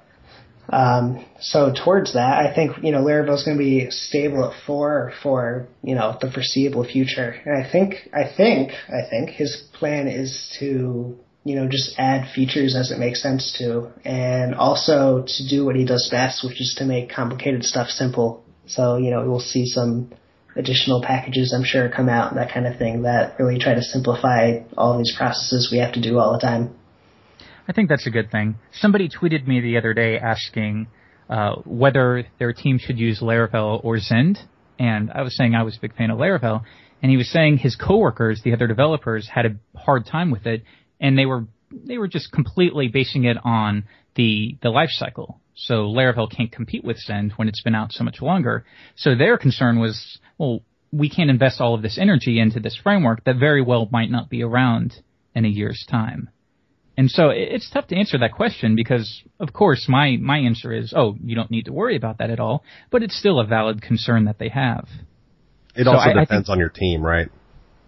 Um, 0.70 1.26
so 1.40 1.74
towards 1.74 2.14
that, 2.14 2.40
I 2.40 2.54
think 2.54 2.84
you 2.84 2.92
know 2.92 3.02
Laravel's 3.02 3.44
going 3.44 3.58
to 3.58 3.64
be 3.64 3.90
stable 3.92 4.46
at 4.46 4.66
four 4.66 5.14
for 5.22 5.68
you 5.84 5.96
know 5.96 6.18
the 6.20 6.32
foreseeable 6.32 6.84
future, 6.84 7.36
and 7.46 7.64
I 7.64 7.70
think 7.70 8.10
I 8.14 8.24
think 8.36 8.72
I 8.88 9.08
think 9.10 9.30
his 9.30 9.56
plan 9.74 10.08
is 10.08 10.56
to 10.60 11.18
you 11.44 11.56
know 11.56 11.68
just 11.68 11.96
add 11.98 12.32
features 12.34 12.76
as 12.76 12.92
it 12.92 13.00
makes 13.00 13.22
sense 13.22 13.56
to, 13.60 13.92
and 14.04 14.56
also 14.56 15.26
to 15.28 15.48
do 15.48 15.66
what 15.66 15.76
he 15.76 15.86
does 15.86 16.10
best, 16.10 16.44
which 16.44 16.60
is 16.60 16.76
to 16.80 16.86
make 16.86 17.10
complicated 17.10 17.64
stuff 17.64 17.90
simple. 17.90 18.44
So 18.66 18.98
you 18.98 19.12
know 19.12 19.24
we'll 19.28 19.40
see 19.40 19.66
some 19.66 20.12
additional 20.56 21.02
packages 21.02 21.54
I'm 21.54 21.66
sure 21.66 21.90
come 21.90 22.10
out 22.10 22.32
and 22.32 22.40
that 22.40 22.54
kind 22.54 22.66
of 22.66 22.78
thing 22.78 23.04
that 23.04 23.38
really 23.38 23.60
try 23.60 23.74
to 23.74 23.82
simplify 23.82 24.60
all 24.78 24.98
these 24.98 25.14
processes 25.16 25.70
we 25.72 25.80
have 25.80 25.94
to 25.94 26.02
do 26.02 26.18
all 26.18 26.34
the 26.34 26.40
time. 26.40 26.76
I 27.68 27.74
think 27.74 27.90
that's 27.90 28.08
a 28.08 28.12
good 28.12 28.32
thing. 28.32 28.56
Somebody 28.74 29.10
tweeted 29.10 29.48
me 29.48 29.60
the 29.60 29.78
other 29.78 29.94
day 29.94 30.20
asking 30.20 30.88
uh, 31.30 31.56
whether 31.66 32.26
their 32.38 32.54
team 32.54 32.78
should 32.78 33.00
use 33.00 33.22
Laravel 33.22 33.84
or 33.84 33.98
Zend, 34.00 34.38
and 34.78 35.12
I 35.12 35.24
was 35.24 35.36
saying 35.36 35.56
I 35.56 35.64
was 35.64 35.78
a 35.78 35.82
big 35.82 35.96
fan 35.96 36.12
of 36.12 36.20
Laravel, 36.20 36.64
and 37.02 37.10
he 37.10 37.18
was 37.18 37.30
saying 37.32 37.58
his 37.58 37.76
coworkers, 37.76 38.42
the 38.44 38.54
other 38.54 38.68
developers, 38.68 39.28
had 39.28 39.46
a 39.46 39.56
hard 39.78 40.06
time 40.06 40.32
with 40.32 40.46
it, 40.46 40.64
and 41.00 41.18
they 41.18 41.26
were 41.26 41.46
they 41.72 41.98
were 41.98 42.08
just 42.08 42.32
completely 42.32 42.88
basing 42.88 43.24
it 43.24 43.38
on 43.44 43.86
the 44.16 44.58
the 44.62 44.70
life 44.70 44.92
cycle. 44.92 45.40
So 45.56 45.86
Laravel 45.86 46.30
can't 46.30 46.52
compete 46.52 46.84
with 46.84 46.98
Zend 46.98 47.34
when 47.38 47.48
it's 47.48 47.62
been 47.62 47.76
out 47.76 47.94
so 47.94 48.04
much 48.04 48.22
longer. 48.22 48.66
So 48.96 49.16
their 49.16 49.38
concern 49.38 49.80
was, 49.80 50.20
well, 50.38 50.62
we 50.92 51.10
can't 51.10 51.30
invest 51.30 51.62
all 51.62 51.74
of 51.74 51.82
this 51.82 51.98
energy 51.98 52.40
into 52.40 52.60
this 52.60 52.78
framework 52.82 53.24
that 53.24 53.38
very 53.38 53.62
well 53.62 53.88
might 53.92 54.12
not 54.12 54.30
be 54.30 54.44
around 54.44 54.96
in 55.34 55.46
a 55.46 55.50
year's 55.50 55.86
time. 55.90 56.30
And 56.98 57.12
so 57.12 57.30
it's 57.30 57.70
tough 57.70 57.88
to 57.88 57.96
answer 57.98 58.18
that 58.20 58.34
question 58.34 58.76
because, 58.76 59.22
of 59.40 59.52
course, 59.52 59.86
my, 59.90 60.18
my 60.22 60.38
answer 60.38 60.72
is, 60.72 60.94
oh, 60.96 61.16
you 61.22 61.36
don't 61.36 61.52
need 61.52 61.66
to 61.66 61.74
worry 61.74 61.98
about 61.98 62.20
that 62.20 62.30
at 62.30 62.40
all, 62.40 62.64
but 62.90 63.04
it's 63.04 63.18
still 63.18 63.40
a 63.40 63.46
valid 63.46 63.82
concern 63.82 64.26
that 64.26 64.40
they 64.40 64.50
have. 64.50 64.88
It 65.76 65.86
so 65.86 65.92
also 65.92 66.10
I, 66.10 66.14
depends 66.14 66.32
I 66.32 66.36
think, 66.36 66.50
on 66.50 66.60
your 66.60 66.70
team, 66.70 67.02
right? 67.02 67.28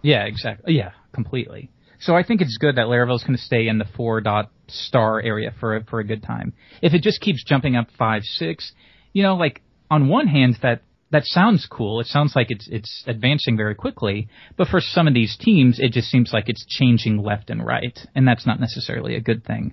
Yeah, 0.02 0.24
exactly. 0.24 0.74
Yeah, 0.74 0.90
completely. 1.12 1.70
So 2.00 2.14
I 2.14 2.22
think 2.22 2.42
it's 2.42 2.58
good 2.58 2.76
that 2.76 2.88
Laravel's 2.88 3.24
going 3.24 3.36
to 3.36 3.42
stay 3.42 3.66
in 3.66 3.78
the 3.78 3.86
four 3.96 4.20
dot 4.20 4.50
star 4.68 5.20
area 5.20 5.52
for 5.58 5.76
a, 5.76 5.84
for 5.84 6.00
a 6.00 6.04
good 6.04 6.22
time. 6.22 6.52
If 6.82 6.92
it 6.92 7.02
just 7.02 7.20
keeps 7.20 7.42
jumping 7.42 7.76
up 7.76 7.88
five, 7.98 8.22
six, 8.22 8.72
you 9.12 9.22
know, 9.22 9.36
like 9.36 9.62
on 9.90 10.08
one 10.08 10.28
hand 10.28 10.58
that 10.62 10.82
that 11.10 11.24
sounds 11.24 11.66
cool. 11.70 12.00
It 12.00 12.06
sounds 12.06 12.34
like 12.36 12.50
it's 12.50 12.68
it's 12.70 13.04
advancing 13.06 13.56
very 13.56 13.74
quickly, 13.74 14.28
but 14.56 14.68
for 14.68 14.80
some 14.80 15.08
of 15.08 15.14
these 15.14 15.36
teams, 15.38 15.78
it 15.78 15.92
just 15.92 16.10
seems 16.10 16.32
like 16.32 16.48
it's 16.48 16.66
changing 16.66 17.22
left 17.22 17.50
and 17.50 17.64
right, 17.64 17.98
and 18.14 18.28
that's 18.28 18.46
not 18.46 18.60
necessarily 18.60 19.14
a 19.16 19.20
good 19.20 19.44
thing. 19.44 19.72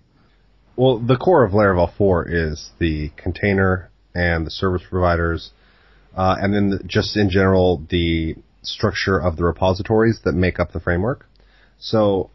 Well, 0.78 1.00
the 1.00 1.18
core 1.18 1.44
of 1.44 1.52
Laravel 1.52 1.96
4 1.98 2.28
is 2.30 2.72
the 2.80 3.10
container 3.16 3.92
and 4.14 4.46
the 4.46 4.52
service 4.52 4.82
providers, 4.90 5.52
uh, 6.16 6.36
and 6.40 6.54
then 6.54 6.70
the, 6.70 6.84
just 6.86 7.16
in 7.16 7.30
general 7.30 7.86
the 7.90 8.36
structure 8.62 9.18
of 9.18 9.38
the 9.38 9.44
repositories 9.44 10.20
that 10.24 10.34
make 10.34 10.60
up 10.60 10.72
the 10.72 10.80
framework. 10.80 11.28
So, 11.80 12.32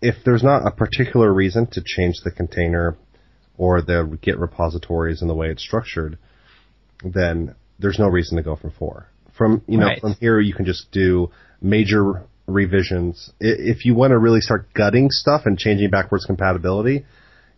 if 0.00 0.16
there's 0.24 0.42
not 0.42 0.66
a 0.66 0.70
particular 0.70 1.32
reason 1.32 1.66
to 1.72 1.82
change 1.84 2.16
the 2.22 2.30
container 2.30 2.96
or 3.56 3.82
the 3.82 4.18
Git 4.20 4.38
repositories 4.38 5.20
and 5.20 5.30
the 5.30 5.34
way 5.34 5.48
it's 5.48 5.62
structured, 5.62 6.18
then 7.02 7.54
there's 7.78 7.98
no 7.98 8.08
reason 8.08 8.36
to 8.36 8.42
go 8.42 8.56
from 8.56 8.70
four. 8.72 9.08
From 9.36 9.62
you 9.66 9.78
know, 9.78 9.86
right. 9.86 10.00
from 10.00 10.14
here 10.14 10.40
you 10.40 10.54
can 10.54 10.64
just 10.64 10.90
do 10.92 11.30
major 11.60 12.24
revisions. 12.46 13.30
If 13.40 13.84
you 13.84 13.94
want 13.94 14.12
to 14.12 14.18
really 14.18 14.40
start 14.40 14.72
gutting 14.72 15.10
stuff 15.10 15.42
and 15.44 15.58
changing 15.58 15.90
backwards 15.90 16.24
compatibility, 16.24 17.04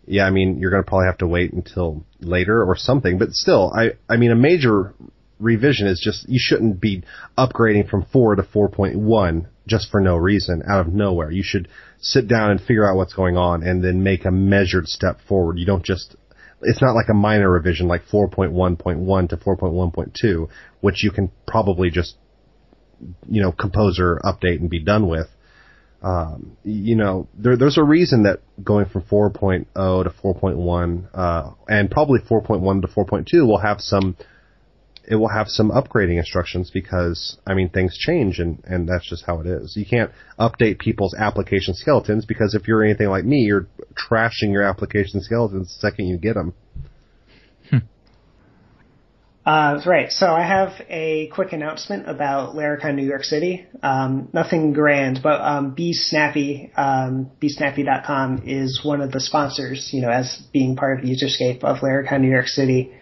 yeah, 0.06 0.24
I 0.24 0.30
mean 0.30 0.58
you're 0.58 0.70
going 0.70 0.82
to 0.82 0.88
probably 0.88 1.06
have 1.06 1.18
to 1.18 1.28
wait 1.28 1.52
until 1.52 2.04
later 2.20 2.64
or 2.64 2.76
something. 2.76 3.18
But 3.18 3.32
still, 3.32 3.72
I 3.74 3.92
I 4.08 4.16
mean 4.16 4.30
a 4.30 4.36
major 4.36 4.94
revision 5.38 5.86
is 5.86 6.00
just 6.02 6.28
you 6.28 6.40
shouldn't 6.40 6.80
be 6.80 7.04
upgrading 7.36 7.88
from 7.88 8.04
four 8.12 8.34
to 8.34 8.42
four 8.42 8.68
point 8.68 8.98
one 8.98 9.48
just 9.66 9.90
for 9.90 10.00
no 10.00 10.16
reason 10.16 10.62
out 10.68 10.80
of 10.80 10.92
nowhere. 10.92 11.30
You 11.30 11.42
should 11.44 11.68
sit 12.00 12.26
down 12.26 12.50
and 12.50 12.60
figure 12.60 12.88
out 12.88 12.96
what's 12.96 13.12
going 13.12 13.36
on 13.36 13.62
and 13.62 13.84
then 13.84 14.02
make 14.02 14.24
a 14.24 14.30
measured 14.30 14.88
step 14.88 15.20
forward. 15.28 15.58
You 15.58 15.66
don't 15.66 15.84
just 15.84 16.16
it's 16.62 16.82
not 16.82 16.94
like 16.94 17.08
a 17.08 17.14
minor 17.14 17.50
revision 17.50 17.88
like 17.88 18.06
4.1.1 18.06 19.28
to 19.28 19.36
4.1.2, 19.36 20.48
which 20.80 21.04
you 21.04 21.10
can 21.10 21.30
probably 21.46 21.90
just, 21.90 22.16
you 23.28 23.42
know, 23.42 23.52
composer 23.52 24.20
update 24.24 24.60
and 24.60 24.68
be 24.68 24.80
done 24.80 25.08
with. 25.08 25.28
Um, 26.02 26.56
you 26.62 26.94
know, 26.94 27.28
there, 27.34 27.56
there's 27.56 27.78
a 27.78 27.82
reason 27.82 28.22
that 28.24 28.40
going 28.62 28.86
from 28.86 29.02
4.0 29.02 29.66
to 29.74 30.10
4.1, 30.10 31.08
uh, 31.12 31.50
and 31.68 31.90
probably 31.90 32.20
4.1 32.20 32.82
to 32.82 32.88
4.2 32.88 33.46
will 33.46 33.58
have 33.58 33.80
some 33.80 34.16
it 35.08 35.16
will 35.16 35.28
have 35.28 35.48
some 35.48 35.70
upgrading 35.70 36.18
instructions 36.18 36.70
because 36.70 37.38
I 37.46 37.54
mean 37.54 37.70
things 37.70 37.96
change 37.96 38.38
and 38.38 38.62
and 38.64 38.88
that's 38.88 39.08
just 39.08 39.24
how 39.24 39.40
it 39.40 39.46
is. 39.46 39.74
You 39.74 39.86
can't 39.86 40.10
update 40.38 40.78
people's 40.78 41.14
application 41.14 41.74
skeletons 41.74 42.26
because 42.26 42.54
if 42.54 42.68
you're 42.68 42.84
anything 42.84 43.08
like 43.08 43.24
me, 43.24 43.38
you're 43.38 43.66
trashing 43.94 44.52
your 44.52 44.62
application 44.62 45.22
skeletons 45.22 45.68
the 45.68 45.80
second 45.88 46.06
you 46.06 46.18
get 46.18 46.34
them. 46.34 46.52
Hmm. 47.70 47.78
Uh, 49.46 49.80
right. 49.86 50.12
So 50.12 50.26
I 50.26 50.46
have 50.46 50.74
a 50.90 51.28
quick 51.28 51.54
announcement 51.54 52.06
about 52.06 52.54
Laracon 52.54 52.94
New 52.94 53.06
York 53.06 53.24
City. 53.24 53.66
Um, 53.82 54.28
nothing 54.34 54.74
grand, 54.74 55.20
but 55.22 55.40
um, 55.40 55.70
Be 55.70 55.94
Snappy, 55.94 56.70
um, 56.76 57.30
BeSnappy.com 57.40 58.42
is 58.44 58.84
one 58.84 59.00
of 59.00 59.10
the 59.10 59.20
sponsors. 59.20 59.88
You 59.90 60.02
know, 60.02 60.10
as 60.10 60.38
being 60.52 60.76
part 60.76 60.98
of 60.98 61.06
Userscape 61.06 61.64
of 61.64 61.78
Laracon 61.78 62.20
New 62.20 62.30
York 62.30 62.48
City 62.48 62.92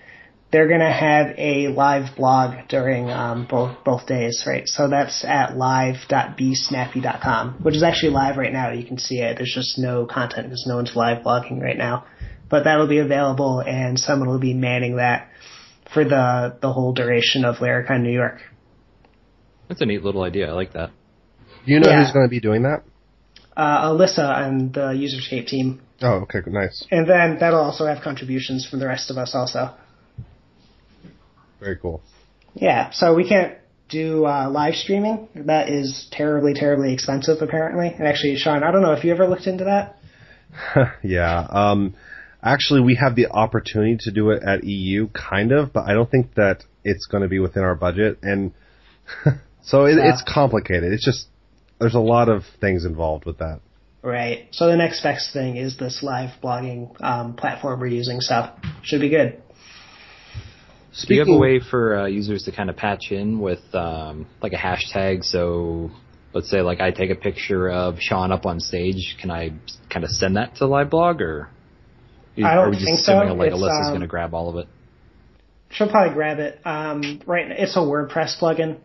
they're 0.56 0.68
going 0.68 0.80
to 0.80 0.90
have 0.90 1.34
a 1.36 1.68
live 1.68 2.16
blog 2.16 2.66
during 2.68 3.10
um, 3.10 3.46
both 3.46 3.84
both 3.84 4.06
days, 4.06 4.44
right? 4.46 4.66
So 4.66 4.88
that's 4.88 5.22
at 5.22 5.54
live.besnappy.com, 5.54 7.58
which 7.62 7.76
is 7.76 7.82
actually 7.82 8.12
live 8.12 8.38
right 8.38 8.54
now. 8.54 8.70
You 8.70 8.86
can 8.86 8.96
see 8.96 9.18
it. 9.18 9.36
There's 9.36 9.52
just 9.54 9.78
no 9.78 10.06
content 10.06 10.46
because 10.46 10.64
no 10.66 10.76
one's 10.76 10.96
live 10.96 11.22
blogging 11.22 11.60
right 11.60 11.76
now, 11.76 12.06
but 12.48 12.64
that'll 12.64 12.88
be 12.88 13.00
available, 13.00 13.60
and 13.60 14.00
someone 14.00 14.30
will 14.30 14.38
be 14.38 14.54
manning 14.54 14.96
that 14.96 15.28
for 15.92 16.04
the 16.04 16.56
the 16.62 16.72
whole 16.72 16.94
duration 16.94 17.44
of 17.44 17.56
Laracon 17.56 18.00
New 18.00 18.14
York. 18.14 18.40
That's 19.68 19.82
a 19.82 19.84
neat 19.84 20.02
little 20.02 20.22
idea. 20.22 20.48
I 20.48 20.52
like 20.52 20.72
that. 20.72 20.90
Do 21.66 21.72
you 21.72 21.80
know 21.80 21.90
yeah. 21.90 22.02
who's 22.02 22.12
going 22.12 22.24
to 22.24 22.30
be 22.30 22.40
doing 22.40 22.62
that? 22.62 22.82
Uh, 23.54 23.90
Alyssa 23.90 24.42
and 24.42 24.72
the 24.72 24.94
Userscape 24.94 25.48
team. 25.48 25.82
Oh, 26.00 26.22
okay, 26.22 26.40
nice. 26.46 26.82
And 26.90 27.06
then 27.06 27.36
that'll 27.40 27.60
also 27.60 27.84
have 27.84 28.02
contributions 28.02 28.66
from 28.66 28.80
the 28.80 28.86
rest 28.86 29.10
of 29.10 29.18
us 29.18 29.34
also. 29.34 29.74
Very 31.60 31.76
cool. 31.76 32.02
Yeah, 32.54 32.90
so 32.90 33.14
we 33.14 33.28
can't 33.28 33.58
do 33.88 34.26
uh, 34.26 34.48
live 34.50 34.74
streaming. 34.74 35.28
That 35.34 35.68
is 35.68 36.08
terribly, 36.10 36.54
terribly 36.54 36.92
expensive, 36.92 37.40
apparently. 37.40 37.88
And 37.88 38.06
actually, 38.06 38.36
Shawn, 38.36 38.62
I 38.62 38.70
don't 38.70 38.82
know 38.82 38.92
if 38.92 39.04
you 39.04 39.12
ever 39.12 39.28
looked 39.28 39.46
into 39.46 39.64
that. 39.64 39.96
yeah. 41.02 41.46
Um, 41.48 41.94
actually, 42.42 42.80
we 42.80 42.96
have 42.96 43.14
the 43.14 43.28
opportunity 43.28 43.98
to 44.00 44.10
do 44.10 44.30
it 44.30 44.42
at 44.42 44.64
EU, 44.64 45.08
kind 45.08 45.52
of, 45.52 45.72
but 45.72 45.88
I 45.88 45.94
don't 45.94 46.10
think 46.10 46.34
that 46.34 46.64
it's 46.84 47.06
going 47.06 47.22
to 47.22 47.28
be 47.28 47.38
within 47.38 47.62
our 47.62 47.74
budget. 47.74 48.18
And 48.22 48.52
so 49.62 49.84
it, 49.84 49.96
yeah. 49.96 50.12
it's 50.12 50.22
complicated. 50.26 50.92
It's 50.92 51.04
just 51.04 51.26
there's 51.78 51.94
a 51.94 52.00
lot 52.00 52.28
of 52.28 52.42
things 52.60 52.84
involved 52.84 53.24
with 53.24 53.38
that. 53.38 53.60
Right. 54.02 54.48
So 54.52 54.68
the 54.68 54.76
next 54.76 55.02
best 55.02 55.32
thing 55.32 55.56
is 55.56 55.76
this 55.78 56.00
live 56.02 56.30
blogging 56.40 56.94
um, 57.02 57.34
platform 57.34 57.80
we're 57.80 57.88
using. 57.88 58.20
So 58.20 58.50
should 58.82 59.00
be 59.00 59.08
good. 59.08 59.42
Speaking, 60.96 61.24
Do 61.26 61.30
you 61.30 61.34
have 61.34 61.38
a 61.38 61.40
way 61.40 61.60
for 61.60 61.98
uh, 61.98 62.06
users 62.06 62.44
to 62.44 62.52
kind 62.52 62.70
of 62.70 62.76
patch 62.76 63.10
in 63.10 63.38
with 63.38 63.60
um, 63.74 64.26
like 64.40 64.54
a 64.54 64.56
hashtag? 64.56 65.24
So 65.24 65.90
let's 66.32 66.50
say 66.50 66.62
like 66.62 66.80
I 66.80 66.90
take 66.90 67.10
a 67.10 67.14
picture 67.14 67.70
of 67.70 67.96
Shawn 68.00 68.32
up 68.32 68.46
on 68.46 68.60
stage. 68.60 69.16
Can 69.20 69.30
I 69.30 69.52
kind 69.90 70.04
of 70.04 70.10
send 70.10 70.36
that 70.36 70.56
to 70.56 70.64
LiveBlog 70.64 71.20
or 71.20 71.50
I 72.38 72.54
don't 72.54 72.64
are 72.64 72.70
we 72.70 72.76
just 72.76 72.86
think 72.86 73.00
assuming 73.00 73.28
so. 73.28 73.34
like 73.34 73.48
it's, 73.48 73.56
Alyssa's 73.56 73.86
um, 73.88 73.90
going 73.90 74.00
to 74.00 74.06
grab 74.06 74.32
all 74.32 74.48
of 74.48 74.56
it? 74.56 74.68
She'll 75.70 75.90
probably 75.90 76.14
grab 76.14 76.38
it. 76.38 76.60
Um, 76.64 77.20
right, 77.26 77.50
it's 77.50 77.76
a 77.76 77.80
WordPress 77.80 78.40
plugin. 78.40 78.78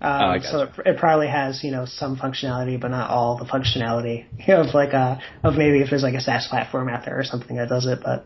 Um, 0.00 0.22
oh, 0.22 0.38
so 0.40 0.62
it, 0.62 0.70
it, 0.86 0.98
probably 0.98 1.28
has, 1.28 1.62
you 1.62 1.70
know, 1.70 1.84
some 1.84 2.16
functionality, 2.16 2.80
but 2.80 2.88
not 2.88 3.10
all 3.10 3.36
the 3.36 3.44
functionality 3.44 4.24
of 4.48 4.74
like 4.74 4.94
a, 4.94 5.20
of 5.44 5.56
maybe 5.56 5.82
if 5.82 5.90
there's 5.90 6.02
like 6.02 6.14
a 6.14 6.20
SaaS 6.20 6.48
platform 6.48 6.88
out 6.88 7.04
there 7.04 7.18
or 7.18 7.24
something 7.24 7.56
that 7.56 7.68
does 7.68 7.86
it, 7.86 7.98
but 8.02 8.24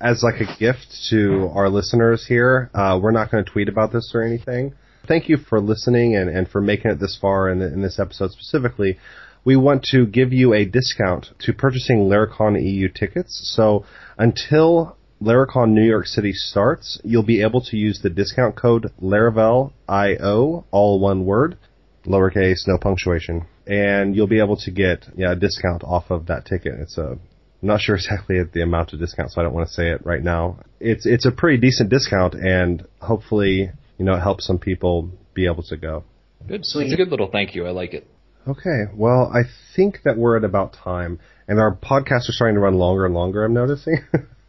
as 0.00 0.22
like 0.22 0.40
a 0.40 0.58
gift 0.58 0.86
to 1.10 1.50
our 1.54 1.68
listeners 1.68 2.26
here. 2.26 2.70
Uh, 2.74 2.98
we're 3.02 3.10
not 3.10 3.30
going 3.30 3.44
to 3.44 3.50
tweet 3.50 3.68
about 3.68 3.92
this 3.92 4.12
or 4.14 4.22
anything. 4.22 4.74
Thank 5.06 5.28
you 5.28 5.36
for 5.36 5.60
listening 5.60 6.16
and, 6.16 6.30
and 6.30 6.48
for 6.48 6.60
making 6.60 6.90
it 6.90 7.00
this 7.00 7.18
far 7.20 7.50
in, 7.50 7.60
in 7.62 7.82
this 7.82 7.98
episode 7.98 8.30
specifically. 8.32 8.98
We 9.44 9.56
want 9.56 9.84
to 9.90 10.06
give 10.06 10.32
you 10.32 10.52
a 10.52 10.64
discount 10.64 11.28
to 11.40 11.52
purchasing 11.52 12.00
Laracon 12.00 12.62
EU 12.62 12.88
tickets. 12.88 13.40
So 13.54 13.84
until 14.18 14.96
Laracon 15.22 15.70
New 15.70 15.84
York 15.84 16.06
City 16.06 16.32
starts, 16.32 17.00
you'll 17.04 17.22
be 17.22 17.42
able 17.42 17.60
to 17.62 17.76
use 17.76 18.00
the 18.02 18.10
discount 18.10 18.56
code 18.56 18.92
Laravel 19.02 19.72
IO, 19.88 20.64
all 20.70 21.00
one 21.00 21.24
word, 21.24 21.58
lowercase, 22.06 22.66
no 22.66 22.78
punctuation, 22.78 23.46
and 23.66 24.16
you'll 24.16 24.26
be 24.26 24.40
able 24.40 24.56
to 24.56 24.70
get 24.70 25.06
yeah 25.16 25.32
a 25.32 25.36
discount 25.36 25.84
off 25.84 26.10
of 26.10 26.26
that 26.26 26.46
ticket. 26.46 26.74
It's 26.80 26.96
a 26.96 27.18
I'm 27.62 27.68
not 27.68 27.80
sure 27.80 27.94
exactly 27.96 28.38
at 28.38 28.52
the 28.52 28.62
amount 28.62 28.92
of 28.92 29.00
discount, 29.00 29.32
so 29.32 29.40
I 29.40 29.44
don't 29.44 29.52
want 29.52 29.68
to 29.68 29.74
say 29.74 29.90
it 29.90 30.04
right 30.04 30.22
now. 30.22 30.60
It's 30.80 31.04
it's 31.06 31.26
a 31.26 31.30
pretty 31.30 31.58
decent 31.58 31.90
discount, 31.90 32.34
and 32.34 32.86
hopefully, 33.00 33.70
you 33.98 34.04
know, 34.04 34.14
it 34.14 34.20
helps 34.20 34.46
some 34.46 34.58
people 34.58 35.10
be 35.34 35.46
able 35.46 35.62
to 35.64 35.76
go. 35.76 36.04
Good. 36.46 36.64
Sweet. 36.64 36.84
It's 36.84 36.94
a 36.94 36.96
good 36.96 37.08
little 37.08 37.28
thank 37.30 37.54
you. 37.54 37.66
I 37.66 37.70
like 37.70 37.92
it. 37.92 38.06
Okay. 38.48 38.84
Well, 38.94 39.30
I 39.32 39.42
think 39.76 40.00
that 40.04 40.16
we're 40.16 40.38
at 40.38 40.44
about 40.44 40.72
time, 40.72 41.20
and 41.46 41.60
our 41.60 41.74
podcasts 41.74 42.28
are 42.28 42.32
starting 42.32 42.54
to 42.54 42.60
run 42.60 42.74
longer 42.74 43.04
and 43.04 43.14
longer. 43.14 43.44
I'm 43.44 43.52
noticing. 43.52 43.98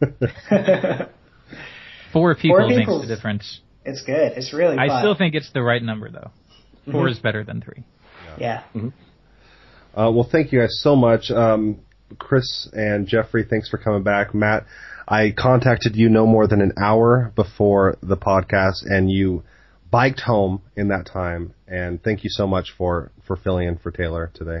Four 2.12 2.34
people 2.34 2.58
Four 2.58 2.68
makes 2.68 2.90
a 2.90 3.06
difference. 3.06 3.60
It's 3.84 4.02
good. 4.02 4.32
It's 4.36 4.54
really. 4.54 4.76
Good. 4.76 4.90
I 4.90 5.00
still 5.00 5.14
think 5.14 5.34
it's 5.34 5.50
the 5.52 5.62
right 5.62 5.82
number, 5.82 6.10
though. 6.10 6.30
4 6.90 6.94
mm-hmm. 6.94 7.08
is 7.08 7.18
better 7.18 7.44
than 7.44 7.60
three. 7.60 7.84
Yeah. 8.38 8.62
yeah. 8.74 8.80
Mm-hmm. 8.80 9.98
Uh, 9.98 10.10
well, 10.10 10.28
thank 10.30 10.52
you 10.52 10.60
guys 10.60 10.78
so 10.80 10.96
much. 10.96 11.30
Um, 11.30 11.80
Chris 12.18 12.68
and 12.72 13.06
Jeffrey, 13.06 13.44
thanks 13.48 13.68
for 13.68 13.78
coming 13.78 14.02
back. 14.02 14.34
Matt, 14.34 14.66
I 15.06 15.32
contacted 15.36 15.96
you 15.96 16.08
no 16.08 16.26
more 16.26 16.46
than 16.46 16.60
an 16.60 16.72
hour 16.82 17.32
before 17.34 17.96
the 18.02 18.16
podcast, 18.16 18.84
and 18.84 19.10
you 19.10 19.42
biked 19.90 20.20
home 20.20 20.62
in 20.76 20.88
that 20.88 21.06
time. 21.06 21.54
And 21.66 22.02
thank 22.02 22.24
you 22.24 22.30
so 22.30 22.46
much 22.46 22.72
for 22.76 23.12
for 23.26 23.36
filling 23.36 23.68
in 23.68 23.78
for 23.78 23.90
Taylor 23.90 24.30
today. 24.34 24.60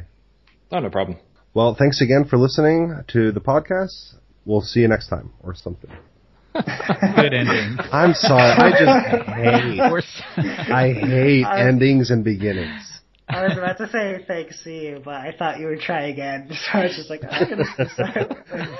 Oh, 0.70 0.80
no 0.80 0.90
problem. 0.90 1.18
Well, 1.54 1.76
thanks 1.78 2.00
again 2.00 2.24
for 2.24 2.38
listening 2.38 3.04
to 3.08 3.30
the 3.32 3.40
podcast. 3.40 4.14
We'll 4.44 4.62
see 4.62 4.80
you 4.80 4.88
next 4.88 5.08
time 5.08 5.32
or 5.42 5.54
something. 5.54 5.90
Good 6.54 7.34
ending. 7.34 7.78
I'm 7.92 8.14
sorry. 8.14 8.52
I 8.52 8.70
just 8.70 10.22
hate. 10.36 10.70
I 10.70 10.92
hate 10.92 11.46
endings 11.58 12.10
and 12.10 12.24
beginnings. 12.24 13.00
I 13.32 13.44
was 13.48 13.56
about 13.56 13.78
to 13.78 13.88
say 13.90 14.24
thanks 14.26 14.62
to 14.64 14.70
you, 14.70 15.00
but 15.04 15.14
I 15.14 15.34
thought 15.38 15.58
you 15.58 15.66
would 15.66 15.80
try 15.80 16.08
again. 16.08 16.50
So 16.72 16.78
I 16.78 16.82
was 16.84 16.96
just 16.96 17.10
like, 17.10 17.22
oh, 17.24 17.28
I'm 17.30 17.48
gonna 17.48 17.64
start. 17.94 18.36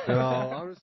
no, 0.08 0.18
I'm 0.20 0.68
just 0.70 0.80